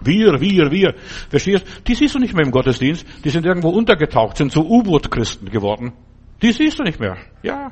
Wir, 0.02 0.40
wir, 0.40 0.72
wir. 0.72 0.96
Verstehst? 1.30 1.66
du? 1.66 1.84
Die 1.84 1.94
siehst 1.94 2.16
du 2.16 2.20
nicht 2.20 2.34
mehr 2.34 2.46
im 2.46 2.52
Gottesdienst. 2.52 3.06
Die 3.24 3.30
sind 3.30 3.46
irgendwo 3.46 3.70
untergetaucht, 3.70 4.38
sind 4.38 4.52
so 4.52 4.62
U-Boot-Christen 4.62 5.50
geworden. 5.50 5.94
Die 6.42 6.52
siehst 6.52 6.80
du 6.80 6.84
nicht 6.84 7.00
mehr. 7.00 7.18
Ja. 7.44 7.72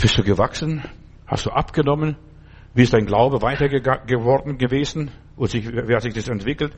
Bist 0.00 0.16
du 0.18 0.22
gewachsen? 0.22 0.82
Hast 1.26 1.46
du 1.46 1.50
abgenommen? 1.50 2.16
Wie 2.74 2.82
ist 2.82 2.92
dein 2.92 3.06
Glaube 3.06 3.42
weiter 3.42 3.68
geworden 3.68 4.58
gewesen? 4.58 5.10
Und 5.36 5.50
sich, 5.50 5.66
wie 5.66 5.94
hat 5.94 6.02
sich 6.02 6.14
das 6.14 6.28
entwickelt? 6.28 6.72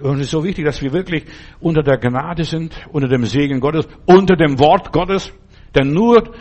Und 0.00 0.16
es 0.16 0.26
ist 0.26 0.30
so 0.30 0.44
wichtig, 0.44 0.64
dass 0.64 0.80
wir 0.80 0.92
wirklich 0.92 1.24
unter 1.60 1.82
der 1.82 1.98
Gnade 1.98 2.44
sind, 2.44 2.74
unter 2.92 3.08
dem 3.08 3.24
Segen 3.24 3.60
Gottes, 3.60 3.88
unter 4.06 4.36
dem 4.36 4.58
Wort 4.58 4.92
Gottes. 4.92 5.32
Denn 5.74 5.92
nur 5.92 6.32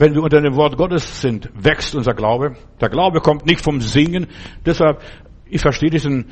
wenn 0.00 0.14
wir 0.14 0.22
unter 0.22 0.40
dem 0.40 0.56
Wort 0.56 0.78
Gottes 0.78 1.20
sind, 1.20 1.50
wächst 1.54 1.94
unser 1.94 2.14
Glaube. 2.14 2.56
Der 2.80 2.88
Glaube 2.88 3.20
kommt 3.20 3.44
nicht 3.44 3.60
vom 3.60 3.82
Singen. 3.82 4.28
Deshalb, 4.64 5.02
ich 5.44 5.60
verstehe 5.60 5.90
diesen 5.90 6.30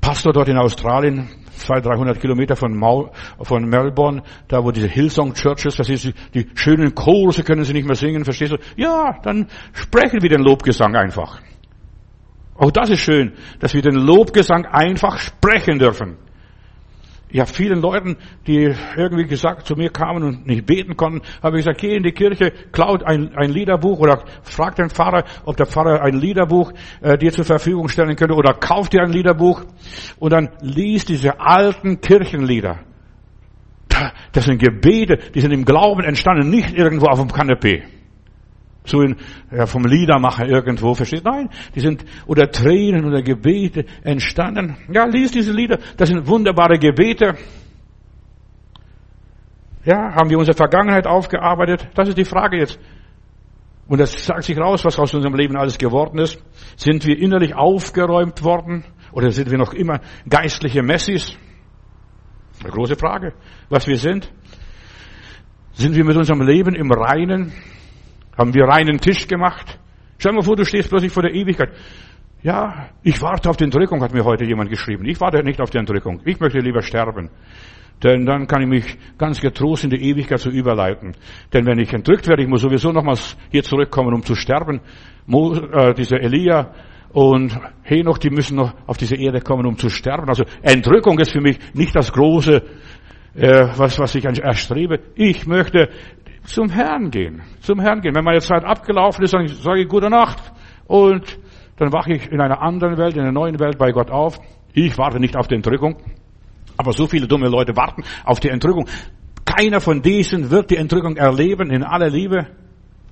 Pastor 0.00 0.32
dort 0.32 0.48
in 0.48 0.56
Australien, 0.56 1.28
200, 1.56 1.86
300 1.86 2.20
Kilometer 2.20 2.56
von, 2.56 2.76
Mau, 2.76 3.10
von 3.42 3.64
Melbourne, 3.64 4.22
da 4.46 4.62
wo 4.62 4.70
diese 4.70 4.86
Hillsong 4.86 5.34
Churches, 5.34 5.76
das 5.76 5.88
ist 5.88 6.12
die 6.34 6.46
schönen 6.54 6.94
Chorus, 6.94 7.42
können 7.44 7.64
sie 7.64 7.72
nicht 7.72 7.86
mehr 7.86 7.96
singen, 7.96 8.24
verstehst 8.24 8.52
du? 8.52 8.58
Ja, 8.76 9.18
dann 9.22 9.48
sprechen 9.72 10.22
wir 10.22 10.30
den 10.30 10.42
Lobgesang 10.42 10.94
einfach. 10.94 11.40
Auch 12.54 12.70
das 12.70 12.90
ist 12.90 13.00
schön, 13.00 13.34
dass 13.60 13.74
wir 13.74 13.82
den 13.82 13.94
Lobgesang 13.94 14.66
einfach 14.66 15.18
sprechen 15.18 15.78
dürfen. 15.78 16.16
Habe 17.36 17.46
vielen 17.46 17.80
Leuten, 17.80 18.16
die 18.46 18.74
irgendwie 18.96 19.26
gesagt 19.26 19.66
zu 19.66 19.74
mir 19.74 19.90
kamen 19.90 20.22
und 20.22 20.46
nicht 20.46 20.64
beten 20.64 20.96
konnten, 20.96 21.20
habe 21.42 21.58
ich 21.58 21.64
gesagt, 21.64 21.80
geh 21.80 21.94
in 21.94 22.02
die 22.02 22.12
Kirche, 22.12 22.52
klaut 22.72 23.04
ein, 23.04 23.36
ein 23.36 23.50
Liederbuch 23.50 23.98
oder 23.98 24.24
frag 24.42 24.76
den 24.76 24.88
Pfarrer, 24.88 25.24
ob 25.44 25.56
der 25.56 25.66
Pfarrer 25.66 26.02
ein 26.02 26.14
Liederbuch 26.14 26.72
äh, 27.02 27.18
dir 27.18 27.32
zur 27.32 27.44
Verfügung 27.44 27.88
stellen 27.88 28.16
könnte 28.16 28.34
oder 28.34 28.54
kauf 28.54 28.88
dir 28.88 29.02
ein 29.02 29.12
Liederbuch 29.12 29.64
und 30.18 30.32
dann 30.32 30.50
lies 30.62 31.04
diese 31.04 31.38
alten 31.38 32.00
Kirchenlieder. 32.00 32.80
das 34.32 34.44
sind 34.44 34.58
Gebete, 34.58 35.18
die 35.34 35.40
sind 35.40 35.52
im 35.52 35.64
Glauben 35.64 36.02
entstanden, 36.02 36.48
nicht 36.50 36.74
irgendwo 36.74 37.06
auf 37.06 37.18
dem 37.18 37.30
Kanapee. 37.30 37.97
Ja, 39.50 39.66
vom 39.66 39.84
Liedermacher 39.84 40.46
irgendwo, 40.46 40.94
versteht? 40.94 41.24
Nein, 41.24 41.48
die 41.74 41.80
sind, 41.80 42.04
oder 42.26 42.50
Tränen 42.50 43.04
oder 43.04 43.22
Gebete 43.22 43.84
entstanden. 44.02 44.76
Ja, 44.92 45.04
lies 45.04 45.30
diese 45.30 45.52
Lieder, 45.52 45.78
das 45.96 46.08
sind 46.08 46.26
wunderbare 46.26 46.78
Gebete. 46.78 47.34
Ja, 49.84 50.14
haben 50.14 50.30
wir 50.30 50.38
unsere 50.38 50.56
Vergangenheit 50.56 51.06
aufgearbeitet? 51.06 51.88
Das 51.94 52.08
ist 52.08 52.18
die 52.18 52.24
Frage 52.24 52.58
jetzt. 52.58 52.78
Und 53.86 54.00
das 54.00 54.26
sagt 54.26 54.44
sich 54.44 54.58
raus, 54.58 54.84
was 54.84 54.98
aus 54.98 55.14
unserem 55.14 55.34
Leben 55.34 55.56
alles 55.56 55.78
geworden 55.78 56.18
ist. 56.18 56.42
Sind 56.76 57.06
wir 57.06 57.18
innerlich 57.18 57.54
aufgeräumt 57.54 58.44
worden? 58.44 58.84
Oder 59.12 59.30
sind 59.30 59.50
wir 59.50 59.56
noch 59.56 59.72
immer 59.72 60.00
geistliche 60.28 60.82
Messis? 60.82 61.38
Eine 62.62 62.72
große 62.72 62.96
Frage, 62.96 63.32
was 63.70 63.86
wir 63.86 63.96
sind. 63.96 64.30
Sind 65.72 65.94
wir 65.94 66.04
mit 66.04 66.16
unserem 66.16 66.42
Leben 66.42 66.74
im 66.74 66.90
Reinen? 66.90 67.52
Haben 68.38 68.54
wir 68.54 68.64
reinen 68.64 68.98
Tisch 68.98 69.26
gemacht? 69.26 69.80
Stell 70.16 70.30
dir 70.30 70.36
mal 70.36 70.44
vor, 70.44 70.54
du 70.54 70.64
stehst 70.64 70.88
plötzlich 70.88 71.12
vor 71.12 71.24
der 71.24 71.34
Ewigkeit. 71.34 71.70
Ja, 72.40 72.90
ich 73.02 73.20
warte 73.20 73.50
auf 73.50 73.56
die 73.56 73.64
Entrückung, 73.64 74.00
hat 74.00 74.14
mir 74.14 74.24
heute 74.24 74.44
jemand 74.44 74.70
geschrieben. 74.70 75.04
Ich 75.06 75.20
warte 75.20 75.42
nicht 75.42 75.60
auf 75.60 75.70
die 75.70 75.78
Entrückung. 75.78 76.20
Ich 76.24 76.38
möchte 76.38 76.60
lieber 76.60 76.80
sterben. 76.82 77.30
Denn 78.00 78.24
dann 78.24 78.46
kann 78.46 78.62
ich 78.62 78.68
mich 78.68 78.98
ganz 79.18 79.40
getrost 79.40 79.82
in 79.82 79.90
die 79.90 80.08
Ewigkeit 80.08 80.38
zu 80.38 80.50
überleiten. 80.50 81.16
Denn 81.52 81.66
wenn 81.66 81.80
ich 81.80 81.92
entrückt 81.92 82.28
werde, 82.28 82.44
ich 82.44 82.48
muss 82.48 82.60
sowieso 82.60 82.92
nochmals 82.92 83.36
hier 83.50 83.64
zurückkommen, 83.64 84.14
um 84.14 84.22
zu 84.22 84.36
sterben. 84.36 84.80
Mo, 85.26 85.54
äh, 85.54 85.94
dieser 85.94 86.20
Elia 86.20 86.72
und 87.12 87.58
Henoch, 87.82 88.18
die 88.18 88.30
müssen 88.30 88.56
noch 88.56 88.72
auf 88.86 88.98
diese 88.98 89.16
Erde 89.16 89.40
kommen, 89.40 89.66
um 89.66 89.76
zu 89.76 89.90
sterben. 89.90 90.28
Also 90.28 90.44
Entrückung 90.62 91.18
ist 91.18 91.32
für 91.32 91.40
mich 91.40 91.58
nicht 91.74 91.96
das 91.96 92.12
große, 92.12 92.62
äh, 93.34 93.66
was, 93.76 93.98
was 93.98 94.14
ich 94.14 94.24
erstrebe. 94.24 95.00
Ich 95.16 95.44
möchte 95.44 95.88
zum 96.48 96.70
Herrn 96.70 97.10
gehen. 97.10 97.42
Zum 97.60 97.80
Herrn 97.80 98.00
gehen. 98.00 98.14
Wenn 98.14 98.24
meine 98.24 98.40
Zeit 98.40 98.64
abgelaufen 98.64 99.24
ist, 99.24 99.34
dann 99.34 99.46
sage 99.48 99.82
ich 99.82 99.88
gute 99.88 100.10
Nacht. 100.10 100.40
Und 100.86 101.38
dann 101.76 101.92
wache 101.92 102.14
ich 102.14 102.32
in 102.32 102.40
einer 102.40 102.60
anderen 102.60 102.96
Welt, 102.96 103.14
in 103.14 103.22
einer 103.22 103.32
neuen 103.32 103.60
Welt 103.60 103.78
bei 103.78 103.92
Gott 103.92 104.10
auf. 104.10 104.38
Ich 104.72 104.96
warte 104.98 105.20
nicht 105.20 105.36
auf 105.36 105.46
die 105.46 105.54
Entrückung. 105.54 105.96
Aber 106.76 106.92
so 106.92 107.06
viele 107.06 107.26
dumme 107.26 107.48
Leute 107.48 107.76
warten 107.76 108.02
auf 108.24 108.40
die 108.40 108.48
Entrückung. 108.48 108.86
Keiner 109.44 109.80
von 109.80 110.02
diesen 110.02 110.50
wird 110.50 110.70
die 110.70 110.76
Entrückung 110.76 111.16
erleben 111.16 111.70
in 111.70 111.82
aller 111.82 112.08
Liebe. 112.08 112.46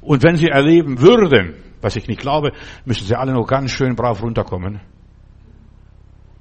Und 0.01 0.22
wenn 0.22 0.37
sie 0.37 0.49
erleben 0.49 1.01
würden, 1.01 1.55
was 1.81 1.96
ich 1.96 2.09
nicht 2.09 2.20
glaube, 2.20 2.53
müssen 2.85 3.05
sie 3.05 3.16
alle 3.16 3.33
noch 3.33 3.46
ganz 3.46 3.70
schön 3.70 3.96
brav 3.96 4.22
runterkommen. 4.22 4.81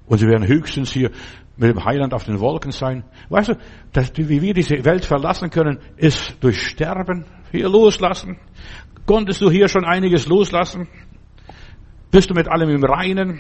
Und 0.08 0.18
sie 0.20 0.28
werden 0.28 0.48
höchstens 0.48 0.92
hier 0.92 1.12
mit 1.58 1.70
dem 1.70 1.84
Heiland 1.84 2.14
auf 2.14 2.26
den 2.26 2.40
Wolken 2.40 2.72
sein. 2.72 3.04
Weißt 3.30 3.50
du, 3.50 3.54
dass, 3.94 4.12
wie 4.18 4.42
wir 4.42 4.54
diese 4.54 4.84
Welt 4.86 5.06
verlassen 5.06 5.50
können, 5.50 5.80
ist 5.98 6.38
durch 6.42 6.62
Sterben. 6.62 7.26
Hier 7.52 7.70
loslassen. 7.70 8.38
Konntest 9.06 9.42
du 9.42 9.50
hier 9.50 9.68
schon 9.68 9.86
einiges 9.86 10.28
loslassen? 10.28 10.88
Bist 12.12 12.30
du 12.30 12.34
mit 12.34 12.48
allem 12.48 12.70
im 12.70 12.84
Reinen? 12.84 13.40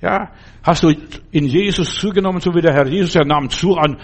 Ja, 0.00 0.32
hast 0.64 0.82
du 0.82 0.92
in 1.30 1.46
Jesus 1.46 1.94
zugenommen, 1.94 2.40
so 2.40 2.52
wie 2.54 2.60
der 2.60 2.74
Herr 2.74 2.88
Jesus, 2.88 3.14
er 3.14 3.24
nahm 3.24 3.48
zu 3.48 3.76
an, 3.76 3.98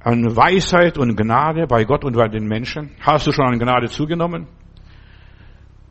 an 0.00 0.36
Weisheit 0.36 0.98
und 0.98 1.16
Gnade 1.16 1.66
bei 1.66 1.84
Gott 1.84 2.04
und 2.04 2.14
bei 2.14 2.28
den 2.28 2.46
Menschen. 2.46 2.90
Hast 3.00 3.26
du 3.26 3.32
schon 3.32 3.46
an 3.46 3.58
Gnade 3.58 3.88
zugenommen? 3.88 4.46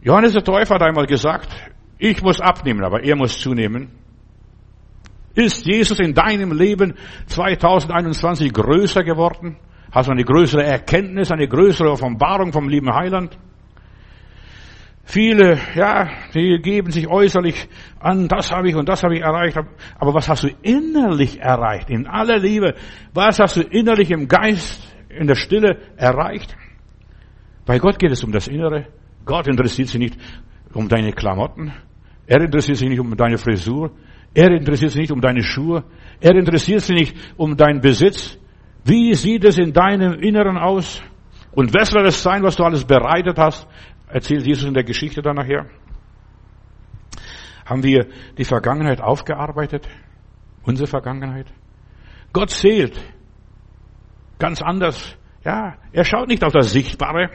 Johannes 0.01 0.33
der 0.33 0.43
Täufer 0.43 0.75
hat 0.75 0.83
einmal 0.83 1.07
gesagt, 1.07 1.49
ich 1.97 2.21
muss 2.21 2.39
abnehmen, 2.39 2.83
aber 2.83 3.03
er 3.03 3.15
muss 3.15 3.39
zunehmen. 3.39 3.89
Ist 5.35 5.65
Jesus 5.65 5.99
in 5.99 6.13
deinem 6.13 6.51
Leben 6.53 6.95
2021 7.27 8.53
größer 8.53 9.03
geworden? 9.03 9.57
Hast 9.91 10.07
du 10.07 10.11
eine 10.11 10.23
größere 10.23 10.63
Erkenntnis, 10.63 11.31
eine 11.31 11.47
größere 11.47 11.91
Offenbarung 11.91 12.51
vom 12.51 12.69
lieben 12.69 12.93
Heiland? 12.93 13.37
Viele, 15.03 15.59
ja, 15.75 16.09
die 16.33 16.59
geben 16.61 16.89
sich 16.89 17.07
äußerlich 17.07 17.69
an, 17.99 18.27
das 18.27 18.51
habe 18.51 18.69
ich 18.69 18.75
und 18.75 18.89
das 18.89 19.03
habe 19.03 19.15
ich 19.15 19.21
erreicht. 19.21 19.57
Aber 19.99 20.13
was 20.15 20.27
hast 20.27 20.43
du 20.43 20.49
innerlich 20.63 21.39
erreicht? 21.39 21.91
In 21.91 22.07
aller 22.07 22.39
Liebe. 22.39 22.73
Was 23.13 23.39
hast 23.39 23.57
du 23.57 23.61
innerlich 23.61 24.09
im 24.09 24.27
Geist, 24.27 24.81
in 25.09 25.27
der 25.27 25.35
Stille 25.35 25.77
erreicht? 25.95 26.57
Bei 27.65 27.77
Gott 27.77 27.99
geht 27.99 28.11
es 28.11 28.23
um 28.23 28.31
das 28.31 28.47
Innere. 28.47 28.87
Gott 29.25 29.47
interessiert 29.47 29.89
sich 29.89 29.99
nicht 29.99 30.17
um 30.73 30.87
deine 30.87 31.13
Klamotten. 31.13 31.71
Er 32.25 32.41
interessiert 32.41 32.77
sich 32.77 32.89
nicht 32.89 32.99
um 32.99 33.15
deine 33.15 33.37
Frisur. 33.37 33.91
Er 34.35 34.51
interessiert 34.51 34.91
sich 34.91 35.01
nicht 35.01 35.11
um 35.11 35.21
deine 35.21 35.41
Schuhe. 35.41 35.85
Er 36.19 36.35
interessiert 36.35 36.81
sich 36.81 36.95
nicht 36.95 37.15
um 37.37 37.55
deinen 37.57 37.81
Besitz. 37.81 38.37
Wie 38.83 39.15
sieht 39.15 39.45
es 39.45 39.57
in 39.57 39.73
deinem 39.73 40.19
Inneren 40.19 40.57
aus? 40.57 41.01
Und 41.53 41.73
was 41.73 41.89
soll 41.89 42.05
es 42.05 42.21
sein, 42.21 42.43
was 42.43 42.57
du 42.57 42.63
alles 42.63 42.83
bereitet 42.85 43.39
hast? 43.39 43.67
erzählt 44.07 44.45
Jesus 44.45 44.65
in 44.65 44.73
der 44.73 44.83
Geschichte 44.83 45.21
dann 45.21 45.35
nachher. 45.35 45.65
Haben 47.65 47.83
wir 47.83 48.07
die 48.37 48.43
Vergangenheit 48.43 49.01
aufgearbeitet? 49.01 49.87
Unsere 50.63 50.87
Vergangenheit? 50.87 51.47
Gott 52.31 52.51
zählt 52.51 52.99
ganz 54.37 54.61
anders. 54.61 55.17
Ja, 55.43 55.77
er 55.91 56.03
schaut 56.03 56.27
nicht 56.27 56.43
auf 56.43 56.53
das 56.53 56.71
Sichtbare, 56.71 57.31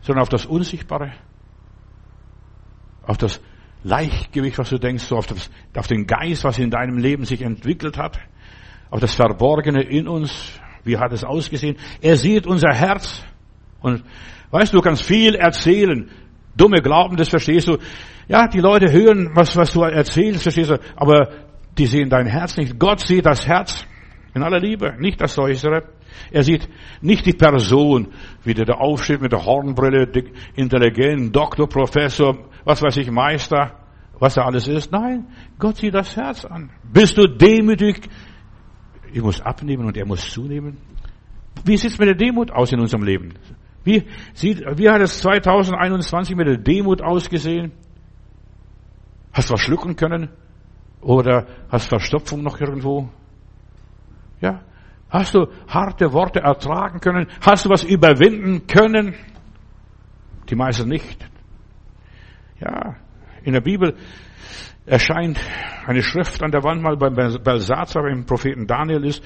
sondern 0.00 0.22
auf 0.22 0.28
das 0.28 0.46
Unsichtbare. 0.46 1.12
Auf 3.02 3.18
das 3.18 3.40
Leichtgewicht, 3.82 4.58
was 4.58 4.70
du 4.70 4.78
denkst, 4.78 5.04
so 5.04 5.16
auf, 5.16 5.26
das, 5.26 5.50
auf 5.76 5.86
den 5.86 6.06
Geist, 6.06 6.44
was 6.44 6.58
in 6.58 6.70
deinem 6.70 6.98
Leben 6.98 7.24
sich 7.24 7.42
entwickelt 7.42 7.96
hat. 7.96 8.18
Auf 8.90 9.00
das 9.00 9.14
Verborgene 9.14 9.82
in 9.82 10.08
uns. 10.08 10.60
Wie 10.84 10.98
hat 10.98 11.12
es 11.12 11.24
ausgesehen? 11.24 11.76
Er 12.00 12.16
sieht 12.16 12.46
unser 12.46 12.72
Herz. 12.72 13.24
Und 13.80 14.04
Weißt 14.50 14.72
du, 14.72 14.78
du 14.78 14.82
kannst 14.82 15.04
viel 15.04 15.34
erzählen. 15.34 16.10
Dumme 16.56 16.82
Glauben, 16.82 17.16
das 17.16 17.28
verstehst 17.28 17.68
du. 17.68 17.78
Ja, 18.28 18.48
die 18.48 18.60
Leute 18.60 18.92
hören, 18.92 19.30
was, 19.34 19.56
was 19.56 19.72
du 19.72 19.82
erzählst, 19.82 20.42
verstehst 20.42 20.70
du. 20.70 20.78
Aber 20.96 21.28
die 21.78 21.86
sehen 21.86 22.10
dein 22.10 22.26
Herz 22.26 22.56
nicht. 22.56 22.78
Gott 22.78 23.00
sieht 23.06 23.26
das 23.26 23.46
Herz 23.46 23.86
in 24.34 24.42
aller 24.42 24.60
Liebe, 24.60 24.94
nicht 24.98 25.20
das 25.20 25.38
Äußere. 25.38 25.84
Er 26.32 26.42
sieht 26.42 26.68
nicht 27.00 27.24
die 27.26 27.32
Person, 27.32 28.08
wie 28.44 28.54
der 28.54 28.66
da 28.66 28.74
aufsteht 28.74 29.20
mit 29.20 29.32
der 29.32 29.44
Hornbrille, 29.44 30.08
intelligent, 30.54 31.34
Doktor, 31.34 31.68
Professor, 31.68 32.49
was 32.64 32.82
weiß 32.82 32.96
ich, 32.98 33.10
Meister, 33.10 33.72
was 34.18 34.34
da 34.34 34.42
alles 34.42 34.68
ist. 34.68 34.92
Nein, 34.92 35.26
Gott 35.58 35.76
sieht 35.76 35.94
das 35.94 36.14
Herz 36.16 36.44
an. 36.44 36.70
Bist 36.82 37.16
du 37.16 37.26
demütig? 37.26 38.08
Ich 39.12 39.22
muss 39.22 39.40
abnehmen 39.40 39.86
und 39.86 39.96
er 39.96 40.06
muss 40.06 40.30
zunehmen. 40.30 40.78
Wie 41.64 41.76
sieht 41.76 41.92
es 41.92 41.98
mit 41.98 42.08
der 42.08 42.14
Demut 42.14 42.50
aus 42.50 42.72
in 42.72 42.80
unserem 42.80 43.02
Leben? 43.02 43.34
Wie, 43.82 44.04
sieht, 44.34 44.62
wie 44.78 44.88
hat 44.88 45.00
es 45.00 45.18
2021 45.20 46.36
mit 46.36 46.46
der 46.46 46.58
Demut 46.58 47.02
ausgesehen? 47.02 47.72
Hast 49.32 49.48
du 49.48 49.54
was 49.54 49.60
schlucken 49.60 49.96
können? 49.96 50.28
Oder 51.00 51.46
hast 51.70 51.88
Verstopfung 51.88 52.42
noch 52.42 52.60
irgendwo? 52.60 53.08
Ja? 54.40 54.60
Hast 55.08 55.34
du 55.34 55.46
harte 55.66 56.12
Worte 56.12 56.40
ertragen 56.40 57.00
können? 57.00 57.26
Hast 57.40 57.64
du 57.64 57.70
was 57.70 57.84
überwinden 57.84 58.66
können? 58.66 59.14
Die 60.48 60.54
meisten 60.54 60.88
nicht. 60.88 61.29
Ja, 62.60 62.96
in 63.42 63.52
der 63.52 63.60
Bibel 63.60 63.96
erscheint 64.86 65.40
eine 65.86 66.02
Schrift 66.02 66.42
an 66.42 66.50
der 66.50 66.62
Wand 66.62 66.82
mal 66.82 66.96
beim 66.96 67.14
Belsatzer, 67.14 68.02
beim 68.02 68.26
Propheten 68.26 68.66
Daniel 68.66 69.04
ist, 69.04 69.22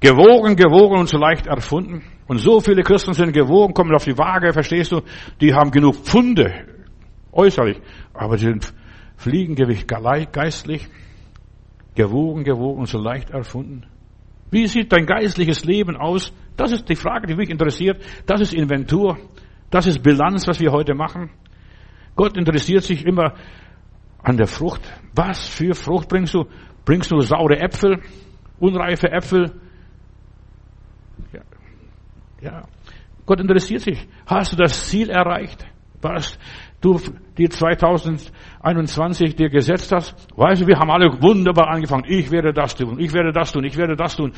Gewogen, 0.00 0.54
gewogen 0.54 0.96
und 0.96 1.08
so 1.08 1.18
leicht 1.18 1.48
erfunden. 1.48 2.04
Und 2.28 2.38
so 2.38 2.60
viele 2.60 2.82
Christen 2.82 3.14
sind 3.14 3.32
gewogen, 3.32 3.74
kommen 3.74 3.92
auf 3.94 4.04
die 4.04 4.16
Waage, 4.16 4.52
verstehst 4.52 4.92
du? 4.92 5.00
Die 5.40 5.52
haben 5.52 5.72
genug 5.72 5.96
Pfunde, 5.96 6.52
äußerlich, 7.32 7.80
aber 8.14 8.38
sie 8.38 8.46
sind 8.46 8.72
Fliegengewicht 9.16 9.88
geistlich. 9.88 10.86
Gewogen, 11.96 12.44
gewogen 12.44 12.78
und 12.78 12.86
so 12.86 12.98
leicht 12.98 13.30
erfunden. 13.30 13.84
Wie 14.52 14.68
sieht 14.68 14.92
dein 14.92 15.04
geistliches 15.04 15.64
Leben 15.64 15.96
aus? 15.96 16.32
Das 16.56 16.70
ist 16.70 16.88
die 16.88 16.94
Frage, 16.94 17.26
die 17.26 17.34
mich 17.34 17.50
interessiert. 17.50 18.00
Das 18.24 18.40
ist 18.40 18.54
Inventur. 18.54 19.18
Das 19.70 19.86
ist 19.86 20.00
Bilanz, 20.00 20.46
was 20.46 20.60
wir 20.60 20.70
heute 20.70 20.94
machen. 20.94 21.30
Gott 22.18 22.36
interessiert 22.36 22.82
sich 22.82 23.06
immer 23.06 23.34
an 24.24 24.36
der 24.36 24.48
Frucht. 24.48 24.82
Was 25.14 25.48
für 25.48 25.72
Frucht 25.74 26.08
bringst 26.08 26.34
du? 26.34 26.46
Bringst 26.84 27.12
du 27.12 27.20
saure 27.20 27.60
Äpfel, 27.60 28.02
unreife 28.58 29.08
Äpfel, 29.12 29.52
ja. 31.32 31.40
ja. 32.40 32.62
Gott 33.24 33.40
interessiert 33.40 33.82
sich. 33.82 34.08
Hast 34.26 34.52
du 34.52 34.56
das 34.56 34.88
Ziel 34.88 35.10
erreicht? 35.10 35.64
Was 36.02 36.36
du 36.80 37.00
die 37.36 37.48
2021 37.48 39.36
dir 39.36 39.48
gesetzt 39.48 39.92
hast? 39.92 40.16
Weißt 40.36 40.62
du, 40.62 40.66
wir 40.66 40.76
haben 40.76 40.90
alle 40.90 41.22
wunderbar 41.22 41.68
angefangen. 41.68 42.04
Ich 42.08 42.32
werde 42.32 42.52
das 42.52 42.74
tun, 42.74 42.98
ich 42.98 43.12
werde 43.12 43.32
das 43.32 43.52
tun, 43.52 43.62
ich 43.62 43.76
werde 43.76 43.94
das 43.94 44.16
tun. 44.16 44.32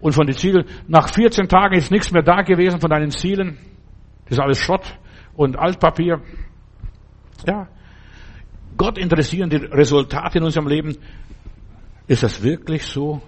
Und 0.00 0.12
von 0.12 0.26
den 0.26 0.36
Zielen, 0.36 0.64
nach 0.88 1.12
14 1.12 1.48
Tagen 1.48 1.74
ist 1.74 1.90
nichts 1.90 2.12
mehr 2.12 2.22
da 2.22 2.40
gewesen 2.40 2.80
von 2.80 2.88
deinen 2.88 3.10
Zielen. 3.10 3.58
Das 4.24 4.38
ist 4.38 4.40
alles 4.40 4.58
Schrott 4.58 4.98
und 5.34 5.58
Altpapier. 5.58 6.22
Ja. 7.46 7.68
Gott 8.76 8.98
interessieren 8.98 9.50
die 9.50 9.56
Resultate 9.56 10.38
in 10.38 10.44
unserem 10.44 10.68
Leben. 10.68 10.96
Ist 12.06 12.22
das 12.22 12.42
wirklich 12.42 12.84
so? 12.84 13.20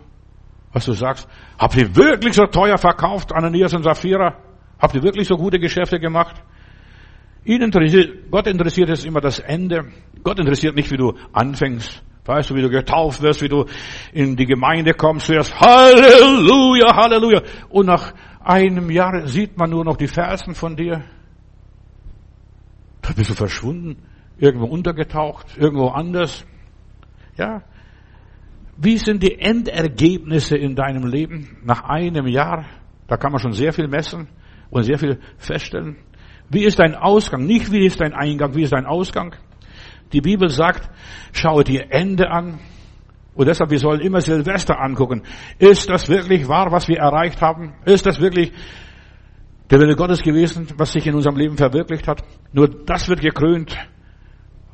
Was 0.72 0.84
du 0.84 0.92
sagst, 0.92 1.26
habt 1.58 1.76
ihr 1.76 1.96
wirklich 1.96 2.34
so 2.34 2.44
teuer 2.44 2.76
verkauft, 2.76 3.32
Ananias 3.32 3.74
und 3.74 3.82
Sapphira? 3.82 4.36
Habt 4.78 4.94
ihr 4.94 5.02
wirklich 5.02 5.26
so 5.26 5.36
gute 5.36 5.58
Geschäfte 5.58 5.98
gemacht? 5.98 6.36
Ihn 7.44 7.62
interessiert, 7.62 8.30
Gott 8.30 8.46
interessiert 8.46 8.90
es 8.90 9.04
immer 9.04 9.20
das 9.20 9.38
Ende. 9.38 9.86
Gott 10.22 10.38
interessiert 10.38 10.76
nicht, 10.76 10.90
wie 10.90 10.98
du 10.98 11.14
anfängst. 11.32 12.02
Weißt 12.26 12.50
du, 12.50 12.54
wie 12.56 12.62
du 12.62 12.68
getauft 12.68 13.22
wirst, 13.22 13.40
wie 13.40 13.48
du 13.48 13.64
in 14.12 14.36
die 14.36 14.44
Gemeinde 14.44 14.92
kommst, 14.92 15.30
wirst 15.30 15.58
Halleluja, 15.58 16.94
Halleluja. 16.94 17.40
Und 17.70 17.86
nach 17.86 18.12
einem 18.44 18.90
Jahr 18.90 19.26
sieht 19.26 19.56
man 19.56 19.70
nur 19.70 19.82
noch 19.82 19.96
die 19.96 20.08
Fersen 20.08 20.54
von 20.54 20.76
dir. 20.76 21.04
Da 23.08 23.14
bist 23.14 23.30
du 23.30 23.34
verschwunden, 23.34 23.96
irgendwo 24.36 24.66
untergetaucht, 24.66 25.56
irgendwo 25.56 25.88
anders. 25.88 26.44
Ja. 27.38 27.62
Wie 28.76 28.98
sind 28.98 29.22
die 29.22 29.38
Endergebnisse 29.38 30.58
in 30.58 30.76
deinem 30.76 31.06
Leben 31.06 31.56
nach 31.64 31.84
einem 31.84 32.26
Jahr? 32.26 32.66
Da 33.06 33.16
kann 33.16 33.32
man 33.32 33.40
schon 33.40 33.54
sehr 33.54 33.72
viel 33.72 33.88
messen 33.88 34.28
und 34.68 34.82
sehr 34.82 34.98
viel 34.98 35.18
feststellen. 35.38 35.96
Wie 36.50 36.64
ist 36.64 36.78
dein 36.78 36.94
Ausgang? 36.94 37.46
Nicht 37.46 37.72
wie 37.72 37.86
ist 37.86 37.98
dein 37.98 38.12
Eingang, 38.12 38.54
wie 38.54 38.62
ist 38.62 38.74
dein 38.74 38.84
Ausgang? 38.84 39.34
Die 40.12 40.20
Bibel 40.20 40.50
sagt, 40.50 40.90
schaue 41.32 41.64
dir 41.64 41.86
Ende 41.90 42.30
an. 42.30 42.58
Und 43.34 43.46
deshalb, 43.46 43.70
wir 43.70 43.78
sollen 43.78 44.00
immer 44.00 44.20
Silvester 44.20 44.78
angucken. 44.78 45.22
Ist 45.58 45.88
das 45.88 46.10
wirklich 46.10 46.46
wahr, 46.46 46.72
was 46.72 46.88
wir 46.88 46.98
erreicht 46.98 47.40
haben? 47.40 47.72
Ist 47.86 48.04
das 48.04 48.20
wirklich 48.20 48.52
der 49.70 49.80
Wille 49.80 49.96
Gottes 49.96 50.22
gewesen, 50.22 50.66
was 50.76 50.92
sich 50.92 51.06
in 51.06 51.14
unserem 51.14 51.36
Leben 51.36 51.56
verwirklicht 51.56 52.08
hat? 52.08 52.22
Nur 52.52 52.68
das 52.68 53.08
wird 53.08 53.20
gekrönt, 53.20 53.76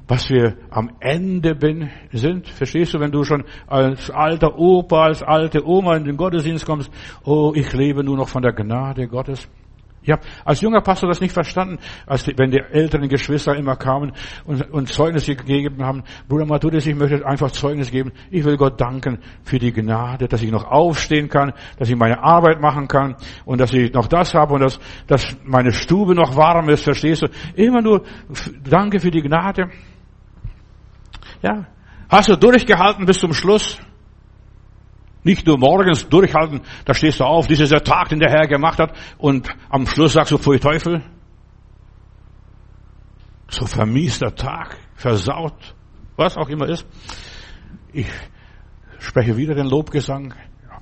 was 0.07 0.29
wir 0.31 0.57
am 0.71 0.91
Ende 1.01 1.55
bin, 1.55 1.91
sind. 2.13 2.49
Verstehst 2.49 2.95
du, 2.95 3.01
wenn 3.01 3.11
du 3.11 3.25
schon 3.25 3.45
als 3.67 4.11
alter 4.11 4.59
Opa, 4.59 5.05
als 5.05 5.23
alte 5.23 5.67
Oma 5.67 5.97
in 5.97 6.05
den 6.05 6.17
Gottesdienst 6.17 6.67
kommst, 6.67 6.91
oh, 7.25 7.53
ich 7.55 7.73
lebe 7.73 8.05
nur 8.05 8.17
noch 8.17 8.29
von 8.29 8.43
der 8.43 8.53
Gnade 8.53 9.09
Gottes. 9.09 9.49
Ich 10.05 10.11
habe 10.11 10.23
als 10.45 10.61
junger 10.61 10.83
Pastor 10.83 11.09
das 11.09 11.23
nicht 11.23 11.33
verstanden, 11.33 11.79
als 12.07 12.25
die, 12.25 12.35
wenn 12.37 12.51
die 12.51 12.59
älteren 12.59 13.09
Geschwister 13.09 13.57
immer 13.57 13.75
kamen 13.77 14.13
und, 14.45 14.71
und 14.71 14.89
Zeugnisse 14.91 15.35
gegeben 15.35 15.83
haben. 15.83 16.05
Bruder 16.29 16.45
Matthäus, 16.45 16.87
ich 16.87 16.95
möchte 16.95 17.27
einfach 17.27 17.51
Zeugnis 17.51 17.91
geben. 17.91 18.13
Ich 18.31 18.45
will 18.45 18.59
Gott 18.59 18.79
danken 18.79 19.19
für 19.43 19.59
die 19.59 19.73
Gnade, 19.73 20.29
dass 20.29 20.43
ich 20.43 20.51
noch 20.51 20.65
aufstehen 20.65 21.31
kann, 21.31 21.55
dass 21.79 21.89
ich 21.89 21.97
meine 21.97 22.23
Arbeit 22.23 22.61
machen 22.61 22.87
kann 22.87 23.17
und 23.47 23.63
dass 23.63 23.73
ich 23.73 23.95
noch 23.95 24.07
das 24.07 24.35
habe 24.35 24.53
und 24.55 24.61
dass, 24.61 24.79
dass 25.07 25.37
meine 25.43 25.73
Stube 25.73 26.15
noch 26.15 26.37
warm 26.37 26.69
ist. 26.69 26.85
Verstehst 26.85 27.23
du? 27.23 27.29
Immer 27.55 27.81
nur 27.81 28.05
Danke 28.63 29.01
für 29.01 29.11
die 29.11 29.23
Gnade. 29.23 29.71
Ja. 31.41 31.67
Hast 32.11 32.29
du 32.29 32.37
durchgehalten 32.37 33.07
bis 33.07 33.19
zum 33.21 33.33
Schluss? 33.33 33.81
Nicht 35.25 35.47
nur 35.47 35.59
morgens 35.59 36.09
durchhalten, 36.09 36.61
da 36.85 36.93
stehst 36.93 37.19
du 37.19 37.25
auf, 37.25 37.47
dieser 37.47 37.83
Tag, 37.83 38.11
den 38.11 38.21
der 38.21 38.31
Herr 38.31 38.47
gemacht 38.47 38.79
hat, 38.79 38.95
und 39.17 39.49
am 39.71 39.87
Schluss 39.87 40.13
sagst 40.13 40.33
du, 40.33 40.39
pfui 40.39 40.59
Teufel. 40.59 41.03
So 43.49 43.67
vermiester 43.67 44.35
Tag, 44.35 44.77
versaut, 44.95 45.75
was 46.17 46.37
auch 46.37 46.49
immer 46.49 46.69
ist. 46.69 46.87
Ich 47.93 48.07
spreche 48.99 49.37
wieder 49.37 49.55
den 49.55 49.67
Lobgesang. 49.67 50.35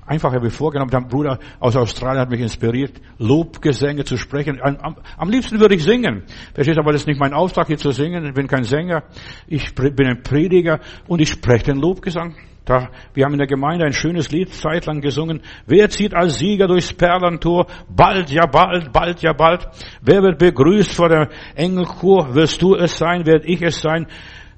Einfach 0.05 0.33
habe 0.33 0.47
ich 0.47 0.53
vorgenommen, 0.53 0.91
der 0.91 0.99
Bruder 0.99 1.39
aus 1.61 1.77
Australien 1.77 2.21
hat 2.21 2.29
mich 2.29 2.41
inspiriert, 2.41 2.99
Lobgesänge 3.19 4.03
zu 4.03 4.17
sprechen. 4.17 4.59
Am, 4.61 4.97
am 5.17 5.29
liebsten 5.29 5.59
würde 5.61 5.75
ich 5.75 5.83
singen. 5.83 6.23
Verstehst 6.53 6.77
aber 6.77 6.91
das 6.91 7.03
ist 7.03 7.07
nicht 7.07 7.19
mein 7.19 7.33
Auftrag, 7.33 7.67
hier 7.67 7.77
zu 7.77 7.91
singen. 7.91 8.25
Ich 8.25 8.33
bin 8.33 8.47
kein 8.47 8.65
Sänger. 8.65 9.03
Ich 9.47 9.73
bin 9.73 10.05
ein 10.05 10.21
Prediger 10.21 10.81
und 11.07 11.21
ich 11.21 11.29
spreche 11.29 11.65
den 11.65 11.77
Lobgesang. 11.77 12.35
Da, 12.65 12.89
wir 13.13 13.25
haben 13.25 13.33
in 13.33 13.39
der 13.39 13.47
Gemeinde 13.47 13.85
ein 13.85 13.91
schönes 13.91 14.31
Lied 14.31 14.53
zeitlang 14.53 15.01
gesungen. 15.01 15.41
Wer 15.67 15.89
zieht 15.89 16.13
als 16.13 16.39
Sieger 16.39 16.67
durchs 16.67 16.93
Perlentor? 16.93 17.67
Bald, 17.89 18.29
ja 18.29 18.45
bald, 18.45 18.93
bald, 18.93 19.21
ja 19.21 19.33
bald. 19.33 19.67
Wer 20.01 20.21
wird 20.21 20.39
begrüßt 20.39 20.93
vor 20.93 21.09
der 21.09 21.29
Engelchor? 21.55 22.33
Wirst 22.35 22.61
du 22.61 22.75
es 22.75 22.97
sein? 22.97 23.25
Werd 23.25 23.43
ich 23.45 23.61
es 23.61 23.81
sein? 23.81 24.07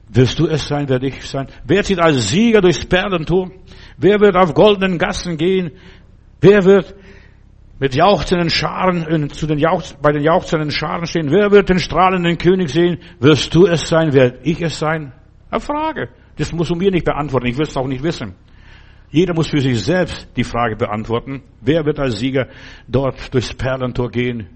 Wirst 0.07 0.37
du 0.37 0.45
es 0.47 0.67
sein? 0.67 0.87
Werd 0.87 1.03
ich 1.03 1.17
es 1.17 1.31
sein? 1.31 1.47
Wer 1.65 1.81
zieht 1.81 1.99
als 1.99 2.29
Sieger 2.29 2.61
durchs 2.61 2.85
Perlentor? 2.85 3.49
Wer 3.97 4.19
wird 4.19 4.35
auf 4.35 4.53
goldenen 4.53 4.99
Gassen 4.99 5.37
gehen? 5.37 5.71
Wer 6.41 6.63
wird 6.63 6.93
mit 7.79 7.95
jauchzenden 7.95 8.51
Scharen, 8.51 9.31
zu 9.31 9.47
den 9.47 9.57
Jauch, 9.57 9.81
bei 9.99 10.11
den 10.11 10.21
jauchzenden 10.21 10.69
Scharen 10.69 11.07
stehen? 11.07 11.31
Wer 11.31 11.49
wird 11.49 11.69
den 11.69 11.79
strahlenden 11.79 12.37
König 12.37 12.69
sehen? 12.69 12.99
Wirst 13.19 13.55
du 13.55 13.65
es 13.65 13.87
sein? 13.87 14.13
Werd 14.13 14.45
ich 14.45 14.61
es 14.61 14.77
sein? 14.77 15.11
Eine 15.49 15.59
Frage. 15.59 16.09
Das 16.37 16.51
musst 16.51 16.71
du 16.71 16.75
mir 16.75 16.91
nicht 16.91 17.05
beantworten. 17.05 17.47
Ich 17.47 17.57
will 17.57 17.65
es 17.65 17.77
auch 17.77 17.87
nicht 17.87 18.03
wissen. 18.03 18.35
Jeder 19.09 19.33
muss 19.33 19.49
für 19.49 19.61
sich 19.61 19.81
selbst 19.81 20.27
die 20.35 20.43
Frage 20.43 20.75
beantworten. 20.75 21.43
Wer 21.61 21.85
wird 21.85 21.99
als 21.99 22.19
Sieger 22.19 22.47
dort 22.87 23.33
durchs 23.33 23.53
Perlentor 23.53 24.09
gehen? 24.09 24.49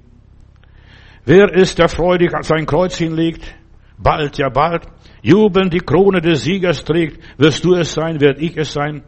Wer 1.25 1.53
ist, 1.53 1.77
der 1.79 1.87
freudig 1.87 2.31
sein 2.41 2.65
Kreuz 2.65 2.97
hinlegt? 2.97 3.55
Bald, 3.97 4.37
ja 4.37 4.49
bald. 4.49 4.83
Jubelnd 5.21 5.73
die 5.73 5.79
Krone 5.79 6.21
des 6.21 6.43
Siegers 6.43 6.83
trägt. 6.83 7.21
Wirst 7.37 7.63
du 7.63 7.75
es 7.75 7.93
sein? 7.93 8.19
Werd 8.19 8.41
ich 8.41 8.57
es 8.57 8.73
sein? 8.73 9.03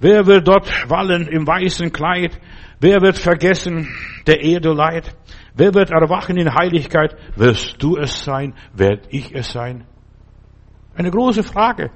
Wer 0.00 0.26
wird 0.26 0.46
dort 0.46 0.68
wallen 0.90 1.28
im 1.28 1.46
weißen 1.46 1.92
Kleid? 1.92 2.38
Wer 2.80 3.00
wird 3.00 3.18
vergessen 3.18 3.88
der 4.26 4.42
Erde 4.42 4.72
Leid? 4.72 5.16
Wer 5.54 5.72
wird 5.72 5.90
erwachen 5.90 6.36
in 6.36 6.52
Heiligkeit? 6.52 7.16
Wirst 7.36 7.82
du 7.82 7.96
es 7.96 8.24
sein? 8.24 8.54
Werd 8.74 9.06
ich 9.10 9.34
es 9.34 9.52
sein? 9.52 9.84
Eine 10.96 11.10
große 11.10 11.42
Frage. 11.42 11.90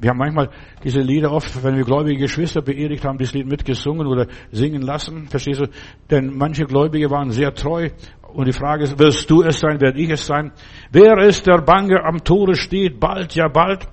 Wir 0.00 0.10
haben 0.10 0.18
manchmal 0.18 0.50
diese 0.84 1.00
Lieder 1.00 1.32
oft, 1.32 1.64
wenn 1.64 1.76
wir 1.76 1.84
gläubige 1.84 2.20
Geschwister 2.20 2.62
beerdigt 2.62 3.04
haben, 3.04 3.18
dieses 3.18 3.34
Lied 3.34 3.46
mitgesungen 3.46 4.06
oder 4.06 4.26
singen 4.52 4.82
lassen. 4.82 5.26
Verstehst 5.26 5.60
du? 5.60 5.66
Denn 6.10 6.36
manche 6.36 6.64
Gläubige 6.64 7.10
waren 7.10 7.30
sehr 7.30 7.52
treu. 7.52 7.88
Und 8.32 8.46
die 8.46 8.52
Frage 8.52 8.84
ist, 8.84 8.98
wirst 8.98 9.28
du 9.30 9.42
es 9.42 9.58
sein, 9.58 9.80
werde 9.80 9.98
ich 10.00 10.10
es 10.10 10.26
sein? 10.26 10.52
Wer 10.92 11.18
ist 11.26 11.46
der 11.46 11.62
Bange 11.62 12.04
am 12.04 12.22
Tore 12.22 12.54
steht? 12.54 13.00
Bald, 13.00 13.34
ja 13.34 13.48
bald. 13.48 13.88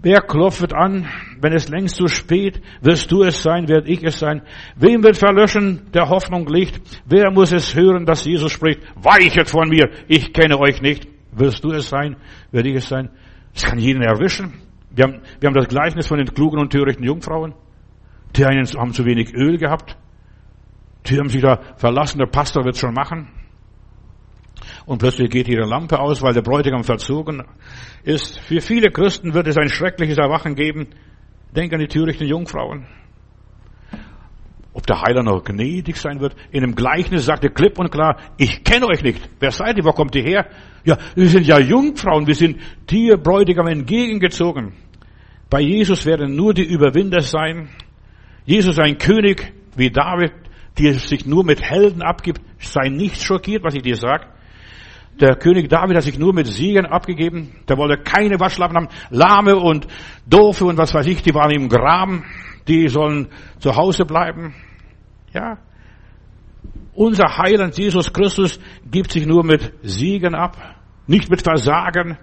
Wer 0.00 0.20
klopft 0.20 0.72
an, 0.72 1.08
wenn 1.40 1.52
es 1.52 1.68
längst 1.68 1.96
zu 1.96 2.06
spät? 2.06 2.60
Wirst 2.82 3.10
du 3.10 3.24
es 3.24 3.42
sein, 3.42 3.66
werde 3.66 3.90
ich 3.90 4.04
es 4.04 4.20
sein? 4.20 4.42
Wem 4.76 5.02
wird 5.02 5.16
verlöschen 5.16 5.90
der 5.92 6.08
Hoffnung 6.08 6.46
Licht? 6.46 6.80
Wer 7.06 7.32
muss 7.32 7.50
es 7.50 7.74
hören, 7.74 8.06
dass 8.06 8.24
Jesus 8.24 8.52
spricht? 8.52 8.80
Weichet 8.94 9.48
von 9.48 9.68
mir, 9.68 9.90
ich 10.06 10.32
kenne 10.32 10.60
euch 10.60 10.80
nicht. 10.80 11.08
Wirst 11.32 11.64
du 11.64 11.70
es 11.70 11.88
sein, 11.88 12.16
werde 12.52 12.68
ich 12.68 12.76
es 12.76 12.88
sein? 12.88 13.10
Das 13.54 13.64
kann 13.64 13.78
jeden 13.78 14.02
erwischen. 14.02 14.67
Wir 14.98 15.04
haben, 15.04 15.20
wir 15.38 15.46
haben 15.46 15.54
das 15.54 15.68
Gleichnis 15.68 16.08
von 16.08 16.18
den 16.18 16.26
klugen 16.26 16.58
und 16.58 16.72
törichten 16.72 17.04
Jungfrauen. 17.04 17.54
Die 18.34 18.44
einen 18.44 18.66
haben 18.66 18.92
zu 18.92 19.04
wenig 19.04 19.32
Öl 19.32 19.56
gehabt. 19.56 19.96
Die 21.06 21.16
haben 21.16 21.28
sich 21.28 21.40
da 21.40 21.60
verlassen, 21.76 22.18
der 22.18 22.26
Pastor 22.26 22.64
wird 22.64 22.76
schon 22.76 22.94
machen. 22.94 23.28
Und 24.86 24.98
plötzlich 24.98 25.30
geht 25.30 25.46
ihre 25.46 25.68
Lampe 25.68 26.00
aus, 26.00 26.20
weil 26.20 26.34
der 26.34 26.42
Bräutigam 26.42 26.82
verzogen 26.82 27.44
ist. 28.02 28.40
Für 28.40 28.60
viele 28.60 28.90
Christen 28.90 29.34
wird 29.34 29.46
es 29.46 29.56
ein 29.56 29.68
schreckliches 29.68 30.18
Erwachen 30.18 30.56
geben. 30.56 30.88
Denk 31.54 31.72
an 31.72 31.78
die 31.78 31.86
törichten 31.86 32.26
Jungfrauen. 32.26 32.88
Ob 34.72 34.84
der 34.84 35.00
Heiler 35.00 35.22
noch 35.22 35.44
gnädig 35.44 35.96
sein 35.96 36.18
wird? 36.18 36.34
In 36.50 36.64
einem 36.64 36.74
Gleichnis 36.74 37.24
sagt 37.24 37.44
er 37.44 37.50
klipp 37.50 37.78
und 37.78 37.92
klar, 37.92 38.16
ich 38.36 38.64
kenne 38.64 38.88
euch 38.88 39.04
nicht. 39.04 39.20
Wer 39.38 39.52
seid 39.52 39.76
ihr? 39.76 39.84
Wo 39.84 39.92
kommt 39.92 40.16
ihr 40.16 40.24
her? 40.24 40.48
Ja, 40.84 40.98
wir 41.14 41.28
sind 41.28 41.46
ja 41.46 41.60
Jungfrauen, 41.60 42.26
wir 42.26 42.34
sind 42.34 42.58
Tierbräutigam 42.88 43.68
entgegengezogen. 43.68 44.87
Bei 45.50 45.60
Jesus 45.60 46.04
werden 46.04 46.36
nur 46.36 46.52
die 46.52 46.64
Überwinder 46.64 47.20
sein. 47.20 47.70
Jesus 48.44 48.78
ein 48.78 48.98
König 48.98 49.52
wie 49.76 49.90
David, 49.90 50.32
der 50.78 50.94
sich 50.94 51.26
nur 51.26 51.44
mit 51.44 51.62
Helden 51.62 52.02
abgibt. 52.02 52.40
Sei 52.58 52.88
nicht 52.88 53.22
schockiert, 53.22 53.62
was 53.64 53.74
ich 53.74 53.82
dir 53.82 53.96
sage. 53.96 54.26
Der 55.20 55.34
König 55.36 55.68
David 55.68 55.96
hat 55.96 56.04
sich 56.04 56.18
nur 56.18 56.32
mit 56.32 56.46
Siegen 56.46 56.86
abgegeben. 56.86 57.56
Der 57.68 57.76
wollte 57.76 58.02
keine 58.02 58.38
Waschlappen 58.38 58.76
haben. 58.76 58.88
Lahme 59.10 59.56
und 59.56 59.86
Doofe 60.26 60.64
und 60.66 60.78
was 60.78 60.94
weiß 60.94 61.06
ich, 61.06 61.22
die 61.22 61.34
waren 61.34 61.50
im 61.50 61.68
Graben. 61.68 62.24
Die 62.68 62.88
sollen 62.88 63.28
zu 63.58 63.74
Hause 63.74 64.04
bleiben. 64.04 64.54
Ja. 65.32 65.58
Unser 66.94 67.36
Heiland 67.38 67.76
Jesus 67.78 68.12
Christus 68.12 68.60
gibt 68.88 69.12
sich 69.12 69.26
nur 69.26 69.44
mit 69.44 69.72
Siegen 69.82 70.34
ab. 70.34 70.56
Nicht 71.06 71.30
mit 71.30 71.42
Versagen, 71.42 72.18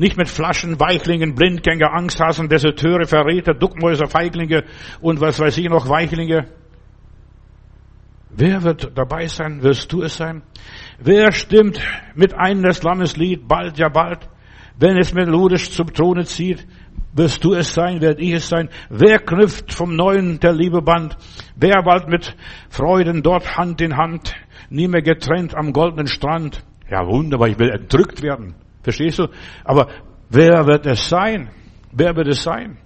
nicht 0.00 0.16
mit 0.16 0.30
Flaschen, 0.30 0.80
Weichlingen, 0.80 1.34
Blindgänger, 1.34 1.92
Angsthasen, 1.92 2.48
Deserteure, 2.48 3.04
Verräter, 3.04 3.52
Duckmäuser, 3.52 4.06
Feiglinge 4.06 4.64
und 5.02 5.20
was 5.20 5.38
weiß 5.38 5.58
ich 5.58 5.68
noch, 5.68 5.90
Weichlinge. 5.90 6.46
Wer 8.30 8.62
wird 8.62 8.92
dabei 8.94 9.26
sein? 9.26 9.62
Wirst 9.62 9.92
du 9.92 10.00
es 10.00 10.16
sein? 10.16 10.40
Wer 10.98 11.32
stimmt 11.32 11.78
mit 12.14 12.32
einem 12.32 12.62
des 12.62 12.82
Lammes 12.82 13.18
Lied, 13.18 13.46
bald, 13.46 13.76
ja 13.76 13.90
bald, 13.90 14.26
wenn 14.78 14.96
es 14.96 15.12
melodisch 15.12 15.70
zum 15.70 15.92
Throne 15.92 16.24
zieht? 16.24 16.66
Wirst 17.12 17.44
du 17.44 17.52
es 17.52 17.74
sein? 17.74 18.00
Werd 18.00 18.20
ich 18.20 18.32
es 18.32 18.48
sein? 18.48 18.70
Wer 18.88 19.18
knüpft 19.18 19.74
vom 19.74 19.96
Neuen 19.96 20.40
der 20.40 20.54
Liebe 20.54 20.80
Band? 20.80 21.18
Wer 21.56 21.82
bald 21.82 22.08
mit 22.08 22.34
Freuden 22.70 23.22
dort 23.22 23.58
Hand 23.58 23.82
in 23.82 23.98
Hand, 23.98 24.34
nie 24.70 24.88
mehr 24.88 25.02
getrennt 25.02 25.54
am 25.54 25.74
goldenen 25.74 26.06
Strand? 26.06 26.64
Ja, 26.90 27.06
wunderbar, 27.06 27.48
ich 27.48 27.58
will 27.58 27.68
entrückt 27.68 28.22
werden. 28.22 28.54
Verstehst 28.82 29.18
du? 29.18 29.28
Aber 29.64 29.88
wer 30.28 30.66
wird 30.66 30.86
es 30.86 31.08
sein? 31.08 31.50
Wer 31.92 32.14
wird 32.16 32.28
es 32.28 32.42
sein? 32.42 32.78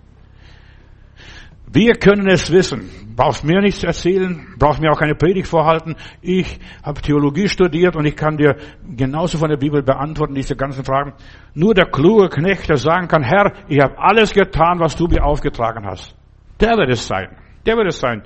Wir 1.74 1.94
können 1.94 2.28
es 2.28 2.52
wissen. 2.52 2.88
brauchst 3.16 3.44
mir 3.44 3.60
nichts 3.60 3.82
erzählen, 3.82 4.46
brauchst 4.58 4.80
mir 4.80 4.92
auch 4.92 4.98
keine 4.98 5.14
Predigt 5.14 5.48
vorhalten. 5.48 5.96
Ich 6.20 6.60
habe 6.84 7.00
Theologie 7.00 7.48
studiert 7.48 7.96
und 7.96 8.06
ich 8.06 8.14
kann 8.14 8.36
dir 8.36 8.56
genauso 8.96 9.38
von 9.38 9.48
der 9.48 9.56
Bibel 9.56 9.82
beantworten, 9.82 10.34
diese 10.34 10.56
ganzen 10.56 10.84
Fragen. 10.84 11.14
Nur 11.54 11.74
der 11.74 11.86
kluge 11.86 12.28
Knecht, 12.28 12.68
der 12.68 12.76
sagen 12.76 13.08
kann, 13.08 13.22
Herr, 13.22 13.52
ich 13.68 13.80
habe 13.80 13.98
alles 13.98 14.32
getan, 14.32 14.78
was 14.78 14.94
du 14.96 15.06
mir 15.06 15.24
aufgetragen 15.24 15.84
hast. 15.84 16.14
Der 16.60 16.76
wird 16.76 16.90
es 16.90 17.06
sein. 17.06 17.36
Der 17.66 17.76
wird 17.76 17.88
es 17.88 17.98
sein. 17.98 18.22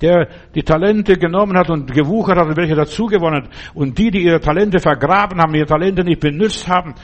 Der 0.00 0.28
die 0.54 0.62
Talente 0.62 1.16
genommen 1.16 1.56
hat 1.56 1.70
und 1.70 1.92
gewuchert 1.92 2.38
hat 2.38 2.46
und 2.46 2.56
welche 2.56 2.74
dazugewonnen 2.74 3.44
hat. 3.44 3.50
Und 3.74 3.98
die, 3.98 4.10
die 4.10 4.24
ihre 4.24 4.40
Talente 4.40 4.78
vergraben 4.78 5.40
haben, 5.40 5.54
ihre 5.54 5.66
Talente 5.66 6.04
nicht 6.04 6.20
benutzt 6.20 6.68
haben, 6.68 6.94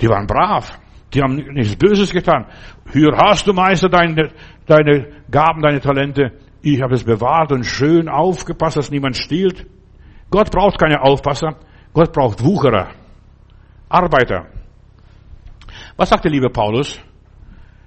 die 0.00 0.08
waren 0.08 0.26
brav. 0.26 0.78
Die 1.14 1.22
haben 1.22 1.36
nichts 1.36 1.76
Böses 1.76 2.10
getan. 2.10 2.46
Hier 2.92 3.12
hast 3.16 3.46
du, 3.46 3.52
Meister, 3.52 3.88
deine, 3.88 4.30
deine 4.66 5.08
Gaben, 5.30 5.62
deine 5.62 5.80
Talente. 5.80 6.32
Ich 6.62 6.82
habe 6.82 6.94
es 6.94 7.04
bewahrt 7.04 7.52
und 7.52 7.64
schön 7.64 8.08
aufgepasst, 8.08 8.76
dass 8.76 8.90
niemand 8.90 9.16
stiehlt. 9.16 9.66
Gott 10.30 10.50
braucht 10.50 10.78
keine 10.78 11.00
Aufpasser. 11.00 11.56
Gott 11.92 12.12
braucht 12.12 12.44
Wucherer. 12.44 12.88
Arbeiter. 13.88 14.46
Was 15.96 16.08
sagt 16.10 16.24
der 16.24 16.32
liebe 16.32 16.50
Paulus? 16.50 17.00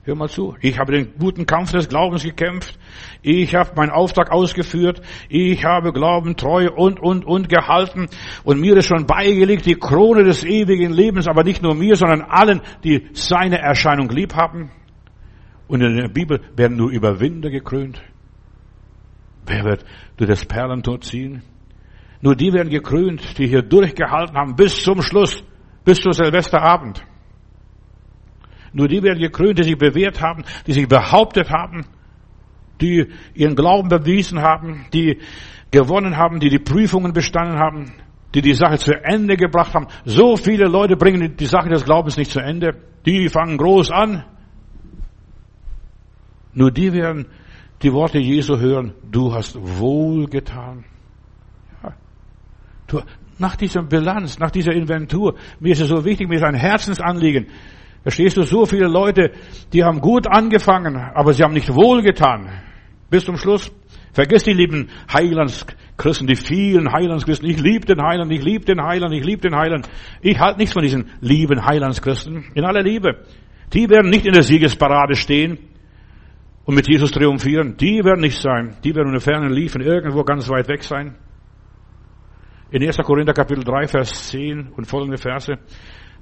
Hör 0.10 0.16
mal 0.16 0.28
zu. 0.28 0.56
Ich 0.62 0.80
habe 0.80 0.92
den 0.92 1.14
guten 1.20 1.46
Kampf 1.46 1.72
des 1.72 1.88
Glaubens 1.88 2.24
gekämpft. 2.24 2.80
Ich 3.22 3.54
habe 3.54 3.74
meinen 3.76 3.92
Auftrag 3.92 4.32
ausgeführt. 4.32 5.04
Ich 5.30 5.64
habe 5.64 5.94
Glauben 5.94 6.36
treu 6.36 6.72
und, 6.76 7.00
und, 7.00 7.26
und 7.26 7.48
gehalten. 7.48 8.08
Und 8.44 8.60
mir 8.60 8.76
ist 8.76 8.88
schon 8.88 9.06
beigelegt 9.06 9.68
die 9.68 9.76
Krone 9.76 10.24
des 10.24 10.44
ewigen 10.44 10.92
Lebens, 10.92 11.28
aber 11.28 11.44
nicht 11.44 11.62
nur 11.62 11.76
mir, 11.76 11.96
sondern 11.96 12.24
allen, 12.24 12.62
die 12.84 13.08
seine 13.14 13.60
Erscheinung 13.60 14.10
lieb 14.10 14.34
haben. 14.34 14.72
Und 15.68 15.82
in 15.82 15.96
der 15.96 16.10
Bibel 16.10 16.42
werden 16.56 16.76
nur 16.76 16.90
Überwinder 16.90 17.52
gekrönt. 17.52 18.02
Wer 19.46 19.64
wird 19.64 19.86
durch 20.18 20.32
das 20.32 20.44
Perlentor 20.44 21.02
ziehen? 21.02 21.44
Nur 22.22 22.36
die 22.36 22.52
werden 22.52 22.72
gekrönt, 22.72 23.38
die 23.38 23.46
hier 23.46 23.62
durchgehalten 23.62 24.36
haben 24.36 24.56
bis 24.56 24.82
zum 24.82 25.04
Schluss, 25.04 25.44
bis 25.86 26.00
zu 26.00 26.10
Silvesterabend. 26.10 27.06
Nur 28.74 28.88
die 28.88 29.02
werden 29.04 29.20
gekrönt, 29.20 29.60
die 29.60 29.64
sich 29.64 29.78
bewährt 29.78 30.22
haben, 30.22 30.44
die 30.68 30.74
sich 30.74 30.88
behauptet 30.88 31.50
haben, 31.50 31.86
die 32.82 33.08
ihren 33.34 33.56
Glauben 33.56 33.90
bewiesen 33.90 34.42
haben, 34.42 34.86
die 34.94 35.20
gewonnen 35.72 36.18
haben, 36.18 36.40
die 36.40 36.50
die 36.50 36.60
Prüfungen 36.60 37.14
bestanden 37.14 37.60
haben, 37.60 37.94
die 38.34 38.42
die 38.42 38.54
Sache 38.54 38.78
zu 38.78 38.94
Ende 38.94 39.38
gebracht 39.38 39.74
haben. 39.74 39.88
So 40.06 40.38
viele 40.38 40.68
Leute 40.68 40.96
bringen 40.96 41.36
die 41.36 41.46
Sache 41.46 41.70
des 41.70 41.84
Glaubens 41.84 42.18
nicht 42.18 42.32
zu 42.32 42.40
Ende. 42.40 42.76
Die 43.06 43.30
fangen 43.30 43.58
groß 43.58 43.92
an. 43.92 44.24
Nur 46.54 46.72
die 46.72 46.94
werden 46.94 47.28
die 47.82 47.94
Worte 47.94 48.20
Jesu 48.20 48.58
hören. 48.58 48.94
Du 49.10 49.34
hast 49.34 49.58
wohl 49.60 50.28
getan. 50.28 50.84
Ja. 51.84 53.04
Nach 53.38 53.56
dieser 53.56 53.84
Bilanz, 53.84 54.38
nach 54.40 54.52
dieser 54.52 54.74
Inventur, 54.74 55.36
mir 55.60 55.72
ist 55.72 55.82
es 55.82 55.88
so 55.88 56.04
wichtig, 56.04 56.28
mir 56.28 56.36
ist 56.36 56.44
ein 56.44 56.56
Herzensanliegen, 56.56 57.48
Verstehst 58.04 58.38
du, 58.38 58.44
so 58.44 58.66
viele 58.66 58.88
Leute, 58.88 59.32
die 59.74 59.84
haben 59.84 60.00
gut 60.00 60.28
angefangen, 60.28 60.96
aber 60.96 61.34
sie 61.34 61.44
haben 61.44 61.54
nicht 61.54 61.74
wohlgetan. 61.74 62.50
Bis 63.10 63.26
zum 63.26 63.38
Schluss. 63.38 63.72
Vergiss 64.14 64.44
die 64.44 64.54
lieben 64.54 64.90
Heilandschristen, 65.12 66.28
die 66.28 66.36
vielen 66.36 66.92
Heilandschristen. 66.92 67.48
Ich 67.50 67.60
liebe 67.60 67.86
den 67.86 68.02
Heiland, 68.02 68.32
ich 68.32 68.44
liebe 68.44 68.66
den 68.66 68.82
Heiland, 68.82 69.14
ich 69.14 69.24
liebe 69.24 69.42
den 69.42 69.56
Heiland. 69.56 69.90
Ich 70.22 70.40
halte 70.40 70.60
nichts 70.60 70.74
von 70.74 70.82
diesen 70.82 71.12
lieben 71.22 71.64
Heilandschristen. 71.64 72.46
In 72.56 72.66
aller 72.66 72.82
Liebe. 72.82 73.26
Die 73.74 73.90
werden 73.90 74.10
nicht 74.10 74.26
in 74.26 74.34
der 74.34 74.44
Siegesparade 74.44 75.16
stehen 75.16 75.60
und 76.66 76.76
mit 76.76 76.88
Jesus 76.88 77.12
triumphieren. 77.12 77.78
Die 77.78 78.04
werden 78.04 78.22
nicht 78.22 78.42
sein. 78.42 78.78
Die 78.84 78.96
werden 78.96 79.08
in 79.08 79.14
der 79.14 79.22
Ferne 79.22 79.50
liefen, 79.50 79.82
irgendwo 79.82 80.24
ganz 80.24 80.50
weit 80.50 80.68
weg 80.68 80.84
sein. 80.84 81.16
In 82.72 82.84
1. 82.84 82.98
Korinther 82.98 83.34
Kapitel 83.34 83.64
3, 83.64 83.88
Vers 83.88 84.30
10 84.30 84.70
und 84.76 84.86
folgende 84.86 85.18
Verse. 85.18 85.58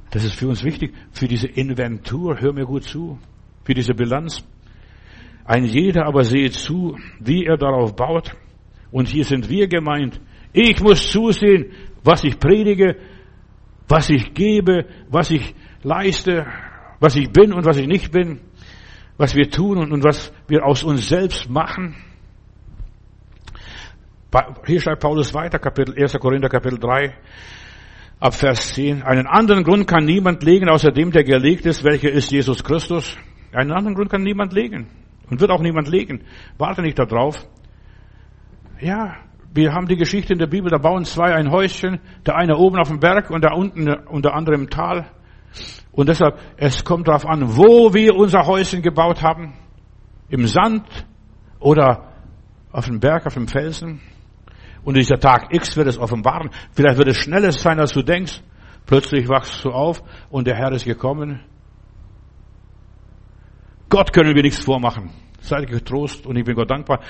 Das 0.10 0.24
ist 0.24 0.36
für 0.36 0.48
uns 0.48 0.64
wichtig, 0.64 0.94
für 1.12 1.28
diese 1.28 1.48
Inventur, 1.48 2.40
hör 2.40 2.54
mir 2.54 2.66
gut 2.66 2.84
zu, 2.84 3.20
für 3.64 3.74
diese 3.74 3.94
Bilanz. 3.94 4.44
Ein 5.44 5.66
jeder 5.66 6.06
aber 6.06 6.24
sehe 6.24 6.50
zu, 6.52 6.98
wie 7.20 7.46
er 7.46 7.58
darauf 7.58 7.96
baut. 7.96 8.36
Und 8.92 9.08
hier 9.10 9.26
sind 9.26 9.50
wir 9.50 9.68
gemeint. 9.68 10.20
Ich 10.54 10.82
muss 10.82 11.12
zusehen, 11.12 11.72
was 12.04 12.24
ich 12.24 12.40
predige, 12.40 12.98
was 13.88 14.10
ich 14.10 14.34
gebe, 14.34 14.86
was 15.10 15.32
ich 15.32 15.54
leiste, 15.84 16.46
was 17.00 17.16
ich 17.16 17.32
bin 17.32 17.54
und 17.54 17.66
was 17.66 17.78
ich 17.78 17.88
nicht 17.88 18.12
bin, 18.12 18.40
was 19.18 19.36
wir 19.36 19.50
tun 19.50 19.78
und, 19.78 20.04
was 20.04 20.34
wir 20.48 20.66
aus 20.66 20.84
uns 20.84 21.08
selbst 21.08 21.50
machen. 21.50 21.96
Hier 24.66 24.82
schreibt 24.82 25.02
Paulus 25.02 25.34
weiter, 25.34 25.60
Kapitel 25.60 25.96
1. 26.02 26.14
Korinther, 26.20 26.50
Kapitel 26.50 26.80
3 26.80 27.16
ab 28.20 28.34
Vers 28.34 28.74
10. 28.74 29.04
Einen 29.04 29.28
anderen 29.28 29.64
Grund 29.64 29.88
kann 29.88 30.06
niemand 30.06 30.44
legen, 30.44 30.70
außer 30.70 30.92
dem, 30.92 31.12
der 31.12 31.24
gelegt 31.24 31.66
ist, 31.66 31.84
welcher 31.84 32.12
ist 32.12 32.32
Jesus 32.32 32.64
Christus. 32.64 33.18
Einen 33.54 33.72
anderen 33.72 33.96
Grund 33.96 34.10
kann 34.10 34.24
niemand 34.24 34.54
legen. 34.54 34.88
Und 35.30 35.42
wird 35.42 35.52
auch 35.52 35.62
niemand 35.62 35.88
legen. 35.88 36.24
Warte 36.58 36.82
nicht 36.82 36.98
darauf. 36.98 37.46
Ja, 38.80 39.16
wir 39.54 39.74
haben 39.74 39.88
die 39.88 39.98
Geschichte 39.98 40.34
in 40.34 40.40
der 40.40 40.48
Bibel, 40.48 40.70
da 40.70 40.78
bauen 40.78 41.04
zwei 41.04 41.34
ein 41.34 41.52
Häuschen, 41.52 42.00
der 42.26 42.36
eine 42.36 42.58
oben 42.58 42.78
auf 42.78 42.90
dem 42.90 43.00
Berg 43.00 43.30
und 43.30 43.44
der 43.44 43.56
unten 43.56 43.90
und 43.90 44.24
der 44.24 44.36
andere 44.36 44.56
im 44.56 44.70
Tal. 44.70 45.10
Und 45.92 46.10
deshalb, 46.10 46.38
es 46.58 46.84
kommt 46.86 47.08
darauf 47.08 47.26
an, 47.26 47.58
wo 47.58 47.94
wir 47.94 48.16
unser 48.16 48.46
Häuschen 48.46 48.82
gebaut 48.82 49.24
haben. 49.24 49.54
Im 50.30 50.46
Sand 50.46 50.86
oder 51.60 52.14
auf 52.72 52.86
dem 52.86 53.00
Berg, 53.00 53.26
auf 53.26 53.34
dem 53.34 53.48
Felsen. 53.48 54.00
Und 54.88 54.96
dieser 54.96 55.20
Tag 55.20 55.54
X 55.54 55.76
wird 55.76 55.90
es 55.90 55.98
offenbaren. 55.98 56.50
Vielleicht 56.72 56.98
wird 56.98 57.10
es 57.10 57.18
schneller 57.18 57.52
sein, 57.52 57.78
als 57.78 57.92
du 57.92 58.04
denkst. 58.04 58.42
Plötzlich 58.86 59.28
wachst 59.28 59.66
du 59.66 59.72
auf 59.72 60.02
und 60.30 60.48
der 60.48 60.56
Herr 60.56 60.72
ist 60.72 60.86
gekommen. 60.86 61.42
Gott 63.90 64.14
können 64.14 64.34
wir 64.34 64.44
nichts 64.44 64.64
vormachen. 64.64 65.10
Seid 65.42 65.68
getrost 65.68 66.26
und 66.26 66.38
ich 66.38 66.46
bin 66.46 66.56
Gott 66.56 66.72
dankbar. 66.72 67.02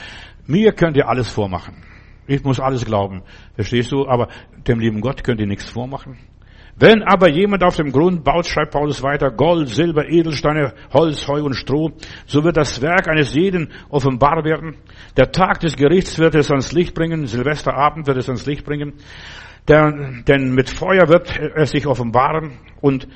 Mir 0.47 0.71
könnt 0.71 0.97
ihr 0.97 1.07
alles 1.07 1.29
vormachen. 1.29 1.83
Ich 2.25 2.43
muss 2.43 2.59
alles 2.59 2.83
glauben. 2.83 3.21
Verstehst 3.53 3.91
du? 3.91 4.07
Aber 4.07 4.29
dem 4.67 4.79
lieben 4.79 4.99
Gott 4.99 5.23
könnt 5.23 5.39
ihr 5.39 5.45
nichts 5.45 5.69
vormachen. 5.69 6.17
Wenn 6.79 7.01
aber 7.01 7.27
jemand 7.29 7.63
auf 7.63 7.75
dem 7.75 7.91
Grund 7.91 8.23
baut, 8.23 8.45
schreibt 8.45 8.73
Paulus 8.73 9.01
weiter, 9.01 9.31
Gold, 9.31 9.67
Silber, 9.69 10.07
Edelsteine, 10.07 10.73
Holz, 10.93 11.27
Heu 11.27 11.41
und 11.41 11.55
Stroh, 11.55 11.91
so 12.27 12.43
wird 12.43 12.55
das 12.55 12.83
Werk 12.83 13.07
eines 13.07 13.33
jeden 13.33 13.71
offenbar 13.89 14.43
werden. 14.43 14.77
Der 15.17 15.31
Tag 15.31 15.59
des 15.61 15.75
Gerichts 15.75 16.19
wird 16.19 16.35
es 16.35 16.51
ans 16.51 16.73
Licht 16.73 16.93
bringen, 16.93 17.25
Silvesterabend 17.25 18.05
wird 18.05 18.17
es 18.17 18.29
ans 18.29 18.45
Licht 18.45 18.63
bringen, 18.63 18.93
denn, 19.67 20.23
denn 20.27 20.53
mit 20.53 20.69
Feuer 20.69 21.07
wird 21.09 21.35
es 21.55 21.71
sich 21.71 21.87
offenbaren 21.87 22.59
und 22.79 23.07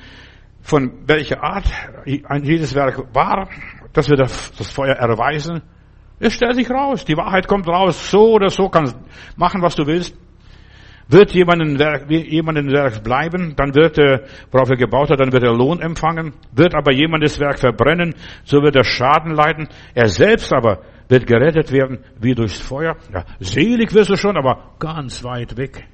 von 0.60 1.06
welcher 1.06 1.44
Art 1.44 1.66
jedes 2.04 2.74
Werk 2.74 3.14
war, 3.14 3.48
das 3.92 4.10
wird 4.10 4.18
das 4.18 4.72
Feuer 4.72 4.96
erweisen. 4.96 5.62
Es 6.18 6.32
stellt 6.32 6.56
sich 6.56 6.68
raus, 6.68 7.04
die 7.04 7.16
Wahrheit 7.16 7.46
kommt 7.46 7.68
raus, 7.68 8.10
so 8.10 8.32
oder 8.32 8.50
so 8.50 8.68
kannst 8.68 8.96
machen, 9.36 9.62
was 9.62 9.76
du 9.76 9.86
willst. 9.86 10.16
Wird 11.12 11.32
jemand 11.32 11.60
in 11.60 11.78
Werk, 11.78 12.10
jemand 12.10 12.56
in 12.56 12.72
Werk 12.72 13.04
bleiben, 13.04 13.54
dann 13.54 13.74
wird 13.74 13.98
er, 13.98 14.22
worauf 14.50 14.70
er 14.70 14.78
gebaut 14.78 15.10
hat, 15.10 15.20
dann 15.20 15.30
wird 15.30 15.42
er 15.42 15.52
Lohn 15.52 15.78
empfangen. 15.82 16.32
Wird 16.52 16.74
aber 16.74 16.90
jemand 16.90 17.22
das 17.22 17.38
Werk 17.38 17.58
verbrennen, 17.58 18.14
so 18.44 18.62
wird 18.62 18.76
er 18.76 18.84
Schaden 18.84 19.34
leiden. 19.34 19.68
Er 19.92 20.08
selbst 20.08 20.54
aber 20.54 20.80
wird 21.08 21.26
gerettet 21.26 21.70
werden 21.70 21.98
wie 22.18 22.34
durchs 22.34 22.58
Feuer. 22.58 22.96
Ja, 23.12 23.26
selig 23.40 23.92
wirst 23.92 24.08
du 24.08 24.16
schon, 24.16 24.38
aber 24.38 24.72
ganz 24.78 25.22
weit 25.22 25.58
weg 25.58 25.86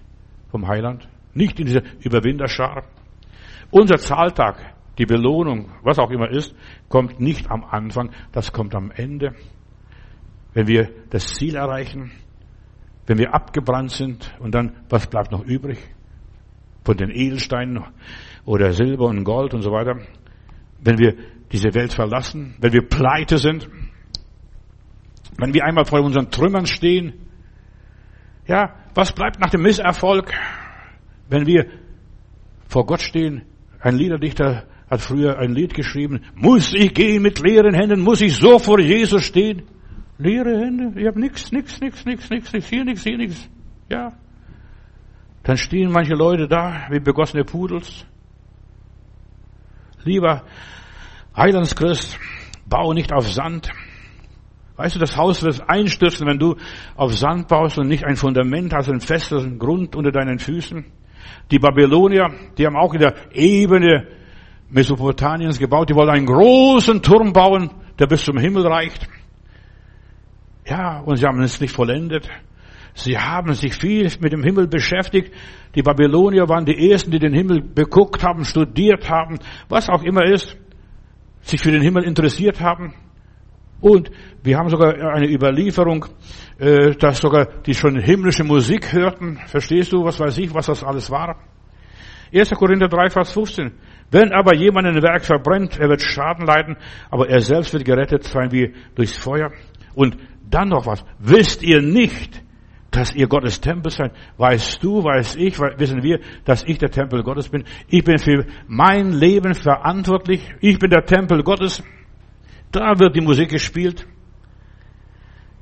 vom 0.53 0.69
Heiland. 0.69 1.09
Nicht 1.35 1.59
in 1.59 1.67
dieser 1.67 1.83
Überwinderschar. 1.99 2.85
Unser 3.73 3.97
Zahltag, 3.97 4.75
die 4.99 5.07
Belohnung, 5.07 5.73
was 5.83 5.99
auch 5.99 6.11
immer 6.11 6.31
ist, 6.31 6.55
kommt 6.89 7.19
nicht 7.19 7.51
am 7.51 7.65
Anfang, 7.65 8.11
das 8.31 8.53
kommt 8.53 8.73
am 8.77 8.93
Ende. 8.93 9.35
Wenn 10.55 10.69
wir 10.69 10.91
das 11.11 11.35
Ziel 11.35 11.57
erreichen, 11.57 12.13
wenn 13.09 13.19
wir 13.19 13.35
abgebrannt 13.35 13.91
sind 13.91 14.31
und 14.39 14.55
dann, 14.55 14.77
was 14.91 15.07
bleibt 15.07 15.33
noch 15.33 15.45
übrig? 15.45 15.79
Von 16.85 16.97
den 16.99 17.11
Edelsteinen 17.11 17.83
oder 18.45 18.73
Silber 18.73 19.07
und 19.07 19.25
Gold 19.25 19.55
und 19.55 19.63
so 19.63 19.73
weiter. 19.73 19.99
Wenn 20.81 20.99
wir 20.99 21.15
diese 21.51 21.75
Welt 21.75 21.95
verlassen, 21.95 22.55
wenn 22.61 22.75
wir 22.75 22.87
pleite 22.87 23.39
sind, 23.39 23.69
wenn 25.39 25.55
wir 25.55 25.65
einmal 25.65 25.87
vor 25.87 26.03
unseren 26.03 26.31
Trümmern 26.31 26.67
stehen, 26.67 27.15
ja, 28.47 28.75
was 28.95 29.13
bleibt 29.13 29.41
nach 29.41 29.51
dem 29.51 29.63
Misserfolg, 29.63 30.31
wenn 31.31 31.47
wir 31.47 31.67
vor 32.67 32.85
Gott 32.85 33.01
stehen? 33.01 33.43
Ein 33.81 33.97
Liederdichter 33.97 34.65
hat 34.91 35.01
früher 35.01 35.39
ein 35.39 35.53
Lied 35.53 35.73
geschrieben, 35.73 36.21
muss 36.35 36.75
ich 36.75 36.93
gehen 36.93 37.23
mit 37.23 37.41
leeren 37.41 37.75
Händen, 37.75 38.01
muss 38.01 38.21
ich 38.21 38.37
so 38.37 38.59
vor 38.59 38.81
Jesus 38.81 39.25
stehen? 39.25 39.63
Leere 40.19 40.59
Hände, 40.59 41.01
ich 41.01 41.07
habe 41.07 41.21
nichts, 41.21 41.53
nichts, 41.53 41.81
nichts, 41.81 42.05
nichts, 42.05 42.29
nichts, 42.29 42.53
nichts, 42.53 42.69
hier 42.69 42.85
nichts, 42.85 43.05
hier 43.05 43.17
nichts. 43.17 43.49
Ja. 43.89 44.13
Dann 45.45 45.57
stehen 45.57 45.93
manche 45.93 46.15
Leute 46.15 46.49
da 46.49 46.89
wie 46.91 46.99
begossene 46.99 47.45
Pudels. 47.45 48.05
Lieber 50.03 50.43
Heilandschrist, 51.37 52.19
bau 52.67 52.93
nicht 52.93 53.13
auf 53.13 53.31
Sand. 53.31 53.71
Weißt 54.77 54.97
du, 54.97 54.99
das 54.99 55.17
Haus 55.17 55.43
wird 55.43 55.69
einstürzen, 55.69 56.27
wenn 56.27 56.39
du 56.39 56.57
auf 56.97 57.17
Sand 57.17 57.49
baust 57.49 57.79
und 57.79 57.89
nicht 57.89 58.05
ein 58.05 58.17
Fundament 58.17 58.73
hast, 58.75 58.89
einen 58.89 59.01
festen 59.01 59.59
Grund 59.59 59.95
unter 59.95 60.11
deinen 60.11 60.39
Füßen. 60.41 60.85
Die 61.51 61.59
Babylonier, 61.59 62.29
die 62.57 62.67
haben 62.67 62.77
auch 62.77 62.93
in 62.95 63.01
der 63.01 63.15
Ebene 63.33 64.09
Mesopotamiens 64.71 65.59
gebaut, 65.59 65.91
die 65.91 65.95
wollen 65.95 66.11
einen 66.11 66.27
großen 66.27 67.03
Turm 67.03 67.33
bauen, 67.33 67.71
der 67.99 68.07
bis 68.07 68.25
zum 68.25 68.39
Himmel 68.39 68.67
reicht. 68.67 69.09
Ja, 70.69 71.01
und 71.01 71.17
sie 71.17 71.27
haben 71.27 71.41
es 71.41 71.61
nicht 71.61 71.75
vollendet. 71.75 72.29
Sie 72.95 73.17
haben 73.17 73.55
sich 73.55 73.75
viel 73.75 74.11
mit 74.21 74.33
dem 74.33 74.43
Himmel 74.43 74.67
beschäftigt. 74.67 75.33
Die 75.75 75.83
Babylonier 75.83 76.49
waren 76.49 76.65
die 76.65 76.91
ersten, 76.91 77.11
die 77.11 77.19
den 77.19 77.33
Himmel 77.33 77.63
beguckt 77.63 78.23
haben, 78.23 78.45
studiert 78.45 79.09
haben, 79.09 79.39
was 79.69 79.89
auch 79.89 80.03
immer 80.03 80.25
ist, 80.25 80.57
sich 81.41 81.61
für 81.61 81.71
den 81.71 81.83
Himmel 81.83 82.05
interessiert 82.05 82.61
haben. 82.61 82.95
Und 83.81 84.11
wir 84.43 84.59
haben 84.59 84.69
sogar 84.69 84.95
eine 85.15 85.31
Überlieferung, 85.31 86.07
äh, 86.59 86.91
dass 86.97 87.21
sogar 87.21 87.47
die 87.63 87.75
schon 87.75 87.99
himmlische 87.99 88.43
Musik 88.43 88.93
hörten. 88.93 89.39
Verstehst 89.47 89.93
du, 89.93 90.05
was 90.05 90.19
weiß 90.19 90.37
ich, 90.39 90.53
was 90.53 90.67
das 90.67 90.83
alles 90.83 91.11
war? 91.11 91.37
1. 92.35 92.51
Korinther 92.51 92.89
3, 92.89 93.11
Vers 93.11 93.33
15. 93.33 93.73
Wenn 94.11 94.33
aber 94.33 94.55
jemand 94.55 94.87
ein 94.87 95.03
Werk 95.03 95.25
verbrennt, 95.25 95.79
er 95.79 95.89
wird 95.89 96.03
Schaden 96.03 96.45
leiden, 96.45 96.77
aber 97.11 97.29
er 97.29 97.41
selbst 97.41 97.73
wird 97.73 97.85
gerettet 97.85 98.25
sein 98.25 98.51
wie 98.51 98.75
durchs 98.97 99.17
Feuer. 99.17 99.53
Und 99.95 100.17
dann 100.51 100.69
noch 100.69 100.87
was. 100.87 101.05
Wisst 101.19 101.63
ihr 101.63 101.83
nicht, 101.83 102.43
dass 102.91 103.15
ihr 103.15 103.29
Gottes 103.29 103.61
Tempel 103.61 103.91
seid? 103.91 104.13
Weißt 104.37 104.83
du, 104.83 105.05
weiß 105.05 105.37
ich, 105.37 105.59
wissen 105.59 106.03
wir, 106.03 106.21
dass 106.45 106.65
ich 106.65 106.79
der 106.79 106.91
Tempel 106.91 107.23
Gottes 107.23 107.49
bin? 107.49 107.65
Ich 107.89 108.05
bin 108.05 108.19
für 108.19 108.47
mein 108.67 109.13
Leben 109.13 109.55
verantwortlich. 109.55 110.43
Ich 110.61 110.79
bin 110.79 110.91
der 110.91 111.05
Tempel 111.05 111.43
Gottes. 111.43 111.83
Da 112.73 112.99
wird 112.99 113.17
die 113.17 113.21
Musik 113.21 113.51
gespielt. 113.51 114.07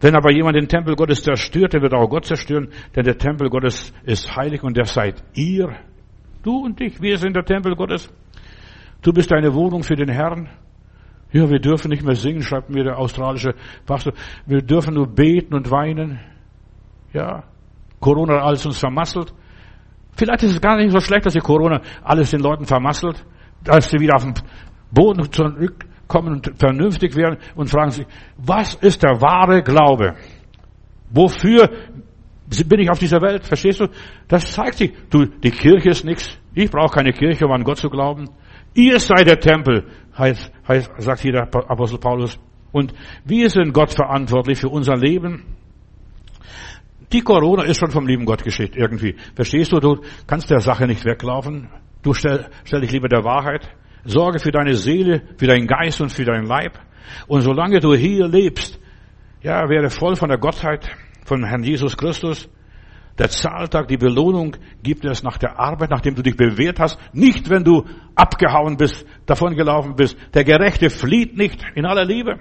Wenn 0.01 0.15
aber 0.15 0.31
jemand 0.33 0.57
den 0.57 0.69
Tempel 0.69 0.95
Gottes 0.95 1.23
zerstört, 1.23 1.73
der 1.73 1.81
wird 1.81 1.95
auch 1.95 2.09
Gott 2.09 2.27
zerstören, 2.27 2.69
denn 2.95 3.05
der 3.05 3.17
Tempel 3.17 3.49
Gottes 3.49 3.95
ist 4.05 4.37
heilig 4.37 4.63
und 4.63 4.77
der 4.77 4.85
seid 4.85 5.23
ihr. 5.35 5.75
Du 6.43 6.65
und 6.65 6.81
ich, 6.81 7.01
wir 7.01 7.17
sind 7.17 7.35
der 7.35 7.45
Tempel 7.45 7.75
Gottes. 7.75 8.13
Du 9.03 9.13
bist 9.13 9.33
eine 9.33 9.55
Wohnung 9.55 9.83
für 9.83 9.97
den 9.97 10.09
Herrn. 10.09 10.49
Ja, 11.33 11.51
wir 11.51 11.59
dürfen 11.59 11.91
nicht 11.91 12.05
mehr 12.05 12.15
singen, 12.15 12.43
schreibt 12.43 12.71
mir 12.71 12.85
der 12.85 12.99
australische 12.99 13.55
Pastor. 13.85 14.13
Wir 14.47 14.63
dürfen 14.63 14.95
nur 14.95 15.07
beten 15.07 15.55
und 15.55 15.71
weinen. 15.71 16.21
Ja, 17.13 17.45
Corona 18.01 18.35
hat 18.35 18.43
alles 18.43 18.67
uns 18.67 18.79
vermasselt. 18.79 19.33
Vielleicht 20.17 20.45
ist 20.45 20.53
es 20.53 20.61
gar 20.61 20.77
nicht 20.77 20.93
so 20.93 21.01
schlecht, 21.01 21.27
dass 21.27 21.35
die 21.35 21.41
Corona 21.41 21.81
alles 22.03 22.31
den 22.31 22.41
Leuten 22.41 22.65
vermasselt, 22.65 23.25
dass 23.65 23.91
sie 23.91 23.99
wieder 23.99 24.15
auf 24.15 24.25
den 24.25 24.35
Boden 24.91 25.31
zurück 25.31 25.85
kommen 26.09 26.35
und 26.35 26.53
vernünftig 26.59 27.17
werden 27.17 27.39
und 27.55 27.69
fragen 27.69 27.91
sich, 27.91 28.07
was 28.37 28.75
ist 28.75 29.03
der 29.03 29.21
wahre 29.21 29.63
Glaube? 29.63 30.15
Wofür 31.11 31.69
bin 32.67 32.81
ich 32.81 32.91
auf 32.91 32.99
dieser 32.99 33.21
Welt? 33.21 33.45
Verstehst 33.45 33.81
du? 33.81 33.89
Das 34.29 34.53
zeigt 34.53 34.79
sich. 34.79 34.93
Du, 35.11 35.25
die 35.27 35.51
Kirche 35.51 35.91
ist 35.91 36.05
nichts. 36.05 36.39
Ich 36.55 36.71
brauche 36.71 36.95
keine 36.95 37.13
Kirche, 37.13 37.45
um 37.45 37.53
an 37.53 37.65
Gott 37.65 37.79
zu 37.79 37.91
glauben. 37.91 38.31
Ihr 38.75 39.01
seid 39.01 39.27
der 39.27 39.41
Tempel, 39.41 39.87
heißt, 40.19 40.51
heißt, 40.69 40.91
sagt 40.99 41.21
hier 41.21 41.33
der 41.33 41.43
Apostel 41.43 41.99
Paulus. 41.99 42.39
Und 42.73 42.93
wir 43.25 43.49
sind 43.51 43.73
Gott 43.73 43.93
verantwortlich 43.93 44.59
für 44.59 44.69
unser 44.69 44.97
Leben. 44.97 45.57
Die 47.13 47.21
Corona 47.21 47.63
ist 47.63 47.79
schon 47.79 47.91
vom 47.91 48.07
lieben 48.07 48.25
Gott 48.25 48.43
geschickt, 48.43 48.77
irgendwie. 48.77 49.15
Verstehst 49.35 49.73
du? 49.73 49.79
Du 49.79 50.01
kannst 50.27 50.51
der 50.51 50.61
Sache 50.61 50.87
nicht 50.87 51.05
weglaufen. 51.05 51.69
Du 52.03 52.13
stell, 52.13 52.47
stell 52.65 52.81
dich 52.81 52.93
lieber 52.93 53.09
der 53.09 53.25
Wahrheit. 53.25 53.69
Sorge 54.05 54.39
für 54.39 54.51
deine 54.51 54.75
Seele, 54.75 55.23
für 55.37 55.47
deinen 55.47 55.67
Geist 55.67 56.01
und 56.01 56.11
für 56.11 56.25
deinen 56.25 56.47
Leib. 56.47 56.79
Und 57.27 57.43
solange 57.43 57.81
du 57.81 57.95
hier 57.95 58.29
lebst, 58.29 58.81
ja, 59.43 59.69
werde 59.69 59.91
voll 59.91 60.17
von 60.17 60.29
der 60.29 60.39
Gottheit, 60.39 60.89
von 61.25 61.45
Herrn 61.45 61.63
Jesus 61.63 61.97
Christus. 61.97 62.49
Der 63.19 63.31
Zahltag, 63.31 63.89
die 63.89 63.97
Belohnung 63.97 64.57
gibt 64.83 65.05
es 65.07 65.23
nach 65.23 65.39
der 65.39 65.59
Arbeit, 65.59 65.91
nachdem 65.91 66.15
du 66.15 66.23
dich 66.23 66.37
bewährt 66.37 66.79
hast. 66.79 66.99
Nicht, 67.15 67.49
wenn 67.49 67.65
du 67.65 67.85
abgehauen 68.15 68.77
bist, 68.77 69.07
davongelaufen 69.25 69.97
bist. 69.97 70.17
Der 70.35 70.45
Gerechte 70.45 70.91
flieht 70.91 71.37
nicht 71.37 71.65
in 71.75 71.87
aller 71.87 72.05
Liebe. 72.05 72.39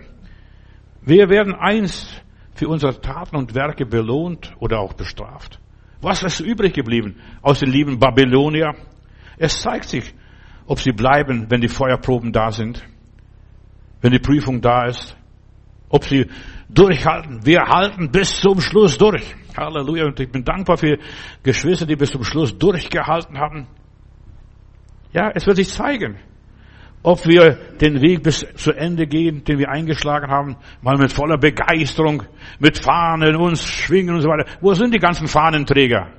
Wir 1.01 1.29
werden 1.29 1.53
einst 1.53 2.21
für 2.55 2.67
unsere 2.67 2.99
Taten 2.99 3.37
und 3.37 3.55
Werke 3.55 3.85
belohnt 3.85 4.53
oder 4.59 4.79
auch 4.79 4.93
bestraft. 4.93 5.59
Was 6.01 6.23
ist 6.23 6.41
übrig 6.41 6.73
geblieben 6.73 7.15
aus 7.41 7.59
den 7.59 7.69
lieben 7.69 7.97
Babylonier? 7.97 8.73
Es 9.37 9.61
zeigt 9.61 9.85
sich, 9.85 10.13
ob 10.65 10.79
sie 10.79 10.91
bleiben, 10.91 11.45
wenn 11.49 11.61
die 11.61 11.69
Feuerproben 11.69 12.31
da 12.31 12.51
sind, 12.51 12.83
wenn 14.01 14.11
die 14.11 14.19
Prüfung 14.19 14.61
da 14.61 14.85
ist, 14.85 15.15
ob 15.89 16.03
sie 16.03 16.27
durchhalten. 16.69 17.45
Wir 17.45 17.61
halten 17.61 18.11
bis 18.11 18.39
zum 18.39 18.59
Schluss 18.59 18.97
durch. 18.97 19.35
Halleluja. 19.57 20.05
Und 20.05 20.19
ich 20.19 20.31
bin 20.31 20.43
dankbar 20.43 20.77
für 20.77 20.97
Geschwister, 21.43 21.85
die 21.85 21.95
bis 21.95 22.11
zum 22.11 22.23
Schluss 22.23 22.57
durchgehalten 22.57 23.37
haben. 23.37 23.67
Ja, 25.13 25.31
es 25.33 25.45
wird 25.47 25.57
sich 25.57 25.69
zeigen, 25.69 26.17
ob 27.01 27.25
wir 27.25 27.57
den 27.79 28.01
Weg 28.01 28.23
bis 28.23 28.45
zu 28.55 28.73
Ende 28.73 29.07
gehen, 29.07 29.43
den 29.43 29.59
wir 29.59 29.69
eingeschlagen 29.69 30.29
haben, 30.29 30.57
mal 30.81 30.97
mit 30.97 31.13
voller 31.13 31.37
Begeisterung, 31.37 32.23
mit 32.59 32.79
Fahnen 32.79 33.35
uns 33.35 33.63
schwingen 33.63 34.15
und 34.15 34.21
so 34.21 34.29
weiter. 34.29 34.49
Wo 34.59 34.73
sind 34.73 34.93
die 34.93 34.99
ganzen 34.99 35.27
Fahnenträger? 35.27 36.09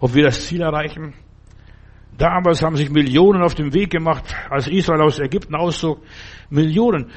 Ob 0.00 0.14
wir 0.14 0.24
das 0.24 0.46
Ziel 0.46 0.62
erreichen? 0.62 1.14
Damals 2.18 2.62
haben 2.62 2.76
sich 2.76 2.90
Millionen 2.90 3.42
auf 3.42 3.54
den 3.54 3.72
Weg 3.72 3.90
gemacht, 3.90 4.24
als 4.50 4.68
Israel 4.68 5.00
aus 5.00 5.18
Ägypten 5.20 5.54
auszog. 5.54 6.02
Millionen. 6.50 7.10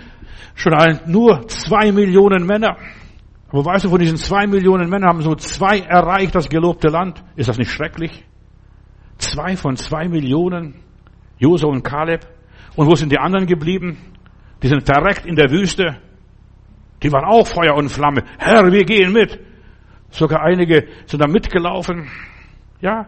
Schon 0.55 0.73
nur 1.07 1.47
zwei 1.47 1.91
Millionen 1.91 2.45
Männer. 2.45 2.77
Aber 3.53 3.63
weißt 3.63 3.85
du, 3.85 3.89
von 3.89 3.99
diesen 3.99 4.17
zwei 4.17 4.47
Millionen 4.47 4.89
Männern 4.89 5.09
haben 5.09 5.21
so 5.21 5.35
zwei 5.35 5.79
erreicht 5.79 6.35
das 6.35 6.49
gelobte 6.49 6.89
Land. 6.89 7.23
Ist 7.37 7.47
das 7.47 7.57
nicht 7.57 7.71
schrecklich? 7.71 8.25
Zwei 9.17 9.55
von 9.55 9.77
zwei 9.77 10.09
Millionen. 10.09 10.75
Josua 11.37 11.69
und 11.69 11.83
Kaleb. 11.83 12.27
Und 12.75 12.87
wo 12.87 12.95
sind 12.95 13.11
die 13.11 13.19
anderen 13.19 13.45
geblieben? 13.45 13.97
Die 14.61 14.67
sind 14.67 14.83
verreckt 14.83 15.25
in 15.25 15.35
der 15.35 15.49
Wüste. 15.49 15.97
Die 17.01 17.11
waren 17.11 17.25
auch 17.25 17.47
Feuer 17.47 17.75
und 17.75 17.89
Flamme. 17.89 18.23
Herr, 18.37 18.69
wir 18.69 18.83
gehen 18.83 19.13
mit. 19.13 19.39
Sogar 20.09 20.41
einige 20.41 20.87
sind 21.05 21.21
da 21.21 21.27
mitgelaufen. 21.27 22.09
Ja, 22.81 23.07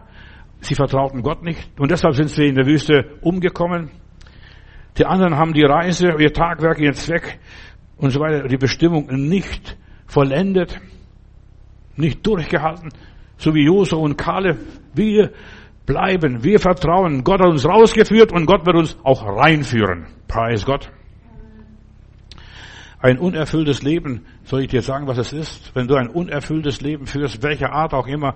Sie 0.60 0.74
vertrauten 0.74 1.22
Gott 1.22 1.42
nicht 1.42 1.78
und 1.78 1.90
deshalb 1.90 2.14
sind 2.14 2.28
sie 2.28 2.46
in 2.46 2.54
der 2.54 2.66
Wüste 2.66 3.18
umgekommen. 3.20 3.90
Die 4.98 5.04
anderen 5.04 5.36
haben 5.36 5.52
die 5.52 5.64
Reise, 5.64 6.14
ihr 6.18 6.32
Tagwerk, 6.32 6.78
ihren 6.78 6.94
Zweck 6.94 7.38
und 7.98 8.10
so 8.10 8.20
weiter, 8.20 8.48
die 8.48 8.56
Bestimmung 8.56 9.06
nicht 9.06 9.76
vollendet, 10.06 10.80
nicht 11.96 12.26
durchgehalten, 12.26 12.90
so 13.36 13.54
wie 13.54 13.64
Josua 13.64 13.98
und 13.98 14.16
Kaleb. 14.16 14.58
Wir 14.94 15.32
bleiben, 15.84 16.42
wir 16.42 16.58
vertrauen. 16.58 17.24
Gott 17.24 17.40
hat 17.40 17.48
uns 17.48 17.64
rausgeführt 17.64 18.32
und 18.32 18.46
Gott 18.46 18.66
wird 18.66 18.76
uns 18.76 18.96
auch 19.02 19.24
reinführen. 19.24 20.06
Preis 20.28 20.64
Gott. 20.64 20.90
Ein 22.98 23.18
unerfülltes 23.18 23.82
Leben, 23.82 24.26
soll 24.44 24.62
ich 24.62 24.68
dir 24.68 24.82
sagen, 24.82 25.06
was 25.06 25.18
es 25.18 25.32
ist? 25.32 25.74
Wenn 25.74 25.86
du 25.86 25.94
ein 25.94 26.08
unerfülltes 26.08 26.80
Leben 26.80 27.06
führst, 27.06 27.42
welcher 27.42 27.72
Art 27.72 27.94
auch 27.94 28.06
immer, 28.06 28.34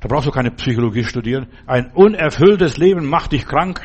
da 0.00 0.08
brauchst 0.08 0.26
du 0.26 0.30
keine 0.30 0.50
Psychologie 0.50 1.04
studieren. 1.04 1.46
Ein 1.66 1.92
unerfülltes 1.92 2.76
Leben 2.76 3.06
macht 3.06 3.32
dich 3.32 3.46
krank. 3.46 3.80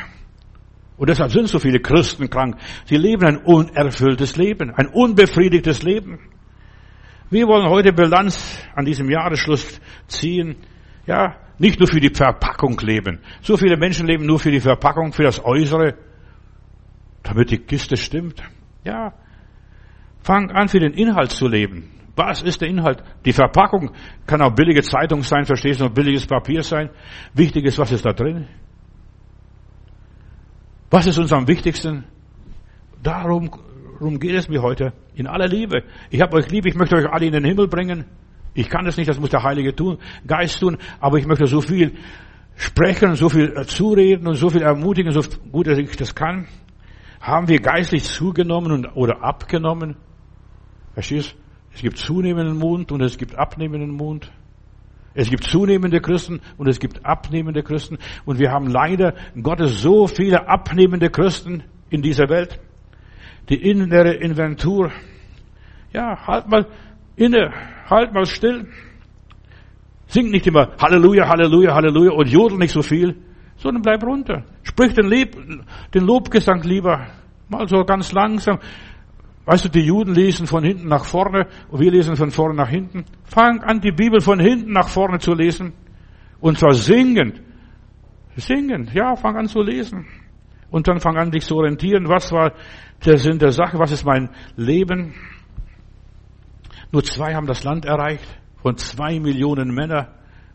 Und 0.97 1.10
deshalb 1.10 1.32
sind 1.32 1.47
so 1.47 1.60
viele 1.60 1.80
Christen 1.80 2.30
krank. 2.30 2.58
Sie 2.86 2.97
leben 2.97 3.24
ein 3.24 3.38
unerfülltes 3.38 4.36
Leben, 4.36 4.72
ein 4.76 4.88
unbefriedigtes 4.88 5.84
Leben. 5.84 6.20
Wir 7.30 7.45
wollen 7.47 7.67
heute 7.69 7.91
Bilanz 7.91 8.57
an 8.73 8.86
diesem 8.86 9.09
Jahresschluss 9.09 9.82
ziehen. 10.07 10.55
Ja, 11.05 11.36
nicht 11.57 11.80
nur 11.80 11.88
für 11.88 11.99
die 11.99 12.13
Verpackung 12.13 12.80
leben. 12.80 13.19
So 13.41 13.57
viele 13.57 13.78
Menschen 13.78 14.07
leben 14.07 14.25
nur 14.25 14.39
für 14.39 14.51
die 14.51 14.61
Verpackung, 14.61 15.11
für 15.11 15.23
das 15.23 15.43
Äußere, 15.43 15.95
damit 17.23 17.51
die 17.51 17.57
Kiste 17.57 17.97
stimmt. 17.97 18.41
Ja, 18.86 19.13
fang 20.21 20.51
an, 20.51 20.69
für 20.69 20.80
den 20.80 20.93
Inhalt 20.93 21.32
zu 21.32 21.47
leben. 21.47 21.91
Was 22.15 22.41
ist 22.41 22.61
der 22.61 22.69
Inhalt? 22.69 23.03
Die 23.25 23.34
Verpackung 23.34 23.91
kann 24.25 24.41
auch 24.41 24.55
billige 24.55 24.82
Zeitung 24.82 25.21
sein, 25.21 25.45
verstehst 25.45 25.82
du, 25.82 25.86
und 25.86 25.93
billiges 25.93 26.25
Papier 26.25 26.63
sein. 26.63 26.89
Wichtig 27.34 27.65
ist, 27.65 27.78
was 27.78 27.91
ist 27.91 28.05
da 28.05 28.13
drin? 28.13 28.47
Was 30.89 31.05
ist 31.05 31.19
uns 31.19 31.34
am 31.34 31.47
wichtigsten? 31.47 32.05
Darum, 33.03 33.51
darum 34.00 34.20
geht 34.20 34.36
es 34.36 34.48
mir 34.48 34.62
heute. 34.62 34.93
In 35.16 35.28
aller 35.28 35.48
Liebe. 35.48 35.84
Ich 36.10 36.22
habe 36.22 36.38
euch 36.38 36.50
lieb, 36.50 36.66
ich 36.66 36.76
möchte 36.76 36.95
euch 36.95 37.06
alle 37.08 37.26
in 37.26 37.34
den 37.34 37.43
Himmel 37.43 37.68
bringen. 37.68 38.06
Ich 38.54 38.70
kann 38.70 38.88
es 38.88 38.98
nicht, 38.98 39.10
das 39.10 39.20
muss 39.20 39.30
der 39.30 39.43
Heilige 39.43 39.76
tun, 39.76 40.00
Geist 40.26 40.60
tun, 40.60 40.78
aber 41.00 41.20
ich 41.20 41.28
möchte 41.28 41.45
so 41.45 41.62
viel 41.62 41.93
sprechen, 42.56 43.16
so 43.16 43.30
viel 43.30 43.54
zureden 43.68 44.28
und 44.28 44.36
so 44.36 44.50
viel 44.50 44.64
ermutigen, 44.64 45.12
so 45.12 45.22
gut, 45.52 45.68
dass 45.68 45.78
ich 45.78 45.95
das 45.95 46.16
kann. 46.16 46.48
Haben 47.22 47.48
wir 47.48 47.60
geistlich 47.60 48.04
zugenommen 48.04 48.86
oder 48.95 49.24
abgenommen? 49.24 49.95
Verstehst? 50.93 51.36
Es 51.74 51.82
gibt 51.82 51.98
zunehmenden 52.00 52.58
Mund 52.58 52.91
und 52.91 53.02
es 53.02 53.18
gibt 53.18 53.36
abnehmenden 53.36 53.91
Mund. 53.91 54.32
Es 55.14 55.30
gibt 55.30 55.43
zunehmende 55.43 56.00
Christen 56.00 56.41
und 56.58 56.68
es 56.68 56.80
gibt 56.80 57.06
abnehmende 57.06 57.62
Christen. 57.62 57.98
Und 58.26 58.39
wir 58.39 58.52
haben 58.52 58.68
leider 58.68 59.14
Gottes 59.41 59.82
so 59.82 60.08
viele 60.08 60.48
abnehmende 60.48 61.10
Christen 61.10 61.64
in 61.89 62.02
dieser 62.02 62.30
Welt. 62.30 62.60
Die 63.50 63.70
innere 63.70 64.14
Inventur. 64.14 64.91
Ja, 65.93 66.28
halt 66.28 66.48
mal 66.48 66.66
inne, 67.16 67.52
halt 67.89 68.14
mal 68.14 68.26
still. 68.26 68.68
Sing 70.08 70.30
nicht 70.30 70.48
immer 70.48 70.70
Halleluja, 70.82 71.28
Halleluja, 71.28 71.74
Halleluja 71.74 72.12
und 72.12 72.30
jodel 72.30 72.58
nicht 72.58 72.72
so 72.72 72.82
viel, 72.82 73.16
sondern 73.58 73.82
bleib 73.82 74.04
runter. 74.04 74.43
Sprich 74.64 74.93
den, 74.93 75.10
Lieb, 75.10 75.36
den 75.93 76.06
Lobgesang 76.06 76.62
lieber 76.64 77.08
mal 77.50 77.68
so 77.68 77.84
ganz 77.84 78.12
langsam. 78.12 78.60
Weißt 79.45 79.66
du, 79.66 79.70
die 79.70 79.86
Juden 79.86 80.14
lesen 80.14 80.45
von 80.45 80.64
hinten 80.64 80.89
nach 80.89 81.06
vorne 81.06 81.48
und 81.70 81.80
wir 81.80 81.91
lesen 81.91 82.16
von 82.18 82.32
vorne 82.32 82.56
nach 82.56 82.70
hinten. 82.70 83.06
Fang 83.24 83.62
an, 83.62 83.80
die 83.80 83.91
Bibel 83.91 84.20
von 84.20 84.39
hinten 84.39 84.74
nach 84.74 84.89
vorne 84.89 85.20
zu 85.20 85.34
lesen. 85.34 85.74
Und 86.39 86.60
zwar 86.60 86.74
singend. 86.74 87.41
Singen, 88.36 88.89
ja, 88.93 89.16
fang 89.16 89.36
an 89.36 89.48
zu 89.48 89.62
lesen. 89.62 90.06
Und 90.70 90.88
dann 90.88 90.99
fang 90.99 91.18
an, 91.18 91.32
dich 91.32 91.45
zu 91.45 91.55
orientieren. 91.55 92.09
Was 92.09 92.32
war 92.32 92.53
der 93.05 93.18
Sinn 93.18 93.39
der 93.39 93.51
Sache? 93.51 93.80
Was 93.80 93.91
ist 93.91 94.05
mein 94.05 94.30
Leben? 94.55 95.13
Nur 96.91 97.03
zwei 97.03 97.36
haben 97.36 97.47
das 97.47 97.63
Land 97.63 97.86
erreicht. 97.86 98.26
Von 98.61 98.78
zwei 98.78 99.20
Millionen 99.20 99.74
Männern. 99.74 100.07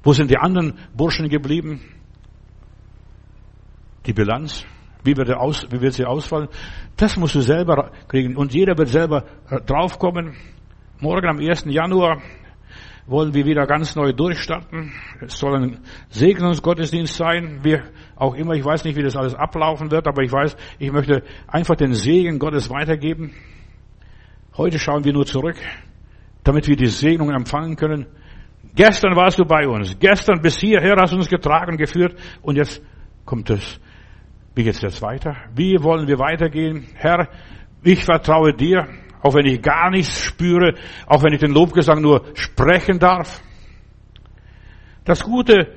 Wo 0.02 0.12
sind 0.12 0.30
die 0.30 0.38
anderen 0.38 0.78
Burschen 0.94 1.28
geblieben? 1.28 1.80
Die 4.06 4.12
Bilanz. 4.12 4.66
Wie 5.04 5.16
wird, 5.16 5.30
aus, 5.32 5.66
wie 5.70 5.80
wird 5.80 5.94
sie 5.94 6.04
ausfallen? 6.04 6.48
Das 6.96 7.16
musst 7.16 7.34
du 7.34 7.40
selber 7.40 7.90
kriegen. 8.08 8.36
Und 8.36 8.54
jeder 8.54 8.76
wird 8.78 8.88
selber 8.88 9.24
draufkommen. 9.66 10.34
Morgen 11.00 11.28
am 11.28 11.38
1. 11.38 11.64
Januar 11.66 12.22
wollen 13.07 13.34
wir 13.34 13.44
wieder 13.44 13.66
ganz 13.66 13.96
neu 13.96 14.12
durchstarten. 14.12 14.92
Es 15.20 15.38
soll 15.38 15.57
ein 15.57 15.78
Segnungsgottesdienst 16.11 17.14
sein, 17.14 17.61
wie 17.62 17.80
auch 18.16 18.34
immer. 18.34 18.55
Ich 18.55 18.64
weiß 18.64 18.84
nicht, 18.84 18.96
wie 18.96 19.03
das 19.03 19.16
alles 19.16 19.34
ablaufen 19.34 19.90
wird, 19.90 20.07
aber 20.07 20.22
ich 20.22 20.32
weiß, 20.32 20.57
ich 20.78 20.92
möchte 20.92 21.22
einfach 21.48 21.74
den 21.74 21.94
Segen 21.94 22.38
Gottes 22.38 22.70
weitergeben. 22.70 23.32
Heute 24.57 24.78
schauen 24.78 25.05
wir 25.05 25.12
nur 25.12 25.26
zurück, 25.26 25.57
damit 26.44 26.68
wir 26.68 26.76
die 26.76 26.86
Segnung 26.86 27.30
empfangen 27.30 27.76
können. 27.76 28.07
Gestern 28.74 29.16
warst 29.16 29.38
du 29.38 29.44
bei 29.44 29.66
uns. 29.66 29.98
Gestern 29.98 30.40
bis 30.40 30.59
hierher 30.59 30.94
hast 30.98 31.12
du 31.12 31.16
uns 31.16 31.28
getragen, 31.28 31.76
geführt. 31.76 32.14
Und 32.40 32.57
jetzt 32.57 32.82
kommt 33.24 33.50
es. 33.50 33.80
Wie 34.55 34.64
geht's 34.64 34.82
jetzt 34.82 35.03
weiter? 35.03 35.36
Wie 35.55 35.82
wollen 35.82 36.07
wir 36.07 36.18
weitergehen? 36.18 36.86
Herr, 36.94 37.28
ich 37.82 38.05
vertraue 38.05 38.55
dir 38.55 38.86
auch 39.22 39.34
wenn 39.34 39.46
ich 39.46 39.62
gar 39.62 39.90
nichts 39.90 40.20
spüre, 40.20 40.74
auch 41.06 41.22
wenn 41.22 41.32
ich 41.32 41.40
den 41.40 41.52
Lobgesang 41.52 42.00
nur 42.02 42.24
sprechen 42.34 42.98
darf. 42.98 43.40
Das 45.04 45.22
Gute, 45.22 45.74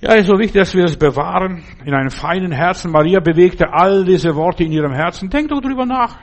ja, 0.00 0.14
ist 0.14 0.26
so 0.26 0.38
wichtig, 0.38 0.60
dass 0.60 0.74
wir 0.74 0.84
es 0.84 0.96
bewahren 0.96 1.62
in 1.84 1.94
einem 1.94 2.10
feinen 2.10 2.52
Herzen. 2.52 2.90
Maria 2.90 3.20
bewegte 3.20 3.72
all 3.72 4.04
diese 4.04 4.34
Worte 4.34 4.64
in 4.64 4.72
ihrem 4.72 4.92
Herzen. 4.92 5.30
Denk 5.30 5.48
doch 5.48 5.60
drüber 5.60 5.86
nach, 5.86 6.18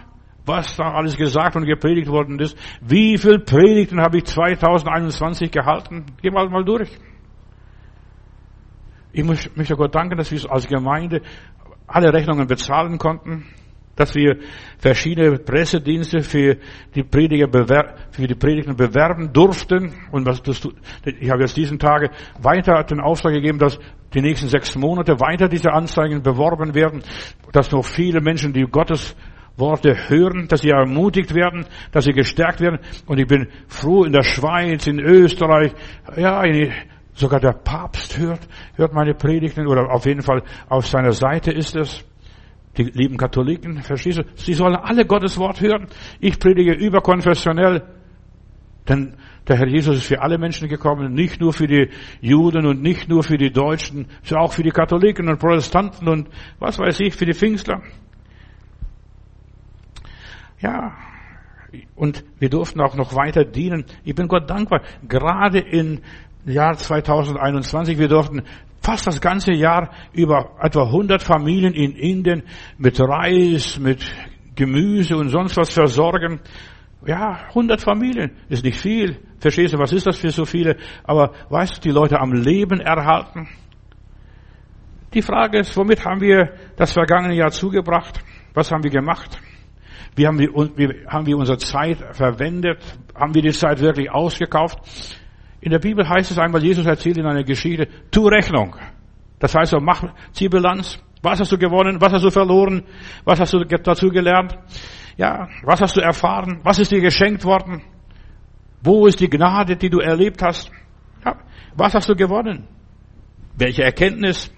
was 0.45 0.75
da 0.75 0.91
alles 0.91 1.15
gesagt 1.15 1.55
und 1.55 1.65
gepredigt 1.65 2.07
worden 2.07 2.39
ist. 2.39 2.57
Wie 2.81 3.17
viel 3.17 3.39
Predigten 3.39 4.01
habe 4.01 4.17
ich 4.17 4.25
2021 4.25 5.51
gehalten? 5.51 6.05
Geh 6.21 6.31
mal 6.31 6.49
mal 6.49 6.63
durch. 6.63 6.89
Ich 9.13 9.23
möchte 9.23 9.75
Gott 9.75 9.93
danken, 9.93 10.17
dass 10.17 10.31
wir 10.31 10.51
als 10.51 10.67
Gemeinde 10.67 11.21
alle 11.85 12.13
Rechnungen 12.13 12.47
bezahlen 12.47 12.97
konnten 12.97 13.45
dass 13.95 14.15
wir 14.15 14.37
verschiedene 14.77 15.37
Pressedienste 15.37 16.21
für 16.21 16.57
die 16.95 17.03
Prediger 17.03 17.47
für 18.11 18.27
die 18.27 18.35
Predigten 18.35 18.75
bewerben 18.75 19.31
durften. 19.33 19.93
Und 20.11 20.25
was 20.25 20.41
das, 20.41 20.67
ich 21.05 21.29
habe 21.29 21.41
jetzt 21.41 21.57
diesen 21.57 21.79
Tage 21.79 22.09
weiter 22.41 22.83
den 22.83 22.99
Auftrag 22.99 23.33
gegeben, 23.33 23.59
dass 23.59 23.79
die 24.13 24.21
nächsten 24.21 24.47
sechs 24.47 24.75
Monate 24.75 25.19
weiter 25.19 25.47
diese 25.47 25.71
Anzeigen 25.71 26.21
beworben 26.21 26.73
werden, 26.73 27.03
dass 27.51 27.71
noch 27.71 27.85
viele 27.85 28.21
Menschen, 28.21 28.53
die 28.53 28.63
Gottes 28.63 29.15
Worte 29.57 30.09
hören, 30.09 30.47
dass 30.47 30.61
sie 30.61 30.69
ermutigt 30.69 31.35
werden, 31.35 31.65
dass 31.91 32.05
sie 32.05 32.13
gestärkt 32.13 32.61
werden. 32.61 32.79
Und 33.05 33.19
ich 33.19 33.27
bin 33.27 33.47
froh 33.67 34.03
in 34.03 34.11
der 34.11 34.23
Schweiz, 34.23 34.87
in 34.87 34.99
Österreich, 34.99 35.73
ja, 36.15 36.43
in, 36.43 36.71
sogar 37.13 37.39
der 37.39 37.53
Papst 37.53 38.17
hört, 38.17 38.47
hört 38.75 38.93
meine 38.93 39.13
Predigten 39.13 39.67
oder 39.67 39.91
auf 39.91 40.05
jeden 40.05 40.21
Fall 40.21 40.43
auf 40.69 40.87
seiner 40.87 41.11
Seite 41.11 41.51
ist 41.51 41.75
es. 41.75 42.05
Die 42.77 42.83
lieben 42.83 43.17
Katholiken, 43.17 43.81
verstehst 43.81 44.19
du? 44.19 44.23
Sie 44.35 44.53
sollen 44.53 44.75
alle 44.75 45.05
Gottes 45.05 45.37
Wort 45.37 45.59
hören. 45.59 45.87
Ich 46.19 46.39
predige 46.39 46.73
überkonfessionell. 46.73 47.83
Denn 48.87 49.15
der 49.47 49.57
Herr 49.57 49.67
Jesus 49.67 49.97
ist 49.97 50.05
für 50.05 50.21
alle 50.21 50.37
Menschen 50.37 50.69
gekommen, 50.69 51.13
nicht 51.13 51.41
nur 51.41 51.53
für 51.53 51.67
die 51.67 51.89
Juden 52.21 52.65
und 52.65 52.81
nicht 52.81 53.09
nur 53.09 53.23
für 53.23 53.37
die 53.37 53.51
Deutschen, 53.51 54.07
sondern 54.23 54.45
auch 54.45 54.53
für 54.53 54.63
die 54.63 54.71
Katholiken 54.71 55.27
und 55.27 55.39
Protestanten 55.39 56.07
und 56.07 56.29
was 56.59 56.79
weiß 56.79 56.99
ich, 57.01 57.15
für 57.15 57.25
die 57.25 57.33
Pfingstler. 57.33 57.81
Ja, 60.59 60.93
und 61.95 62.23
wir 62.39 62.49
durften 62.49 62.81
auch 62.81 62.95
noch 62.95 63.15
weiter 63.15 63.45
dienen. 63.45 63.85
Ich 64.03 64.15
bin 64.15 64.27
Gott 64.27 64.49
dankbar. 64.49 64.81
Gerade 65.07 65.59
im 65.59 66.01
Jahr 66.45 66.75
2021, 66.75 67.97
wir 67.97 68.07
durften 68.07 68.43
fast 68.81 69.07
das 69.07 69.21
ganze 69.21 69.53
Jahr 69.53 69.91
über 70.11 70.55
etwa 70.59 70.83
100 70.83 71.21
Familien 71.21 71.73
in 71.73 71.91
Indien 71.93 72.43
mit 72.77 72.99
Reis, 72.99 73.79
mit 73.79 74.03
Gemüse 74.55 75.15
und 75.15 75.29
sonst 75.29 75.55
was 75.55 75.71
versorgen. 75.71 76.41
Ja, 77.05 77.47
100 77.49 77.81
Familien 77.81 78.31
ist 78.49 78.63
nicht 78.63 78.79
viel. 78.79 79.19
Verstehst 79.39 79.73
du, 79.73 79.79
was 79.79 79.93
ist 79.93 80.05
das 80.05 80.17
für 80.17 80.29
so 80.29 80.45
viele? 80.45 80.77
Aber 81.03 81.31
weißt 81.49 81.77
du, 81.77 81.81
die 81.81 81.91
Leute 81.91 82.19
am 82.19 82.33
Leben 82.33 82.79
erhalten? 82.79 83.47
Die 85.13 85.21
Frage 85.21 85.59
ist, 85.59 85.75
womit 85.75 86.05
haben 86.05 86.21
wir 86.21 86.53
das 86.75 86.93
vergangene 86.93 87.35
Jahr 87.35 87.51
zugebracht? 87.51 88.23
Was 88.53 88.71
haben 88.71 88.83
wir 88.83 88.91
gemacht? 88.91 89.39
Wie 90.15 90.27
haben 90.27 90.39
wir, 90.39 90.49
wie 90.75 91.07
haben 91.07 91.25
wir 91.25 91.37
unsere 91.37 91.57
Zeit 91.57 91.97
verwendet? 92.15 92.79
Haben 93.15 93.33
wir 93.33 93.41
die 93.41 93.51
Zeit 93.51 93.79
wirklich 93.79 94.11
ausgekauft? 94.11 94.79
In 95.61 95.71
der 95.71 95.79
Bibel 95.79 96.07
heißt 96.07 96.31
es 96.31 96.39
einmal, 96.39 96.63
Jesus 96.63 96.85
erzählt 96.85 97.17
in 97.17 97.25
einer 97.25 97.43
Geschichte, 97.43 97.87
tu 98.09 98.27
Rechnung. 98.27 98.75
Das 99.39 99.55
heißt, 99.55 99.75
mach, 99.79 100.03
zieh 100.33 100.49
Bilanz. 100.49 100.99
Was 101.21 101.39
hast 101.39 101.51
du 101.51 101.57
gewonnen? 101.57 102.01
Was 102.01 102.13
hast 102.13 102.23
du 102.23 102.31
verloren? 102.31 102.83
Was 103.23 103.39
hast 103.39 103.53
du 103.53 103.63
dazu 103.63 104.09
gelernt? 104.09 104.57
Ja, 105.17 105.47
was 105.63 105.81
hast 105.81 105.97
du 105.97 106.01
erfahren? 106.01 106.59
Was 106.63 106.79
ist 106.79 106.91
dir 106.91 106.99
geschenkt 106.99 107.43
worden? 107.45 107.83
Wo 108.83 109.05
ist 109.05 109.19
die 109.19 109.29
Gnade, 109.29 109.75
die 109.75 109.89
du 109.89 109.99
erlebt 109.99 110.41
hast? 110.41 110.71
Ja, 111.23 111.37
was 111.75 111.93
hast 111.93 112.09
du 112.09 112.15
gewonnen? 112.15 112.67
Welche 113.55 113.83
Erkenntnis? 113.83 114.51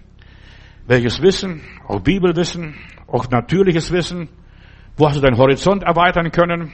Welches 0.88 1.22
Wissen? 1.22 1.62
Auch 1.86 2.00
Bibelwissen? 2.00 2.76
Auch 3.08 3.30
natürliches 3.30 3.92
Wissen? 3.92 4.30
Wo 4.96 5.08
hast 5.08 5.18
du 5.18 5.22
deinen 5.22 5.38
Horizont 5.38 5.84
erweitern 5.84 6.32
können? 6.32 6.72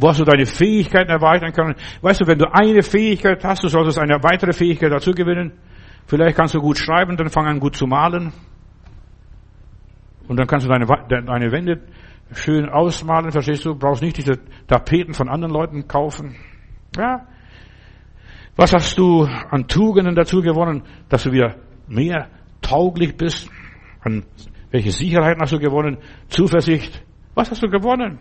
Wo 0.00 0.08
hast 0.08 0.20
du 0.20 0.24
deine 0.24 0.46
Fähigkeiten 0.46 1.10
erweitern 1.10 1.52
können? 1.52 1.74
Weißt 2.02 2.20
du, 2.20 2.26
wenn 2.28 2.38
du 2.38 2.46
eine 2.52 2.82
Fähigkeit 2.82 3.42
hast, 3.42 3.64
du 3.64 3.68
solltest 3.68 3.98
eine 3.98 4.22
weitere 4.22 4.52
Fähigkeit 4.52 4.92
dazu 4.92 5.10
gewinnen. 5.10 5.52
Vielleicht 6.06 6.36
kannst 6.36 6.54
du 6.54 6.60
gut 6.60 6.78
schreiben, 6.78 7.16
dann 7.16 7.30
fang 7.30 7.46
an 7.46 7.58
gut 7.58 7.74
zu 7.74 7.86
malen. 7.86 8.32
Und 10.28 10.38
dann 10.38 10.46
kannst 10.46 10.66
du 10.66 10.70
deine, 10.70 10.86
deine 10.86 11.50
Wände 11.50 11.80
schön 12.32 12.68
ausmalen, 12.68 13.32
verstehst 13.32 13.64
du? 13.64 13.74
Brauchst 13.74 14.02
nicht 14.02 14.18
diese 14.18 14.38
Tapeten 14.68 15.14
von 15.14 15.28
anderen 15.28 15.52
Leuten 15.52 15.88
kaufen. 15.88 16.36
Ja. 16.96 17.26
Was 18.54 18.72
hast 18.72 18.96
du 18.98 19.24
an 19.24 19.66
Tugenden 19.66 20.14
dazu 20.14 20.42
gewonnen, 20.42 20.82
dass 21.08 21.24
du 21.24 21.32
wieder 21.32 21.56
mehr 21.88 22.28
tauglich 22.62 23.16
bist? 23.16 23.50
An 24.02 24.24
welche 24.70 24.92
Sicherheiten 24.92 25.42
hast 25.42 25.52
du 25.52 25.58
gewonnen? 25.58 25.98
Zuversicht? 26.28 27.02
Was 27.34 27.50
hast 27.50 27.64
du 27.64 27.68
gewonnen? 27.68 28.20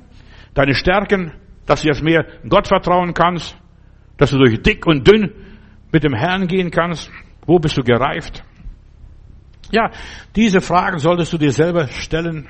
Deine 0.55 0.73
Stärken? 0.73 1.33
Dass 1.67 1.83
du 1.83 1.89
jetzt 1.89 2.01
mehr 2.01 2.25
Gott 2.49 2.67
vertrauen 2.67 3.13
kannst, 3.13 3.55
dass 4.17 4.31
du 4.31 4.39
durch 4.39 4.59
dick 4.63 4.87
und 4.87 5.07
dünn 5.07 5.31
mit 5.91 6.03
dem 6.03 6.13
Herrn 6.13 6.47
gehen 6.47 6.71
kannst. 6.71 7.11
Wo 7.45 7.59
bist 7.59 7.77
du 7.77 7.83
gereift? 7.83 8.43
Ja, 9.71 9.91
diese 10.35 10.61
Fragen 10.61 10.97
solltest 10.97 11.33
du 11.33 11.37
dir 11.37 11.51
selber 11.51 11.87
stellen. 11.87 12.47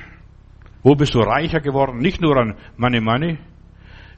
Wo 0.84 0.96
bist 0.96 1.14
du 1.16 1.20
reicher 1.20 1.60
geworden? 1.60 1.98
Nicht 1.98 2.22
nur 2.22 2.38
an 2.38 2.56
Money 2.78 3.02
Money, 3.02 3.40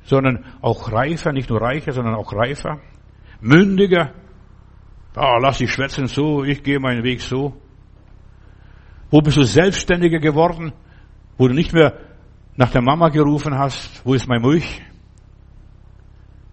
sondern 0.04 0.46
auch 0.62 0.92
reifer, 0.92 1.32
nicht 1.32 1.50
nur 1.50 1.62
reicher, 1.62 1.94
sondern 1.94 2.16
auch 2.16 2.34
reifer. 2.34 2.80
Mündiger. 3.42 4.14
Ah, 5.16 5.36
oh, 5.36 5.40
lass 5.42 5.58
dich 5.58 5.72
schwätzen 5.72 6.08
so, 6.08 6.44
ich 6.44 6.62
gehe 6.62 6.80
meinen 6.80 7.04
Weg 7.04 7.22
so. 7.22 7.56
Wo 9.10 9.22
bist 9.22 9.38
du 9.38 9.44
selbstständiger 9.44 10.20
geworden? 10.20 10.74
Wo 11.38 11.48
du 11.48 11.54
nicht 11.54 11.74
mehr 11.74 11.98
nach 12.56 12.72
der 12.72 12.82
Mama 12.82 13.10
gerufen 13.10 13.58
hast, 13.58 14.06
wo 14.06 14.14
ist 14.14 14.28
mein 14.28 14.42
Milch? 14.42 14.82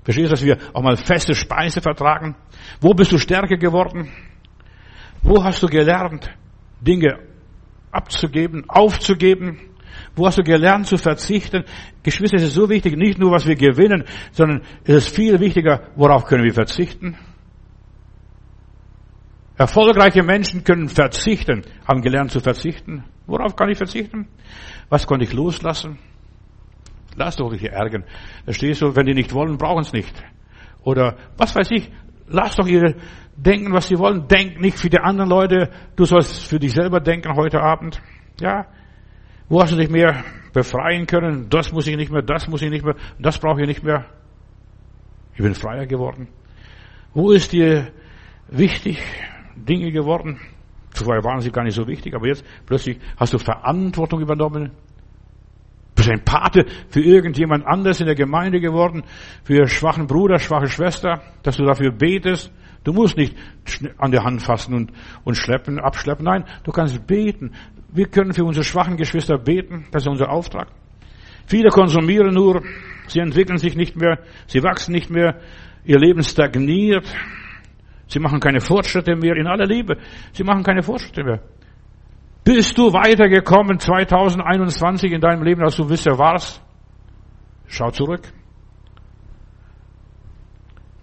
Verstehst 0.06 0.28
du, 0.28 0.30
dass 0.30 0.44
wir 0.44 0.56
auch 0.72 0.82
mal 0.82 0.96
feste 0.96 1.34
Speise 1.34 1.80
vertragen? 1.80 2.36
Wo 2.80 2.94
bist 2.94 3.10
du 3.10 3.18
stärker 3.18 3.56
geworden? 3.56 4.08
Wo 5.20 5.42
hast 5.42 5.60
du 5.64 5.66
gelernt, 5.66 6.30
Dinge 6.80 7.18
abzugeben, 7.90 8.62
aufzugeben? 8.68 9.58
Wo 10.14 10.24
hast 10.24 10.38
du 10.38 10.44
gelernt 10.44 10.86
zu 10.86 10.96
verzichten? 10.96 11.64
Geschwister, 12.04 12.36
es 12.36 12.44
ist 12.44 12.54
so 12.54 12.70
wichtig, 12.70 12.96
nicht 12.96 13.18
nur, 13.18 13.32
was 13.32 13.48
wir 13.48 13.56
gewinnen, 13.56 14.04
sondern 14.30 14.62
es 14.84 14.94
ist 14.94 15.16
viel 15.16 15.40
wichtiger, 15.40 15.88
worauf 15.96 16.24
können 16.26 16.44
wir 16.44 16.54
verzichten? 16.54 17.18
Erfolgreiche 19.56 20.22
Menschen 20.22 20.62
können 20.62 20.88
verzichten, 20.88 21.64
haben 21.84 22.00
gelernt 22.00 22.30
zu 22.30 22.38
verzichten. 22.38 23.02
Worauf 23.26 23.56
kann 23.56 23.70
ich 23.70 23.78
verzichten? 23.78 24.28
Was 24.88 25.04
konnte 25.04 25.24
ich 25.24 25.32
loslassen? 25.32 25.98
Lass 27.16 27.36
doch 27.36 27.50
dich 27.50 27.64
ärgern. 27.64 28.04
Da 28.44 28.52
stehst 28.52 28.82
du, 28.82 28.94
wenn 28.94 29.06
die 29.06 29.14
nicht 29.14 29.32
wollen, 29.32 29.56
brauchen 29.56 29.82
es 29.82 29.92
nicht. 29.92 30.14
Oder 30.82 31.16
was 31.36 31.54
weiß 31.56 31.70
ich, 31.72 31.90
lass 32.28 32.56
doch 32.56 32.66
ihre 32.66 32.94
denken, 33.36 33.72
was 33.72 33.88
sie 33.88 33.98
wollen. 33.98 34.28
Denk 34.28 34.60
nicht 34.60 34.78
für 34.78 34.90
die 34.90 34.98
anderen 34.98 35.30
Leute. 35.30 35.70
Du 35.96 36.04
sollst 36.04 36.46
für 36.46 36.58
dich 36.58 36.72
selber 36.72 37.00
denken 37.00 37.34
heute 37.34 37.60
Abend. 37.60 38.00
Ja. 38.40 38.66
Wo 39.48 39.62
hast 39.62 39.72
du 39.72 39.76
dich 39.76 39.90
mehr 39.90 40.24
befreien 40.52 41.06
können? 41.06 41.48
Das 41.48 41.72
muss 41.72 41.86
ich 41.86 41.96
nicht 41.96 42.10
mehr, 42.10 42.22
das 42.22 42.48
muss 42.48 42.62
ich 42.62 42.70
nicht 42.70 42.84
mehr, 42.84 42.96
das 43.18 43.38
brauche 43.38 43.60
ich 43.60 43.68
nicht 43.68 43.84
mehr. 43.84 44.06
Ich 45.34 45.42
bin 45.42 45.54
freier 45.54 45.86
geworden. 45.86 46.28
Wo 47.14 47.30
ist 47.30 47.52
dir 47.52 47.92
wichtig 48.48 48.98
Dinge 49.54 49.92
geworden? 49.92 50.40
Vorher 50.90 51.22
waren 51.22 51.40
sie 51.40 51.50
gar 51.50 51.62
nicht 51.62 51.74
so 51.74 51.86
wichtig, 51.86 52.14
aber 52.14 52.26
jetzt 52.26 52.44
plötzlich 52.64 52.98
hast 53.16 53.34
du 53.34 53.38
Verantwortung 53.38 54.20
übernommen. 54.20 54.72
Bist 55.96 56.10
ein 56.10 56.22
Pate 56.24 56.66
für 56.90 57.00
irgendjemand 57.00 57.66
anders 57.66 58.00
in 58.00 58.06
der 58.06 58.14
Gemeinde 58.14 58.60
geworden, 58.60 59.02
für 59.42 59.66
schwachen 59.66 60.06
Bruder, 60.06 60.38
schwache 60.38 60.68
Schwester, 60.68 61.22
dass 61.42 61.56
du 61.56 61.64
dafür 61.64 61.90
betest. 61.90 62.52
Du 62.84 62.92
musst 62.92 63.16
nicht 63.16 63.34
an 63.98 64.12
der 64.12 64.22
Hand 64.22 64.42
fassen 64.42 64.74
und, 64.74 64.92
und 65.24 65.34
schleppen, 65.34 65.80
abschleppen. 65.80 66.24
Nein, 66.24 66.44
du 66.62 66.70
kannst 66.70 67.04
beten. 67.06 67.52
Wir 67.92 68.06
können 68.06 68.32
für 68.32 68.44
unsere 68.44 68.62
schwachen 68.62 68.96
Geschwister 68.96 69.38
beten. 69.38 69.86
Das 69.90 70.02
ist 70.04 70.08
unser 70.08 70.30
Auftrag. 70.30 70.68
Viele 71.46 71.70
konsumieren 71.70 72.34
nur. 72.34 72.62
Sie 73.08 73.20
entwickeln 73.20 73.58
sich 73.58 73.74
nicht 73.74 73.96
mehr. 73.96 74.18
Sie 74.46 74.62
wachsen 74.62 74.92
nicht 74.92 75.10
mehr. 75.10 75.40
Ihr 75.84 75.98
Leben 75.98 76.22
stagniert. 76.22 77.06
Sie 78.08 78.18
machen 78.18 78.38
keine 78.38 78.60
Fortschritte 78.60 79.16
mehr 79.16 79.36
in 79.36 79.46
aller 79.46 79.66
Liebe. 79.66 79.96
Sie 80.32 80.44
machen 80.44 80.62
keine 80.62 80.82
Fortschritte 80.82 81.24
mehr. 81.24 81.40
Bist 82.46 82.78
du 82.78 82.92
weitergekommen 82.92 83.80
2021 83.80 85.10
in 85.10 85.20
deinem 85.20 85.42
Leben, 85.42 85.64
als 85.64 85.74
du 85.74 85.84
bisher 85.84 86.16
warst? 86.16 86.62
Schau 87.66 87.90
zurück. 87.90 88.32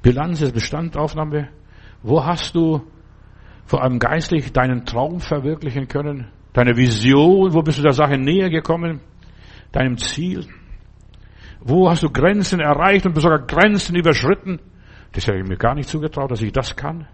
Bilanz 0.02 0.40
ist 0.40 0.54
Bestandaufnahme. 0.54 1.50
Wo 2.02 2.24
hast 2.24 2.56
du 2.56 2.82
vor 3.66 3.84
allem 3.84 4.00
geistlich 4.00 4.54
deinen 4.54 4.86
Traum 4.86 5.20
verwirklichen 5.20 5.90
können? 5.90 6.32
Deine 6.54 6.78
Vision? 6.78 7.54
Wo 7.54 7.62
bist 7.62 7.80
du 7.80 7.84
der 7.84 7.92
Sache 7.92 8.18
näher 8.18 8.50
gekommen? 8.50 9.02
Deinem 9.74 9.98
Ziel? 9.98 10.48
Wo 11.60 11.90
hast 11.90 12.04
du 12.04 12.10
Grenzen 12.10 12.62
erreicht 12.62 13.06
und 13.06 13.20
sogar 13.20 13.40
Grenzen 13.40 13.98
überschritten? 13.98 14.62
Das 15.12 15.28
hätte 15.28 15.40
ich 15.40 15.50
mir 15.50 15.58
gar 15.58 15.76
nicht 15.76 15.90
zugetraut, 15.90 16.32
dass 16.32 16.42
ich 16.42 16.54
das 16.54 16.74
kann. 16.74 17.06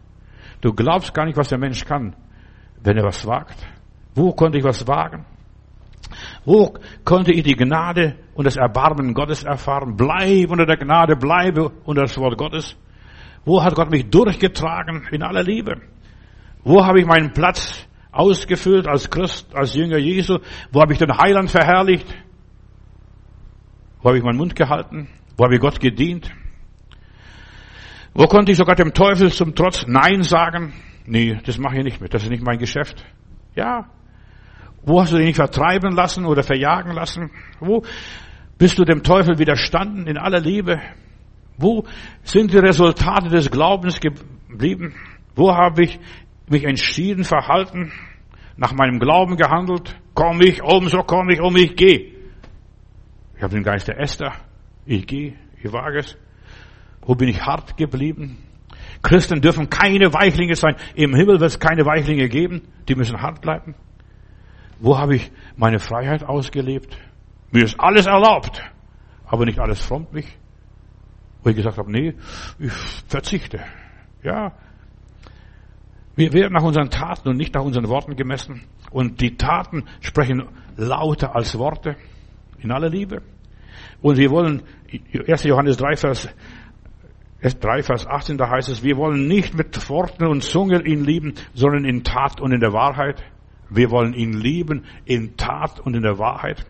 Du 0.62 0.72
glaubst 0.72 1.16
gar 1.16 1.26
nicht, 1.26 1.38
was 1.38 1.50
der 1.50 1.58
Mensch 1.58 1.84
kann, 1.84 2.16
wenn 2.84 2.96
er 2.96 3.06
was 3.06 3.26
wagt. 3.26 3.58
Wo 4.20 4.34
konnte 4.34 4.58
ich 4.58 4.66
was 4.66 4.86
wagen? 4.86 5.26
Wo 6.44 6.74
konnte 7.06 7.32
ich 7.32 7.44
die 7.44 7.56
Gnade 7.56 8.18
und 8.34 8.46
das 8.46 8.58
Erbarmen 8.58 9.14
Gottes 9.14 9.46
erfahren? 9.46 9.96
Bleib 9.96 10.52
unter 10.52 10.66
der 10.66 10.76
Gnade, 10.76 11.16
bleibe 11.16 11.70
unter 11.86 12.02
das 12.02 12.18
Wort 12.18 12.38
Gottes. 12.38 12.76
Wo 13.46 13.64
hat 13.64 13.76
Gott 13.76 13.90
mich 13.90 14.10
durchgetragen 14.10 15.08
in 15.12 15.24
aller 15.24 15.44
Liebe? 15.44 15.82
Wo 16.66 16.86
habe 16.86 17.00
ich 17.00 17.06
meinen 17.06 17.32
Platz 17.32 17.88
ausgefüllt 18.12 18.90
als 18.90 19.10
Christ, 19.10 19.56
als 19.56 19.74
Jünger 19.74 20.00
Jesu? 20.00 20.40
Wo 20.70 20.82
habe 20.82 20.92
ich 20.92 21.00
den 21.00 21.18
Heiland 21.18 21.50
verherrlicht? 21.50 22.14
Wo 24.02 24.10
habe 24.10 24.18
ich 24.18 24.24
meinen 24.24 24.38
Mund 24.38 24.54
gehalten? 24.54 25.08
Wo 25.38 25.46
habe 25.46 25.56
ich 25.56 25.62
Gott 25.62 25.80
gedient? 25.80 26.30
Wo 28.14 28.26
konnte 28.26 28.52
ich 28.52 28.58
sogar 28.58 28.76
dem 28.76 28.94
Teufel 28.94 29.32
zum 29.32 29.56
Trotz 29.56 29.88
Nein 29.88 30.24
sagen? 30.24 30.74
Nee, 31.06 31.40
das 31.46 31.58
mache 31.58 31.78
ich 31.78 31.86
nicht 31.86 32.02
mehr. 32.02 32.10
Das 32.10 32.24
ist 32.24 32.30
nicht 32.30 32.44
mein 32.44 32.58
Geschäft. 32.58 33.06
Ja. 33.56 33.88
Wo 34.84 35.02
hast 35.02 35.14
du 35.14 35.18
dich 35.18 35.36
vertreiben 35.36 35.94
lassen 35.96 36.26
oder 36.26 36.44
verjagen 36.44 36.94
lassen? 36.94 37.32
Wo 37.60 37.84
bist 38.58 38.78
du 38.78 38.86
dem 38.86 39.04
Teufel 39.04 39.38
widerstanden 39.38 40.08
in 40.08 40.18
aller 40.18 40.40
Liebe? 40.40 40.80
Wo 41.58 41.86
sind 42.24 42.54
die 42.54 42.58
Resultate 42.58 43.30
des 43.30 43.52
Glaubens 43.52 44.00
geblieben? 44.00 44.96
Wo 45.36 45.54
habe 45.54 45.84
ich 45.84 46.00
mich 46.48 46.64
entschieden 46.64 47.24
verhalten, 47.24 47.92
nach 48.56 48.74
meinem 48.74 49.00
Glauben 49.00 49.36
gehandelt? 49.36 49.96
Komm 50.14 50.42
ich 50.42 50.62
um, 50.64 50.88
so 50.88 51.00
komm 51.00 51.30
ich 51.30 51.42
um, 51.42 51.56
ich 51.56 51.76
gehe. 51.76 52.14
Ich 53.36 53.44
habe 53.44 53.54
den 53.54 53.64
Geist 53.64 53.88
der 53.88 54.00
Esther. 54.00 54.34
Ich 54.86 55.06
gehe, 55.08 55.36
ich 55.62 55.72
wage 55.72 56.00
es. 56.00 56.18
Wo 57.02 57.16
bin 57.16 57.30
ich 57.30 57.42
hart 57.42 57.78
geblieben? 57.78 58.38
Christen 59.02 59.42
dürfen 59.42 59.70
keine 59.70 60.14
Weichlinge 60.14 60.56
sein. 60.56 60.76
Im 60.96 61.16
Himmel 61.16 61.40
wird 61.40 61.52
es 61.52 61.60
keine 61.60 61.86
Weichlinge 61.86 62.28
geben. 62.28 62.62
Die 62.88 62.96
müssen 62.96 63.22
hart 63.22 63.42
bleiben. 63.42 63.76
Wo 64.80 64.98
habe 64.98 65.16
ich 65.16 65.32
meine 65.58 65.80
Freiheit 65.80 66.24
ausgelebt? 66.24 66.98
Mir 67.52 67.64
ist 67.66 67.80
alles 67.80 68.06
erlaubt, 68.06 68.62
aber 69.26 69.46
nicht 69.46 69.60
alles 69.60 69.84
frommt 69.84 70.14
mich. 70.14 70.38
Wo 71.44 71.50
ich 71.50 71.56
gesagt 71.56 71.78
habe, 71.78 71.92
nee, 71.92 72.16
ich 72.60 72.72
verzichte. 73.08 73.60
Ja. 74.24 74.54
Wir 76.16 76.34
werden 76.34 76.54
nach 76.54 76.64
unseren 76.64 76.90
Taten 76.90 77.30
und 77.30 77.38
nicht 77.38 77.54
nach 77.54 77.64
unseren 77.64 77.88
Worten 77.88 78.16
gemessen. 78.16 78.64
Und 78.92 79.22
die 79.22 79.38
Taten 79.38 79.86
sprechen 80.02 80.48
lauter 80.76 81.36
als 81.36 81.58
Worte. 81.58 81.96
In 82.60 82.72
aller 82.72 82.90
Liebe. 82.90 83.22
Und 84.02 84.18
wir 84.18 84.30
wollen, 84.32 84.64
1. 85.28 85.44
Johannes 85.44 85.78
3, 85.78 85.96
Vers 85.96 86.30
3, 87.42 87.84
Vers 87.84 88.06
18, 88.06 88.38
da 88.38 88.50
heißt 88.50 88.68
es, 88.68 88.84
wir 88.84 88.98
wollen 88.98 89.28
nicht 89.28 89.54
mit 89.54 89.90
Worten 89.90 90.26
und 90.26 90.44
Zungen 90.44 90.86
ihn 90.86 91.06
lieben, 91.06 91.36
sondern 91.54 91.86
in 91.86 92.04
Tat 92.04 92.42
und 92.42 92.52
in 92.52 92.60
der 92.60 92.74
Wahrheit. 92.74 93.24
Wir 93.70 93.92
wollen 93.92 94.14
ihn 94.14 94.34
lieben 94.34 94.86
in 95.06 95.38
Tat 95.38 95.80
und 95.80 95.96
in 95.96 96.04
der 96.04 96.18
Wahrheit. 96.18 96.66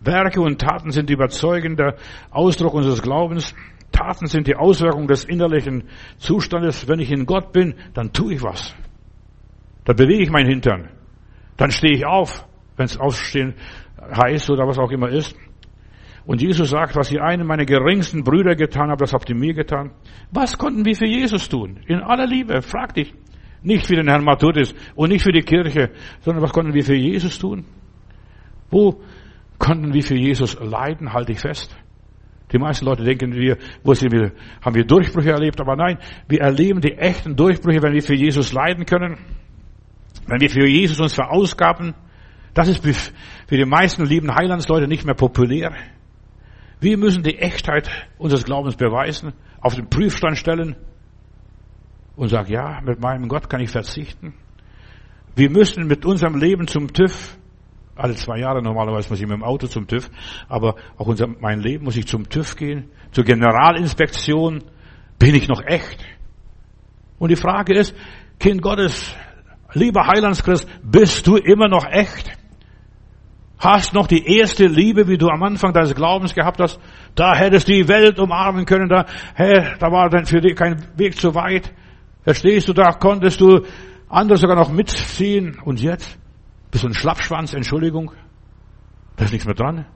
Werke 0.00 0.40
und 0.40 0.60
Taten 0.60 0.90
sind 0.90 1.10
überzeugender 1.10 1.96
Ausdruck 2.30 2.74
unseres 2.74 3.02
Glaubens. 3.02 3.54
Taten 3.92 4.26
sind 4.26 4.46
die 4.46 4.56
Auswirkung 4.56 5.06
des 5.06 5.24
innerlichen 5.24 5.84
Zustandes. 6.18 6.88
Wenn 6.88 6.98
ich 6.98 7.12
in 7.12 7.26
Gott 7.26 7.52
bin, 7.52 7.74
dann 7.94 8.12
tue 8.12 8.34
ich 8.34 8.42
was. 8.42 8.74
Dann 9.84 9.96
bewege 9.96 10.22
ich 10.22 10.30
meinen 10.30 10.48
Hintern. 10.48 10.90
Dann 11.56 11.70
stehe 11.70 11.94
ich 11.94 12.04
auf, 12.04 12.46
wenn 12.76 12.86
es 12.86 12.98
aufstehen 12.98 13.54
heißt 14.00 14.50
oder 14.50 14.66
was 14.66 14.78
auch 14.78 14.90
immer 14.90 15.08
ist. 15.08 15.36
Und 16.26 16.40
Jesus 16.40 16.70
sagt, 16.70 16.96
was 16.96 17.12
ihr 17.12 17.22
einen 17.22 17.46
meiner 17.46 17.66
geringsten 17.66 18.24
Brüder 18.24 18.56
getan 18.56 18.90
habt, 18.90 19.02
das 19.02 19.12
habt 19.12 19.28
ihr 19.28 19.36
mir 19.36 19.52
getan. 19.52 19.92
Was 20.32 20.56
konnten 20.56 20.84
wir 20.84 20.96
für 20.96 21.06
Jesus 21.06 21.48
tun? 21.48 21.80
In 21.86 22.00
aller 22.00 22.26
Liebe, 22.26 22.62
frag 22.62 22.94
dich. 22.94 23.14
Nicht 23.64 23.86
für 23.86 23.96
den 23.96 24.08
Herrn 24.08 24.24
Matthäus 24.24 24.74
und 24.94 25.08
nicht 25.08 25.22
für 25.22 25.32
die 25.32 25.40
Kirche, 25.40 25.90
sondern 26.20 26.42
was 26.42 26.52
konnten 26.52 26.74
wir 26.74 26.84
für 26.84 26.94
Jesus 26.94 27.38
tun? 27.38 27.64
Wo 28.70 29.00
konnten 29.58 29.94
wir 29.94 30.02
für 30.02 30.16
Jesus 30.16 30.56
leiden? 30.60 31.12
Halte 31.12 31.32
ich 31.32 31.40
fest. 31.40 31.74
Die 32.52 32.58
meisten 32.58 32.84
Leute 32.84 33.02
denken, 33.02 33.32
wir, 33.32 33.56
wo 33.82 33.94
sind 33.94 34.12
wir, 34.12 34.32
haben 34.60 34.74
wir 34.74 34.84
Durchbrüche 34.84 35.30
erlebt, 35.30 35.60
aber 35.60 35.76
nein, 35.76 35.98
wir 36.28 36.40
erleben 36.40 36.82
die 36.82 36.92
echten 36.92 37.36
Durchbrüche, 37.36 37.82
wenn 37.82 37.94
wir 37.94 38.02
für 38.02 38.14
Jesus 38.14 38.52
leiden 38.52 38.84
können, 38.84 39.16
wenn 40.26 40.40
wir 40.40 40.50
für 40.50 40.66
Jesus 40.68 41.00
uns 41.00 41.14
verausgaben. 41.14 41.94
Das 42.52 42.68
ist 42.68 42.84
für 42.84 43.56
die 43.56 43.64
meisten 43.64 44.04
lieben 44.04 44.34
Heilandsleute 44.34 44.86
nicht 44.86 45.06
mehr 45.06 45.14
populär. 45.14 45.72
Wir 46.80 46.98
müssen 46.98 47.22
die 47.22 47.38
Echtheit 47.38 47.88
unseres 48.18 48.44
Glaubens 48.44 48.76
beweisen, 48.76 49.32
auf 49.60 49.74
den 49.74 49.88
Prüfstand 49.88 50.36
stellen 50.36 50.76
und 52.16 52.28
sagen, 52.28 52.52
ja, 52.52 52.80
mit 52.84 53.00
meinem 53.00 53.28
Gott 53.28 53.48
kann 53.48 53.60
ich 53.60 53.70
verzichten. 53.70 54.34
Wir 55.36 55.50
müssen 55.50 55.86
mit 55.86 56.04
unserem 56.06 56.36
Leben 56.36 56.66
zum 56.68 56.92
TÜV, 56.92 57.36
alle 57.96 58.14
zwei 58.14 58.38
Jahre 58.38 58.62
normalerweise 58.62 59.08
muss 59.10 59.20
ich 59.20 59.26
mit 59.26 59.36
dem 59.36 59.44
Auto 59.44 59.66
zum 59.66 59.86
TÜV, 59.86 60.10
aber 60.48 60.76
auch 60.96 61.06
unser, 61.06 61.28
mein 61.40 61.60
Leben 61.60 61.84
muss 61.84 61.96
ich 61.96 62.06
zum 62.06 62.28
TÜV 62.28 62.56
gehen, 62.56 62.90
zur 63.12 63.24
Generalinspektion. 63.24 64.64
Bin 65.18 65.34
ich 65.34 65.48
noch 65.48 65.62
echt? 65.64 66.04
Und 67.18 67.30
die 67.30 67.36
Frage 67.36 67.74
ist, 67.74 67.94
Kind 68.40 68.62
Gottes, 68.62 69.14
lieber 69.72 70.06
Heilandschrist, 70.06 70.68
bist 70.82 71.26
du 71.26 71.36
immer 71.36 71.68
noch 71.68 71.86
echt? 71.86 72.36
Hast 73.58 73.94
noch 73.94 74.08
die 74.08 74.26
erste 74.36 74.66
Liebe, 74.66 75.08
wie 75.08 75.16
du 75.16 75.28
am 75.28 75.42
Anfang 75.42 75.72
deines 75.72 75.94
Glaubens 75.94 76.34
gehabt 76.34 76.60
hast. 76.60 76.78
Da 77.14 77.34
hättest 77.34 77.68
du 77.68 77.72
die 77.72 77.88
Welt 77.88 78.18
umarmen 78.18 78.66
können. 78.66 78.88
Da, 78.88 79.06
hey, 79.34 79.68
da 79.78 79.90
war 79.90 80.10
dann 80.10 80.26
für 80.26 80.40
dich 80.40 80.56
kein 80.56 80.84
Weg 80.96 81.18
zu 81.18 81.34
weit. 81.34 81.72
Verstehst 82.24 82.68
du, 82.68 82.72
da 82.72 82.92
konntest 82.92 83.40
du 83.40 83.60
andere 84.08 84.38
sogar 84.38 84.56
noch 84.56 84.72
mitziehen. 84.72 85.58
Und 85.64 85.80
jetzt 85.80 86.18
bist 86.70 86.84
du 86.84 86.88
ein 86.88 86.94
Schlappschwanz, 86.94 87.54
Entschuldigung. 87.54 88.12
Da 89.16 89.26
ist 89.26 89.32
nichts 89.32 89.46
mehr 89.46 89.54
dran. 89.54 89.86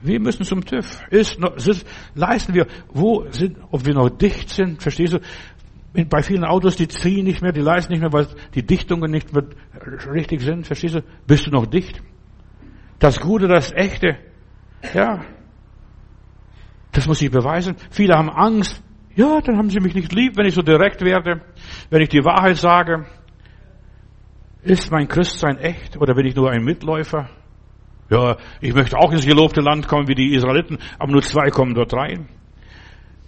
Wir 0.00 0.18
müssen 0.20 0.44
zum 0.44 0.64
TÜV. 0.64 1.00
Ist, 1.10 1.38
ist, 1.56 1.86
leisten 2.14 2.54
wir, 2.54 2.66
wo 2.88 3.26
sind, 3.30 3.58
ob 3.70 3.84
wir 3.84 3.94
noch 3.94 4.08
dicht 4.08 4.48
sind, 4.48 4.82
verstehst 4.82 5.14
du? 5.14 5.20
bei 6.08 6.22
vielen 6.22 6.44
Autos, 6.44 6.76
die 6.76 6.88
ziehen 6.88 7.24
nicht 7.24 7.42
mehr, 7.42 7.52
die 7.52 7.60
leisten 7.60 7.92
nicht 7.92 8.00
mehr, 8.00 8.12
weil 8.12 8.26
die 8.54 8.64
Dichtungen 8.64 9.10
nicht 9.10 9.32
mehr 9.32 9.44
richtig 10.10 10.40
sind. 10.40 10.66
Verstehst 10.66 10.94
du? 10.94 11.02
Bist 11.26 11.46
du 11.46 11.50
noch 11.50 11.66
dicht? 11.66 12.02
Das 12.98 13.20
Gute, 13.20 13.46
das 13.46 13.72
Echte. 13.72 14.16
Ja. 14.94 15.24
Das 16.92 17.06
muss 17.06 17.20
ich 17.20 17.30
beweisen. 17.30 17.76
Viele 17.90 18.14
haben 18.14 18.30
Angst. 18.30 18.82
Ja, 19.14 19.40
dann 19.40 19.58
haben 19.58 19.68
sie 19.68 19.80
mich 19.80 19.94
nicht 19.94 20.12
lieb, 20.12 20.36
wenn 20.36 20.46
ich 20.46 20.54
so 20.54 20.62
direkt 20.62 21.04
werde, 21.04 21.42
wenn 21.90 22.02
ich 22.02 22.08
die 22.08 22.24
Wahrheit 22.24 22.56
sage. 22.56 23.04
Ist 24.62 24.90
mein 24.90 25.08
Christsein 25.08 25.58
echt 25.58 25.96
oder 25.96 26.14
bin 26.14 26.26
ich 26.26 26.34
nur 26.34 26.50
ein 26.50 26.64
Mitläufer? 26.64 27.28
Ja, 28.08 28.36
ich 28.60 28.74
möchte 28.74 28.96
auch 28.96 29.10
ins 29.10 29.26
gelobte 29.26 29.60
Land 29.60 29.88
kommen 29.88 30.08
wie 30.08 30.14
die 30.14 30.34
Israeliten, 30.34 30.78
aber 30.98 31.12
nur 31.12 31.22
zwei 31.22 31.50
kommen 31.50 31.74
dort 31.74 31.92
rein. 31.94 32.28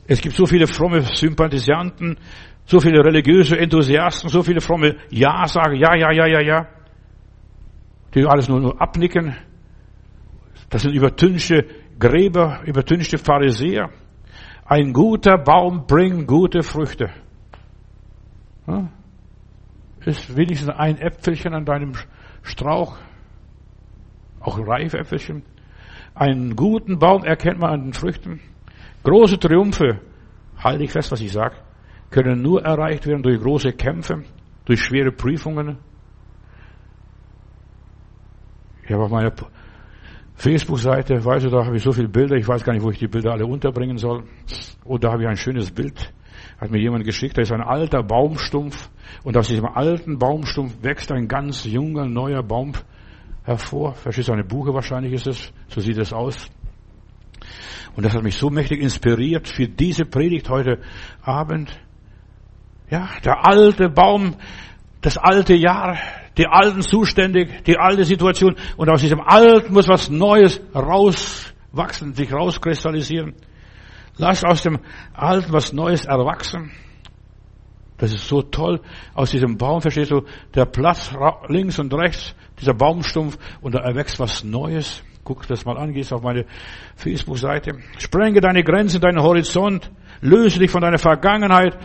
Es 0.07 0.21
gibt 0.21 0.37
so 0.37 0.47
viele 0.47 0.67
fromme 0.67 1.03
Sympathisanten, 1.03 2.19
so 2.67 2.81
viele 2.81 3.05
religiöse 3.05 3.59
Enthusiasten, 3.59 4.29
so 4.29 4.43
viele 4.43 4.61
fromme 4.61 4.97
Ja-Sager, 5.11 5.75
ja, 5.75 5.95
ja, 5.95 6.13
ja, 6.13 6.27
ja, 6.27 6.41
ja, 6.41 6.67
die 8.15 8.25
alles 8.27 8.49
nur, 8.49 8.61
nur 8.61 8.81
abnicken. 8.81 9.37
Das 10.71 10.83
sind 10.83 10.95
übertünchte 10.95 11.67
Gräber, 11.99 12.61
übertünchte 12.65 13.19
Pharisäer. 13.19 13.91
Ein 14.67 14.93
guter 14.93 15.37
Baum 15.37 15.87
bringt 15.87 16.27
gute 16.27 16.63
Früchte. 16.63 17.11
Ist 20.01 20.37
wenigstens 20.37 20.71
ein 20.71 20.99
Äpfelchen 20.99 21.55
an 21.55 21.65
deinem 21.65 21.93
Strauch, 22.43 22.97
auch 24.41 24.59
Reifäpfelchen. 24.59 25.43
Einen 26.15 26.57
guten 26.57 26.99
Baum 26.99 27.25
erkennt 27.25 27.59
man 27.59 27.71
an 27.71 27.83
den 27.83 27.93
Früchten. 27.93 28.41
Große 29.03 29.39
Triumphe, 29.39 30.01
halte 30.57 30.85
ich 30.85 30.93
fest, 30.93 31.13
was 31.13 31.21
ich 31.21 31.33
sage, 31.33 31.57
können 32.11 32.41
nur 32.41 32.63
erreicht 32.63 33.07
werden 33.07 33.23
durch 33.23 33.41
große 33.41 33.73
Kämpfe, 33.73 34.23
durch 34.65 34.83
schwere 34.83 35.13
Prüfungen. 35.13 35.79
Ich 38.85 38.93
habe 38.93 39.05
auf 39.05 39.11
meiner 39.11 39.33
Facebook-Seite, 40.35 41.25
weißt 41.25 41.47
du, 41.47 41.51
da 41.51 41.65
habe 41.65 41.77
ich 41.77 41.83
so 41.83 41.93
viele 41.93 42.09
Bilder, 42.09 42.37
ich 42.37 42.47
weiß 42.47 42.65
gar 42.65 42.73
nicht, 42.73 42.83
wo 42.83 42.91
ich 42.91 42.99
die 42.99 43.07
Bilder 43.07 43.33
alle 43.33 43.47
unterbringen 43.47 43.99
soll. 43.99 44.25
Und 44.85 45.05
da 45.05 45.13
habe 45.13 45.23
ich 45.23 45.29
ein 45.29 45.37
schönes 45.37 45.71
Bild, 45.71 46.13
hat 46.59 46.71
mir 46.71 46.81
jemand 46.81 47.05
geschickt, 47.05 47.39
da 47.39 47.43
ist 47.43 47.53
ein 47.53 47.63
alter 47.63 48.03
Baumstumpf 48.03 48.91
und 49.23 49.37
aus 49.37 49.49
diesem 49.49 49.67
alten 49.67 50.19
Baumstumpf 50.19 50.83
wächst 50.83 51.13
ein 51.13 51.29
ganz 51.29 51.65
junger, 51.65 52.07
neuer 52.07 52.43
Baum 52.43 52.73
hervor. 53.45 53.95
Verstehst 53.95 54.29
du, 54.29 54.33
eine 54.33 54.45
Buche 54.45 54.75
wahrscheinlich 54.75 55.13
ist 55.13 55.27
es, 55.27 55.53
so 55.69 55.81
sieht 55.81 55.99
es 55.99 56.13
aus. 56.13 56.51
Und 57.97 58.05
das 58.05 58.15
hat 58.15 58.25
mich 58.25 58.37
so 58.37 58.51
mächtig 58.51 58.81
inspiriert 58.81 59.49
für 59.49 59.69
diese 59.69 60.05
Predigt 60.05 60.49
heute 60.49 60.81
Abend. 61.23 61.81
Ja, 62.91 63.09
der 63.25 63.47
alte 63.47 63.89
Baum, 63.89 64.35
das 65.01 65.17
alte 65.17 65.55
Jahr, 65.55 65.97
die 66.37 66.47
alten 66.47 66.83
Zustände, 66.83 67.47
die 67.67 67.79
alte 67.79 68.05
Situation. 68.05 68.57
Und 68.77 68.91
aus 68.91 69.01
diesem 69.01 69.21
Alten 69.21 69.73
muss 69.73 69.89
was 69.89 70.11
Neues 70.11 70.61
rauswachsen, 70.75 72.15
sich 72.15 72.33
rauskristallisieren. 72.33 73.35
Lass 74.17 74.45
aus 74.45 74.63
dem 74.63 74.79
Alten 75.13 75.53
was 75.53 75.73
Neues 75.73 76.05
erwachsen. 76.05 76.73
Das 77.99 78.13
ist 78.13 78.29
so 78.29 78.43
toll. 78.43 78.81
Aus 79.15 79.31
diesem 79.31 79.57
Baum, 79.57 79.81
verstehst 79.81 80.11
du, 80.11 80.23
der 80.55 80.67
Platz 80.67 81.13
links 81.49 81.79
und 81.79 81.95
rechts, 81.95 82.35
dieser 82.61 82.75
Baumstumpf, 82.75 83.39
und 83.61 83.75
da 83.75 83.81
erwächst 83.81 84.19
was 84.19 84.45
Neues. 84.45 85.03
Guck 85.23 85.47
das 85.47 85.65
mal 85.65 85.79
an, 85.79 85.93
gehst 85.93 86.13
auf 86.13 86.23
meine 86.23 86.45
Facebook-Seite. 86.97 87.79
Sprenge 87.99 88.41
deine 88.41 88.63
Grenzen, 88.63 89.01
deinen 89.01 89.23
Horizont. 89.23 89.91
Löse 90.21 90.59
dich 90.59 90.71
von 90.71 90.83
deiner 90.83 90.99
Vergangenheit. 90.99 91.79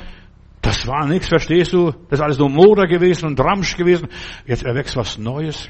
Das 0.70 0.86
war 0.86 1.07
nichts, 1.07 1.28
verstehst 1.28 1.74
du? 1.74 1.89
Das 2.09 2.20
ist 2.20 2.22
alles 2.22 2.38
nur 2.38 2.47
Moder 2.47 2.86
gewesen 2.86 3.26
und 3.26 3.39
Ramsch 3.39 3.76
gewesen. 3.76 4.07
Jetzt 4.45 4.61
erwächst 4.61 4.95
was 4.95 5.17
Neues. 5.17 5.67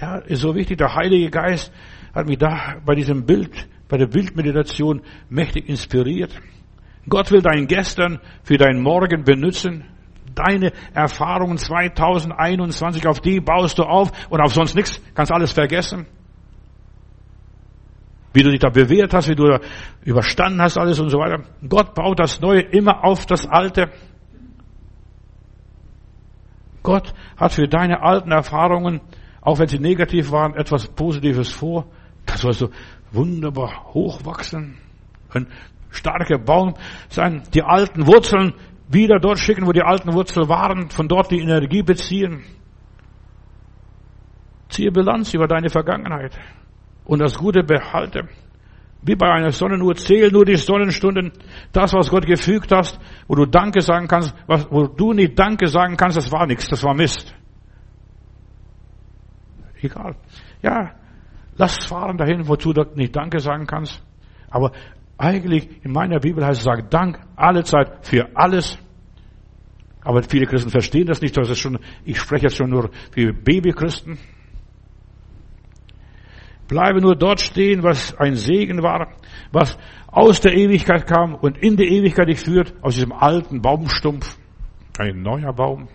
Ja, 0.00 0.16
ist 0.16 0.40
so 0.40 0.56
wichtig. 0.56 0.78
Der 0.78 0.92
Heilige 0.92 1.30
Geist 1.30 1.72
hat 2.12 2.26
mich 2.26 2.38
da 2.38 2.78
bei 2.84 2.96
diesem 2.96 3.24
Bild, 3.24 3.68
bei 3.88 3.96
der 3.96 4.08
Bildmeditation 4.08 5.02
mächtig 5.28 5.68
inspiriert. 5.68 6.36
Gott 7.08 7.30
will 7.30 7.42
dein 7.42 7.68
Gestern 7.68 8.18
für 8.42 8.56
dein 8.56 8.80
Morgen 8.80 9.22
benutzen. 9.22 9.84
Deine 10.34 10.72
Erfahrungen 10.92 11.58
2021, 11.58 13.06
auf 13.06 13.20
die 13.20 13.38
baust 13.38 13.78
du 13.78 13.84
auf 13.84 14.10
und 14.30 14.40
auf 14.40 14.52
sonst 14.52 14.74
nichts, 14.74 15.00
kannst 15.14 15.30
alles 15.30 15.52
vergessen. 15.52 16.06
Wie 18.36 18.42
du 18.42 18.50
dich 18.50 18.60
da 18.60 18.68
bewährt 18.68 19.14
hast, 19.14 19.30
wie 19.30 19.34
du 19.34 19.48
da 19.48 19.60
überstanden 20.04 20.60
hast, 20.60 20.76
alles 20.76 21.00
und 21.00 21.08
so 21.08 21.18
weiter. 21.18 21.42
Gott 21.66 21.94
baut 21.94 22.18
das 22.18 22.38
Neue 22.38 22.60
immer 22.60 23.02
auf 23.02 23.24
das 23.24 23.46
Alte. 23.46 23.90
Gott 26.82 27.14
hat 27.38 27.52
für 27.52 27.66
deine 27.66 28.02
alten 28.02 28.32
Erfahrungen, 28.32 29.00
auch 29.40 29.58
wenn 29.58 29.68
sie 29.68 29.78
negativ 29.78 30.32
waren, 30.32 30.54
etwas 30.54 30.86
Positives 30.86 31.50
vor. 31.50 31.86
Das 32.26 32.42
sollst 32.42 32.60
du 32.60 32.68
wunderbar 33.10 33.94
hochwachsen. 33.94 34.76
Ein 35.30 35.46
starker 35.88 36.36
Baum 36.36 36.74
sein, 37.08 37.42
die 37.54 37.62
alten 37.62 38.06
Wurzeln 38.06 38.52
wieder 38.86 39.18
dort 39.18 39.38
schicken, 39.38 39.66
wo 39.66 39.72
die 39.72 39.82
alten 39.82 40.12
Wurzeln 40.12 40.46
waren, 40.46 40.90
von 40.90 41.08
dort 41.08 41.30
die 41.30 41.40
Energie 41.40 41.82
beziehen. 41.82 42.44
Ziehe 44.68 44.92
Bilanz 44.92 45.32
über 45.32 45.46
deine 45.46 45.70
Vergangenheit 45.70 46.38
und 47.06 47.20
das 47.20 47.36
Gute 47.36 47.62
behalte. 47.62 48.28
Wie 49.02 49.14
bei 49.14 49.30
einer 49.30 49.52
Sonnenuhr, 49.52 49.94
zähl 49.94 50.30
nur 50.30 50.44
die 50.44 50.56
Sonnenstunden, 50.56 51.32
das, 51.72 51.92
was 51.94 52.10
Gott 52.10 52.26
gefügt 52.26 52.72
hast, 52.72 52.98
wo 53.28 53.36
du 53.36 53.46
Danke 53.46 53.80
sagen 53.80 54.08
kannst, 54.08 54.34
was, 54.46 54.70
wo 54.70 54.86
du 54.86 55.12
nicht 55.12 55.38
Danke 55.38 55.68
sagen 55.68 55.96
kannst, 55.96 56.16
das 56.16 56.32
war 56.32 56.46
nichts, 56.46 56.66
das 56.68 56.82
war 56.82 56.94
Mist. 56.94 57.34
Egal. 59.80 60.16
Ja, 60.62 60.92
lass 61.56 61.84
fahren 61.84 62.16
dahin, 62.16 62.48
wozu 62.48 62.72
du 62.72 62.84
nicht 62.94 63.14
Danke 63.14 63.38
sagen 63.38 63.66
kannst. 63.66 64.02
Aber 64.50 64.72
eigentlich 65.18 65.84
in 65.84 65.92
meiner 65.92 66.18
Bibel 66.18 66.44
heißt 66.44 66.58
es, 66.58 66.64
sag 66.64 66.90
Dank 66.90 67.20
alle 67.36 67.62
Zeit 67.62 68.06
für 68.06 68.28
alles. 68.34 68.78
Aber 70.02 70.22
viele 70.22 70.46
Christen 70.46 70.70
verstehen 70.70 71.06
das 71.06 71.20
nicht. 71.20 71.36
Das 71.36 71.50
ist 71.50 71.58
schon, 71.58 71.78
ich 72.04 72.18
spreche 72.18 72.44
jetzt 72.44 72.56
schon 72.56 72.70
nur 72.70 72.90
für 73.12 73.32
Babychristen. 73.32 74.18
Bleibe 76.68 77.00
nur 77.00 77.14
dort 77.14 77.40
stehen, 77.40 77.82
was 77.82 78.16
ein 78.18 78.34
Segen 78.34 78.82
war, 78.82 79.08
was 79.52 79.78
aus 80.06 80.40
der 80.40 80.54
Ewigkeit 80.54 81.06
kam 81.06 81.34
und 81.34 81.58
in 81.58 81.76
die 81.76 81.84
Ewigkeit 81.84 82.28
dich 82.28 82.40
führt, 82.40 82.74
aus 82.82 82.94
diesem 82.94 83.12
alten 83.12 83.62
Baumstumpf. 83.62 84.36
Ein 84.98 85.22
neuer 85.22 85.52
Baum. 85.52 85.88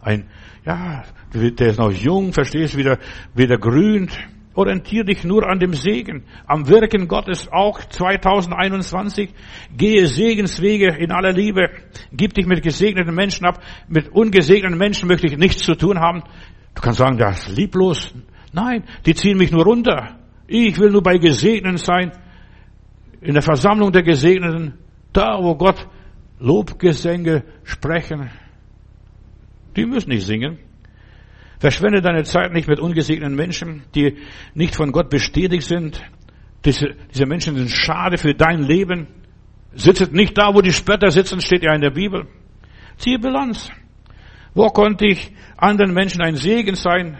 Ein, 0.00 0.28
ja, 0.64 1.04
der 1.34 1.68
ist 1.68 1.78
noch 1.78 1.92
jung, 1.92 2.32
verstehst, 2.32 2.76
wieder, 2.76 2.98
wieder 3.34 3.58
grünt. 3.58 4.18
Orientiere 4.54 5.06
dich 5.06 5.24
nur 5.24 5.48
an 5.48 5.60
dem 5.60 5.72
Segen, 5.72 6.24
am 6.46 6.68
Wirken 6.68 7.08
Gottes 7.08 7.48
auch 7.50 7.80
2021. 7.80 9.30
Gehe 9.76 10.06
Segenswege 10.06 10.94
in 10.98 11.10
aller 11.10 11.32
Liebe. 11.32 11.70
Gib 12.12 12.34
dich 12.34 12.46
mit 12.46 12.62
gesegneten 12.62 13.14
Menschen 13.14 13.46
ab. 13.46 13.62
Mit 13.88 14.10
ungesegneten 14.10 14.76
Menschen 14.76 15.08
möchte 15.08 15.26
ich 15.26 15.38
nichts 15.38 15.62
zu 15.62 15.74
tun 15.74 15.98
haben. 15.98 16.22
Du 16.74 16.82
kannst 16.82 16.98
sagen, 16.98 17.16
das 17.16 17.48
ist 17.48 17.56
lieblos. 17.56 18.12
Nein, 18.52 18.84
die 19.06 19.14
ziehen 19.14 19.38
mich 19.38 19.50
nur 19.50 19.64
runter. 19.64 20.18
Ich 20.46 20.78
will 20.78 20.90
nur 20.90 21.02
bei 21.02 21.18
Gesegneten 21.18 21.78
sein. 21.78 22.12
In 23.20 23.34
der 23.34 23.42
Versammlung 23.42 23.92
der 23.92 24.02
Gesegneten. 24.02 24.74
Da, 25.12 25.38
wo 25.42 25.54
Gott 25.54 25.86
Lobgesänge 26.38 27.44
sprechen. 27.64 28.30
Die 29.76 29.86
müssen 29.86 30.10
nicht 30.10 30.26
singen. 30.26 30.58
Verschwende 31.58 32.02
deine 32.02 32.24
Zeit 32.24 32.52
nicht 32.52 32.68
mit 32.68 32.80
ungesegneten 32.80 33.36
Menschen, 33.36 33.84
die 33.94 34.18
nicht 34.54 34.74
von 34.74 34.90
Gott 34.90 35.08
bestätigt 35.08 35.62
sind. 35.62 36.02
Diese, 36.64 36.96
diese 37.14 37.26
Menschen 37.26 37.54
sind 37.56 37.70
schade 37.70 38.18
für 38.18 38.34
dein 38.34 38.64
Leben. 38.64 39.06
Sitzt 39.74 40.12
nicht 40.12 40.36
da, 40.36 40.54
wo 40.54 40.60
die 40.60 40.72
Spötter 40.72 41.10
sitzen, 41.10 41.40
steht 41.40 41.62
ja 41.62 41.74
in 41.74 41.80
der 41.80 41.90
Bibel. 41.90 42.26
Ziehe 42.96 43.18
Bilanz. 43.18 43.70
Wo 44.54 44.66
konnte 44.68 45.06
ich 45.06 45.32
anderen 45.56 45.94
Menschen 45.94 46.20
ein 46.20 46.36
Segen 46.36 46.74
sein? 46.74 47.16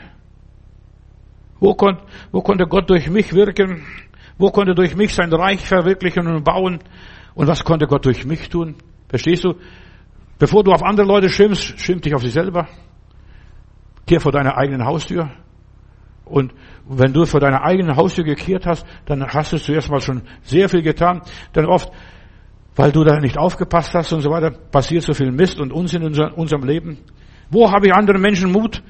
Wo, 1.63 1.75
kon, 1.75 1.97
wo 2.33 2.43
konnte 2.43 2.67
Gott 2.67 2.91
durch 2.91 3.09
mich 3.09 3.33
wirken? 3.33 3.85
Wo 4.37 4.51
konnte 4.51 4.75
durch 4.75 4.97
mich 4.97 5.15
sein 5.15 5.33
Reich 5.33 5.61
verwirklichen 5.61 6.27
und 6.27 6.43
bauen? 6.43 6.81
Und 7.37 7.47
was 7.47 7.63
konnte 7.63 7.87
Gott 7.87 8.05
durch 8.05 8.27
mich 8.27 8.49
tun? 8.49 8.75
Verstehst 9.09 9.45
du? 9.45 9.55
Bevor 10.41 10.65
du 10.65 10.73
auf 10.73 10.83
andere 10.83 11.07
Leute 11.07 11.29
schimpfst, 11.29 11.79
schimpf 11.79 12.03
dich 12.03 12.17
auf 12.17 12.23
dich 12.23 12.33
selber. 12.33 12.67
Kehr 14.09 14.21
vor 14.21 14.33
deiner 14.33 14.57
eigenen 14.57 14.85
Haustür. 14.85 15.31
Und 16.25 16.53
wenn 16.89 17.13
du 17.13 17.27
vor 17.27 17.39
deiner 17.39 17.63
eigenen 17.63 17.95
Haustür 17.95 18.25
gekehrt 18.25 18.67
hast, 18.67 18.85
dann 19.05 19.25
hast 19.25 19.53
du 19.53 19.59
zuerst 19.59 19.89
mal 19.89 20.01
schon 20.01 20.23
sehr 20.43 20.69
viel 20.69 20.83
getan. 20.83 21.23
Denn 21.55 21.67
oft, 21.67 21.93
weil 22.75 22.91
du 22.91 23.05
da 23.05 23.21
nicht 23.21 23.39
aufgepasst 23.39 23.95
hast 23.95 24.13
und 24.13 24.23
so 24.23 24.31
weiter, 24.31 24.51
passiert 24.51 25.05
so 25.05 25.15
viel 25.15 25.31
Mist 25.31 25.61
und 25.61 25.73
Unsinn 25.73 26.03
in 26.03 26.21
unserem 26.33 26.65
Leben. 26.65 26.99
Wo 27.51 27.71
habe 27.71 27.87
ich 27.87 27.95
anderen 27.95 28.21
Menschen 28.21 28.51
Mut 28.51 28.83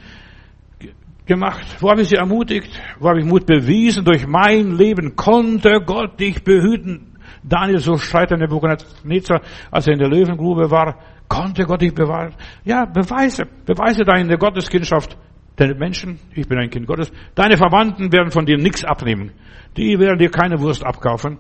gemacht? 1.26 1.76
Wo 1.80 1.90
habe 1.90 2.02
ich 2.02 2.08
sie 2.08 2.16
ermutigt? 2.16 2.70
Wo 2.98 3.08
habe 3.08 3.20
ich 3.20 3.26
Mut 3.26 3.46
bewiesen? 3.46 4.04
Durch 4.04 4.26
mein 4.26 4.76
Leben 4.76 5.16
konnte 5.16 5.80
Gott 5.84 6.18
dich 6.18 6.42
behüten. 6.42 7.16
Daniel, 7.42 7.78
so 7.78 7.96
schreit 7.96 8.30
Nebuchadnezzar, 8.30 9.40
als 9.70 9.86
er 9.86 9.94
in 9.94 9.98
der 9.98 10.08
Löwengrube 10.08 10.70
war, 10.70 10.98
konnte 11.28 11.64
Gott 11.64 11.80
dich 11.80 11.94
bewahren. 11.94 12.34
Ja, 12.64 12.84
beweise, 12.84 13.44
beweise 13.66 14.04
deine 14.04 14.36
Gotteskindschaft. 14.36 15.16
Deine 15.56 15.74
Menschen, 15.74 16.18
ich 16.34 16.48
bin 16.48 16.58
ein 16.58 16.70
Kind 16.70 16.86
Gottes, 16.86 17.12
deine 17.34 17.58
Verwandten 17.58 18.10
werden 18.10 18.30
von 18.30 18.46
dir 18.46 18.56
nichts 18.56 18.84
abnehmen. 18.84 19.32
Die 19.76 19.98
werden 19.98 20.18
dir 20.18 20.30
keine 20.30 20.58
Wurst 20.60 20.84
abkaufen. 20.84 21.38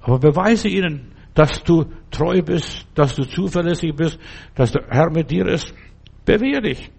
Aber 0.00 0.18
beweise 0.18 0.68
ihnen, 0.68 1.12
dass 1.32 1.62
du 1.62 1.86
treu 2.10 2.42
bist, 2.42 2.86
dass 2.94 3.14
du 3.16 3.24
zuverlässig 3.24 3.94
bist, 3.96 4.18
dass 4.54 4.72
der 4.72 4.84
Herr 4.90 5.10
mit 5.10 5.30
dir 5.30 5.46
ist. 5.46 5.74
Bewähr 6.24 6.60
dich. 6.60 6.90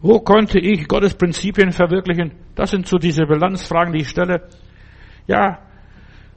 Wo 0.00 0.20
konnte 0.20 0.58
ich 0.58 0.86
Gottes 0.88 1.14
Prinzipien 1.14 1.72
verwirklichen? 1.72 2.32
Das 2.54 2.70
sind 2.70 2.86
so 2.86 2.98
diese 2.98 3.26
Bilanzfragen, 3.26 3.92
die 3.92 4.00
ich 4.00 4.08
stelle. 4.08 4.48
Ja, 5.26 5.58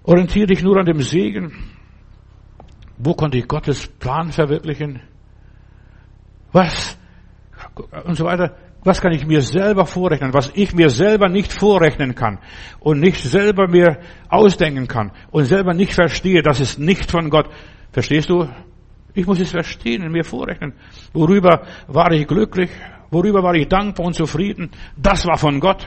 orientiere 0.03 0.47
dich 0.47 0.63
nur 0.63 0.77
an 0.77 0.85
dem 0.85 1.01
Segen. 1.01 1.53
Wo 2.97 3.13
konnte 3.13 3.37
ich 3.37 3.47
Gottes 3.47 3.87
Plan 3.87 4.31
verwirklichen? 4.31 5.01
Was? 6.51 6.97
Und 8.05 8.15
so 8.15 8.25
weiter. 8.25 8.55
Was 8.83 9.01
kann 9.01 9.11
ich 9.11 9.25
mir 9.25 9.41
selber 9.41 9.85
vorrechnen, 9.85 10.33
was 10.33 10.51
ich 10.55 10.73
mir 10.73 10.89
selber 10.89 11.27
nicht 11.27 11.51
vorrechnen 11.51 12.15
kann 12.15 12.39
und 12.79 13.01
nicht 13.01 13.21
selber 13.21 13.67
mir 13.67 13.99
ausdenken 14.29 14.87
kann 14.87 15.11
und 15.31 15.45
selber 15.45 15.73
nicht 15.73 15.93
verstehe, 15.93 16.41
das 16.41 16.61
ist 16.61 16.79
nicht 16.79 17.11
von 17.11 17.29
Gott. 17.29 17.49
Verstehst 17.91 18.29
du? 18.29 18.47
Ich 19.13 19.25
muss 19.25 19.39
es 19.39 19.51
verstehen 19.51 20.03
und 20.03 20.13
mir 20.13 20.23
vorrechnen. 20.23 20.73
Worüber 21.11 21.63
war 21.87 22.11
ich 22.13 22.25
glücklich? 22.25 22.69
Worüber 23.11 23.43
war 23.43 23.55
ich 23.55 23.67
dankbar 23.67 24.05
und 24.05 24.13
zufrieden? 24.13 24.71
Das 24.95 25.25
war 25.25 25.37
von 25.37 25.59
Gott. 25.59 25.85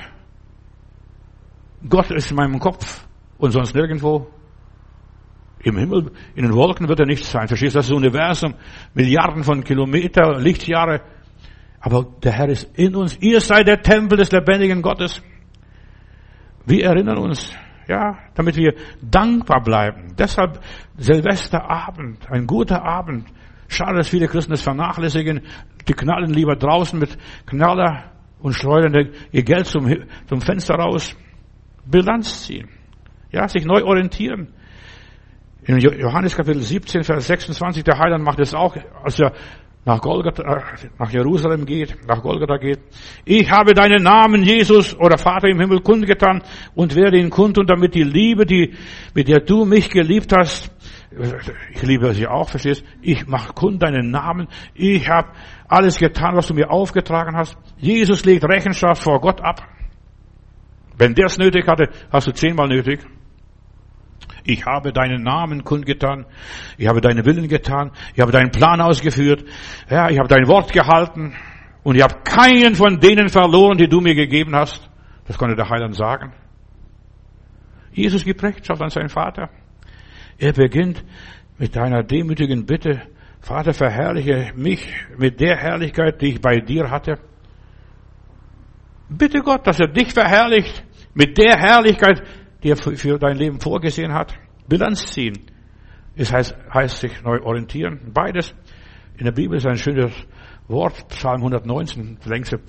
Gott 1.89 2.11
ist 2.11 2.31
in 2.31 2.37
meinem 2.37 2.59
Kopf 2.59 3.07
und 3.39 3.51
sonst 3.51 3.75
nirgendwo. 3.75 4.29
Im 5.65 5.77
Himmel, 5.77 6.11
in 6.35 6.43
den 6.43 6.55
Wolken 6.55 6.89
wird 6.89 6.99
er 6.99 7.07
nicht 7.07 7.25
sein. 7.25 7.47
Verstehst 7.47 7.77
du? 7.77 7.79
Das 7.79 7.91
Universum, 7.91 8.55
Milliarden 8.95 9.45
von 9.45 9.63
Kilometer, 9.63 10.39
Lichtjahre. 10.41 11.03
Aber 11.81 12.07
der 12.23 12.33
Herr 12.33 12.49
ist 12.49 12.77
in 12.77 12.97
uns. 12.97 13.17
Ihr 13.21 13.41
seid 13.41 13.69
der 13.69 13.81
Tempel 13.81 14.19
des 14.19 14.33
lebendigen 14.33 14.83
Gottes. 14.83 15.23
Wir 16.67 16.85
erinnern 16.87 17.19
uns, 17.19 17.53
ja, 17.89 18.19
damit 18.35 18.57
wir 18.57 18.75
dankbar 19.01 19.63
bleiben. 19.63 20.15
Deshalb 20.19 20.61
Silvesterabend, 20.97 22.31
ein 22.31 22.47
guter 22.47 22.85
Abend. 22.85 23.29
Schade, 23.69 23.99
dass 23.99 24.09
viele 24.09 24.29
Christen 24.29 24.53
es 24.53 24.63
vernachlässigen. 24.63 25.43
Die 25.89 25.95
knallen 25.95 26.33
lieber 26.33 26.57
draußen 26.57 26.99
mit 26.99 27.17
Knaller 27.47 28.13
und 28.41 28.55
schleudern 28.55 29.11
ihr 29.31 29.43
Geld 29.43 29.67
zum, 29.67 29.93
zum 30.27 30.41
Fenster 30.41 30.75
raus. 30.75 31.17
Bilanz 31.85 32.47
ziehen. 32.47 32.69
Ja, 33.31 33.49
sich 33.49 33.65
neu 33.65 33.83
orientieren. 33.85 34.49
In 35.65 35.79
Johannes 35.79 36.37
Kapitel 36.37 36.61
17, 36.61 37.05
Vers 37.05 37.27
26, 37.29 37.85
der 37.85 37.99
Heiland 37.99 38.25
macht 38.25 38.41
es 38.41 38.53
auch, 38.53 38.77
als 39.05 39.21
er 39.21 39.33
nach 39.85 40.01
Golgatha, 40.01 40.43
äh, 40.43 40.61
nach 40.99 41.11
Jerusalem 41.11 41.67
geht, 41.67 41.97
nach 42.07 42.23
Golgatha 42.23 42.57
geht. 42.57 42.81
Ich 43.25 43.51
habe 43.51 43.75
deinen 43.75 44.03
Namen, 44.03 44.43
Jesus 44.43 44.97
oder 44.99 45.19
Vater 45.19 45.49
im 45.49 45.61
Himmel, 45.61 45.81
kundgetan 45.81 46.43
und 46.75 46.95
werde 46.95 47.19
ihn 47.19 47.31
kundtun, 47.31 47.67
damit 47.67 47.95
die 47.95 48.05
Liebe, 48.05 48.47
die, 48.47 48.75
mit 49.15 49.29
der 49.29 49.41
du 49.41 49.65
mich 49.65 49.91
geliebt 49.91 50.33
hast, 50.37 50.72
ich 51.73 51.83
liebe 51.83 52.13
sie 52.15 52.27
auch, 52.27 52.49
verstehst? 52.49 52.85
Ich 53.01 53.27
mache 53.27 53.53
kund 53.53 53.83
deinen 53.83 54.11
Namen. 54.11 54.49
Ich 54.75 55.09
habe 55.09 55.29
alles 55.69 55.99
getan, 55.99 56.37
was 56.37 56.47
du 56.47 56.55
mir 56.55 56.71
aufgetragen 56.71 57.37
hast. 57.37 57.57
Jesus 57.79 58.25
legt 58.25 58.45
Rechenschaft 58.45 59.03
vor 59.03 59.21
Gott 59.21 59.41
ab. 59.41 59.69
Wenn 60.97 61.15
der 61.15 61.27
es 61.27 61.39
nötig 61.39 61.67
hatte, 61.67 61.91
hast 62.11 62.27
du 62.27 62.33
zehnmal 62.33 62.69
nötig. 62.69 63.01
Ich 64.45 64.65
habe 64.67 64.93
deinen 64.93 65.23
Namen 65.23 65.65
kundgetan. 65.65 66.27
Ich 66.77 66.89
habe 66.89 67.01
deinen 67.01 67.25
Willen 67.25 67.49
getan. 67.49 67.93
Ich 68.15 68.21
habe 68.21 68.33
deinen 68.33 68.51
Plan 68.51 68.81
ausgeführt. 68.81 69.45
Ja, 69.89 70.11
ich 70.11 70.19
habe 70.19 70.29
dein 70.29 70.47
Wort 70.49 70.73
gehalten. 70.73 71.35
Und 71.83 71.97
ich 71.97 72.03
habe 72.03 72.23
keinen 72.25 72.75
von 72.75 73.01
denen 73.01 73.29
verloren, 73.29 73.79
die 73.79 73.89
du 73.89 74.01
mir 74.01 74.15
gegeben 74.15 74.55
hast. 74.55 74.89
Das 75.27 75.39
konnte 75.39 75.57
der 75.57 75.69
Heiland 75.69 75.95
sagen. 75.95 76.33
Jesus 77.93 78.25
gibt 78.25 78.43
Rechenschaft 78.43 78.81
an 78.81 78.91
seinen 78.91 79.09
Vater. 79.09 79.51
Er 80.39 80.53
beginnt 80.53 81.05
mit 81.59 81.77
einer 81.77 82.03
demütigen 82.03 82.67
Bitte. 82.67 83.03
Vater, 83.41 83.73
verherrliche 83.73 84.53
mich 84.55 84.87
mit 85.19 85.41
der 85.41 85.57
Herrlichkeit, 85.57 86.21
die 86.21 86.35
ich 86.35 86.41
bei 86.41 86.59
dir 86.59 86.91
hatte. 86.91 87.19
Bitte 89.09 89.41
Gott, 89.41 89.67
dass 89.67 89.81
er 89.81 89.89
dich 89.89 90.13
verherrlicht 90.13 90.85
mit 91.15 91.37
der 91.37 91.59
Herrlichkeit, 91.59 92.23
die 92.63 92.71
er 92.71 92.77
für 92.77 93.19
dein 93.19 93.37
Leben 93.37 93.61
vorgesehen 93.61 94.13
hat. 94.13 94.35
Bilanz 94.69 95.07
ziehen. 95.13 95.39
Es 96.15 96.33
heißt, 96.33 96.57
heißt 96.73 97.01
sich 97.01 97.23
neu 97.23 97.41
orientieren. 97.43 98.13
Beides. 98.13 98.55
In 99.19 99.25
der 99.25 99.33
Bibel 99.33 99.57
ist 99.57 99.67
ein 99.67 99.77
schönes 99.77 100.13
Wort, 100.69 101.09
Psalm 101.09 101.43
119, 101.43 102.19
der 102.25 102.33
längste 102.33 102.61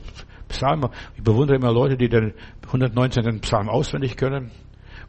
Psalm. 0.50 0.90
Ich 1.16 1.24
bewundere 1.24 1.58
immer 1.58 1.72
Leute, 1.72 1.98
die 1.98 2.10
den 2.10 2.34
119. 2.66 3.42
Psalm 3.42 3.70
auswendig 3.70 4.18
können. 4.18 4.52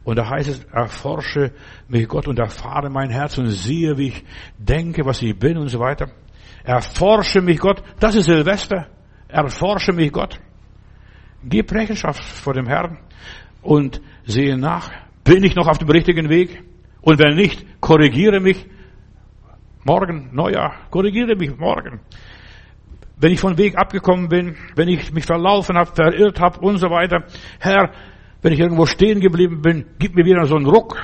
Und 0.05 0.17
da 0.19 0.29
heißt 0.29 0.47
es, 0.47 0.63
erforsche 0.65 1.51
mich 1.87 2.07
Gott 2.07 2.27
und 2.27 2.37
erfahre 2.37 2.91
mein 2.91 3.09
Herz 3.09 3.39
und 3.39 3.47
siehe, 3.47 3.97
wie 3.97 4.09
ich 4.09 4.23
denke, 4.57 5.03
was 5.03 5.21
ich 5.23 5.37
bin 5.37 5.57
und 5.57 5.67
so 5.67 5.79
weiter. 5.79 6.11
Erforsche 6.63 7.41
mich 7.41 7.59
Gott. 7.59 7.81
Das 7.99 8.15
ist 8.15 8.25
Silvester. 8.25 8.87
Erforsche 9.27 9.93
mich 9.93 10.11
Gott. 10.11 10.39
Gib 11.43 11.71
Rechenschaft 11.71 12.23
vor 12.23 12.53
dem 12.53 12.67
Herrn 12.67 12.99
und 13.63 13.99
sehe 14.25 14.57
nach, 14.57 14.91
bin 15.23 15.43
ich 15.43 15.55
noch 15.55 15.67
auf 15.67 15.79
dem 15.79 15.89
richtigen 15.89 16.29
Weg? 16.29 16.63
Und 17.01 17.17
wenn 17.17 17.35
nicht, 17.35 17.65
korrigiere 17.81 18.39
mich 18.39 18.67
morgen, 19.83 20.29
Neujahr, 20.33 20.87
korrigiere 20.91 21.35
mich 21.35 21.57
morgen. 21.57 21.99
Wenn 23.17 23.31
ich 23.31 23.39
von 23.39 23.57
Weg 23.57 23.75
abgekommen 23.75 24.29
bin, 24.29 24.55
wenn 24.75 24.87
ich 24.87 25.11
mich 25.13 25.25
verlaufen 25.25 25.77
habe, 25.77 25.95
verirrt 25.95 26.39
habe 26.39 26.59
und 26.59 26.77
so 26.77 26.89
weiter, 26.89 27.23
Herr, 27.59 27.91
wenn 28.45 28.53
ich 28.53 28.59
irgendwo 28.59 28.85
stehen 28.85 29.21
geblieben 29.21 29.63
bin, 29.63 29.87
gib 29.97 30.15
mir 30.15 30.23
wieder 30.23 30.45
so 30.45 30.55
einen 30.55 30.67
Ruck, 30.67 31.01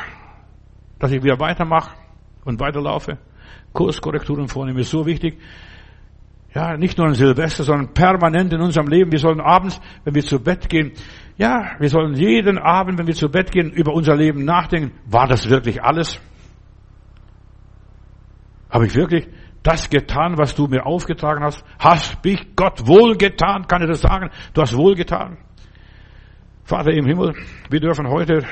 dass 1.00 1.12
ich 1.12 1.24
wieder 1.24 1.40
weitermache 1.40 1.98
und 2.46 2.60
weiterlaufe. 2.60 3.18
Kurskorrekturen 3.74 4.48
vornehmen 4.48 4.78
ist 4.78 4.92
so 4.92 5.08
wichtig. 5.08 5.40
Ja, 6.54 6.78
nicht 6.78 7.00
nur 7.00 7.08
an 7.08 7.16
Silvester, 7.16 7.64
sondern 7.64 7.96
permanent 7.96 8.54
in 8.54 8.62
unserem 8.62 8.88
Leben. 8.90 9.12
Wir 9.12 9.18
sollen 9.18 9.42
abends, 9.42 9.82
wenn 10.04 10.14
wir 10.14 10.22
zu 10.22 10.40
Bett 10.40 10.70
gehen, 10.70 10.92
ja, 11.36 11.72
wir 11.80 11.90
sollen 11.90 12.14
jeden 12.14 12.60
Abend, 12.60 13.00
wenn 13.00 13.08
wir 13.08 13.16
zu 13.16 13.28
Bett 13.28 13.52
gehen, 13.52 13.72
über 13.72 13.92
unser 13.92 14.16
Leben 14.16 14.46
nachdenken. 14.46 14.92
War 15.08 15.26
das 15.26 15.50
wirklich 15.50 15.82
alles? 15.82 16.22
Habe 18.70 18.86
ich 18.86 18.94
wirklich 18.94 19.28
das 19.64 19.90
getan, 19.90 20.38
was 20.38 20.54
du 20.54 20.68
mir 20.68 20.86
aufgetragen 20.86 21.44
hast? 21.44 21.66
Hast 21.80 22.24
mich 22.24 22.56
Gott 22.56 22.86
wohlgetan? 22.86 23.66
Kann 23.68 23.82
ich 23.82 23.88
das 23.88 24.02
sagen? 24.02 24.30
Du 24.54 24.62
hast 24.62 24.78
wohlgetan. 24.78 25.40
Vater 26.64 26.92
im 26.92 27.06
Himmel, 27.06 27.34
wir 27.70 27.80
dürfen 27.80 28.08
heute 28.08 28.46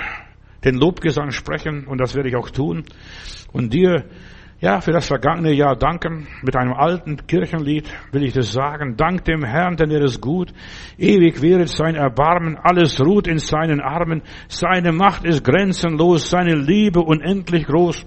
den 0.64 0.76
Lobgesang 0.76 1.32
sprechen 1.32 1.86
und 1.86 1.99
das 1.99 2.16
werde 2.16 2.30
ich 2.30 2.36
auch 2.36 2.49
tun 2.49 2.84
und 3.53 3.74
dir 3.74 4.05
ja, 4.62 4.82
für 4.82 4.91
das 4.91 5.07
vergangene 5.07 5.53
Jahr 5.53 5.78
danken. 5.78 6.28
Mit 6.41 6.57
einem 6.57 6.74
alten 6.74 7.16
Kirchenlied 7.28 7.89
will 8.12 8.24
ich 8.24 8.34
das 8.34 8.51
sagen. 8.51 8.97
Dank 8.97 9.24
dem 9.24 9.45
Herrn, 9.45 9.78
denn 9.78 9.89
er 9.89 10.01
ist 10.01 10.20
gut. 10.20 10.51
Ewig 10.97 11.41
währet 11.41 11.70
sein 11.70 11.95
Erbarmen. 11.95 12.57
Alles 12.62 12.99
ruht 12.99 13.26
in 13.26 13.38
seinen 13.38 13.80
Armen. 13.80 14.22
Seine 14.49 14.91
Macht 14.91 15.24
ist 15.24 15.45
grenzenlos. 15.45 16.30
Seine 16.30 16.55
Liebe 16.55 16.99
unendlich 16.99 17.68
groß. 17.68 18.05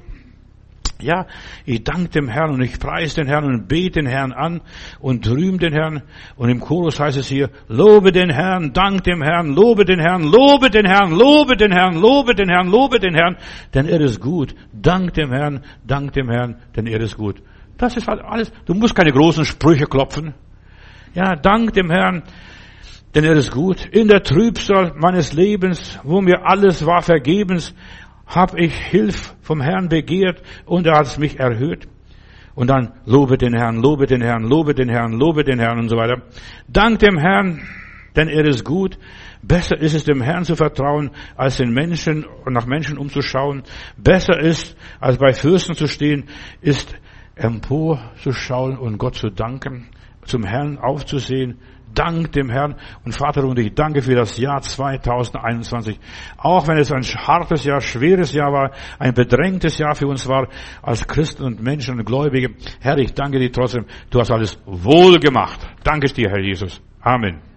Ja, 1.03 1.27
ich 1.65 1.83
danke 1.83 2.11
dem 2.11 2.29
Herrn 2.29 2.51
und 2.51 2.63
ich 2.63 2.79
preise 2.79 3.17
den 3.17 3.27
Herrn 3.27 3.45
und 3.45 3.69
bete 3.69 4.01
den 4.01 4.07
Herrn 4.07 4.33
an 4.33 4.61
und 5.01 5.29
rühme 5.29 5.59
den 5.59 5.73
Herrn. 5.73 6.03
Und 6.37 6.49
im 6.49 6.61
Chorus 6.61 7.01
heißt 7.01 7.19
es 7.19 7.29
hier, 7.29 7.51
lobe 7.69 8.13
den 8.13 8.31
Herrn, 8.31 8.73
dank 8.73 9.05
dem 9.05 9.23
Herrn, 9.23 9.55
lobe 9.55 9.85
den 9.85 9.99
Herrn, 9.99 10.23
lobe 10.23 10.71
den 10.71 10.87
Herrn, 10.87 11.13
lobe 11.13 11.57
den 11.57 11.73
Herrn, 11.73 11.97
lobe 11.97 12.35
den 12.35 12.49
Herrn, 12.49 12.69
lobe 12.69 13.01
den 13.01 13.15
Herrn, 13.15 13.37
denn 13.75 13.87
er 13.87 14.01
ist 14.01 14.21
gut. 14.21 14.55
Dank 14.73 15.15
dem 15.15 15.33
Herrn, 15.33 15.65
dank 15.87 16.13
dem 16.13 16.31
Herrn, 16.31 16.57
denn 16.77 16.87
er 16.87 17.01
ist 17.01 17.17
gut. 17.17 17.43
Das 17.77 17.97
ist 17.97 18.07
halt 18.07 18.23
alles. 18.23 18.53
Du 18.65 18.75
musst 18.75 18.95
keine 18.95 19.13
großen 19.13 19.45
Sprüche 19.45 19.87
klopfen. 19.87 20.35
Ja, 21.15 21.35
dank 21.35 21.73
dem 21.73 21.91
Herrn, 21.91 22.23
denn 23.15 23.25
er 23.25 23.35
ist 23.35 23.51
gut. 23.51 23.85
In 23.87 24.09
der 24.09 24.23
Trübsal 24.23 24.95
meines 24.97 25.33
Lebens, 25.33 25.99
wo 26.03 26.21
mir 26.21 26.47
alles 26.47 26.87
war 26.87 27.03
vergebens, 27.03 27.75
hab 28.35 28.59
ich 28.59 28.75
Hilf 28.75 29.35
vom 29.43 29.61
Herrn 29.61 29.89
begehrt 29.89 30.43
und 30.65 30.87
er 30.87 30.99
hat 30.99 31.19
mich 31.19 31.39
erhöht. 31.39 31.87
Und 32.55 32.69
dann 32.69 32.93
lobe 33.07 33.39
den 33.39 33.55
Herrn, 33.55 33.77
lobe 33.77 34.07
den 34.07 34.21
Herrn, 34.21 34.45
lobe 34.45 34.75
den 34.75 34.89
Herrn, 34.89 35.13
lobe 35.13 35.45
den 35.45 35.59
Herrn 35.59 35.79
und 35.79 35.89
so 35.89 35.97
weiter. 35.97 36.23
Dank 36.69 36.99
dem 36.99 37.19
Herrn, 37.19 37.61
denn 38.17 38.29
er 38.29 38.45
ist 38.45 38.65
gut. 38.65 38.99
Besser 39.43 39.79
ist 39.79 39.95
es 39.95 40.05
dem 40.05 40.21
Herrn 40.21 40.45
zu 40.45 40.55
vertrauen, 40.55 41.11
als 41.37 41.57
den 41.57 41.73
Menschen 41.73 42.25
und 42.25 42.53
nach 42.53 42.67
Menschen 42.67 42.99
umzuschauen. 42.99 43.63
Besser 43.97 44.39
ist, 44.39 44.77
als 45.01 45.19
bei 45.19 45.33
Fürsten 45.33 45.75
zu 45.75 45.87
stehen, 45.87 46.25
ist 46.61 46.95
emporzuschauen 47.35 48.77
und 48.79 48.99
Gott 48.99 49.17
zu 49.17 49.31
danken, 49.31 49.89
zum 50.25 50.45
Herrn 50.45 50.79
aufzusehen, 50.79 51.59
Dank 51.95 52.33
dem 52.33 52.51
Herrn 52.51 52.77
und 53.05 53.13
Vater 53.15 53.45
und 53.45 53.59
ich 53.59 53.75
danke 53.75 54.03
für 54.03 54.15
das 54.15 54.39
Jahr 54.39 54.61
2021. 54.61 55.99
Auch 56.39 56.69
wenn 56.69 56.79
es 56.79 56.93
ein 56.93 57.03
hartes 57.03 57.65
Jahr, 57.65 57.81
schweres 57.81 58.33
Jahr 58.33 58.53
war, 58.53 58.71
ein 58.99 59.15
bedrängtes 59.15 59.79
Jahr 59.79 59.95
für 59.95 60.07
uns 60.07 60.27
war, 60.29 60.49
als 60.83 61.07
Christen 61.07 61.45
und 61.45 61.63
Menschen 61.63 61.99
und 61.99 62.05
Gläubige. 62.05 62.55
Herr, 62.81 62.99
ich 62.99 63.15
danke 63.15 63.39
dir 63.39 63.53
trotzdem. 63.53 63.87
Du 64.11 64.21
hast 64.21 64.31
alles 64.31 64.59
wohl 64.67 65.19
gemacht. 65.19 65.61
Danke 65.85 66.07
dir, 66.13 66.31
Herr 66.31 66.41
Jesus. 66.41 66.81
Amen. 67.01 67.52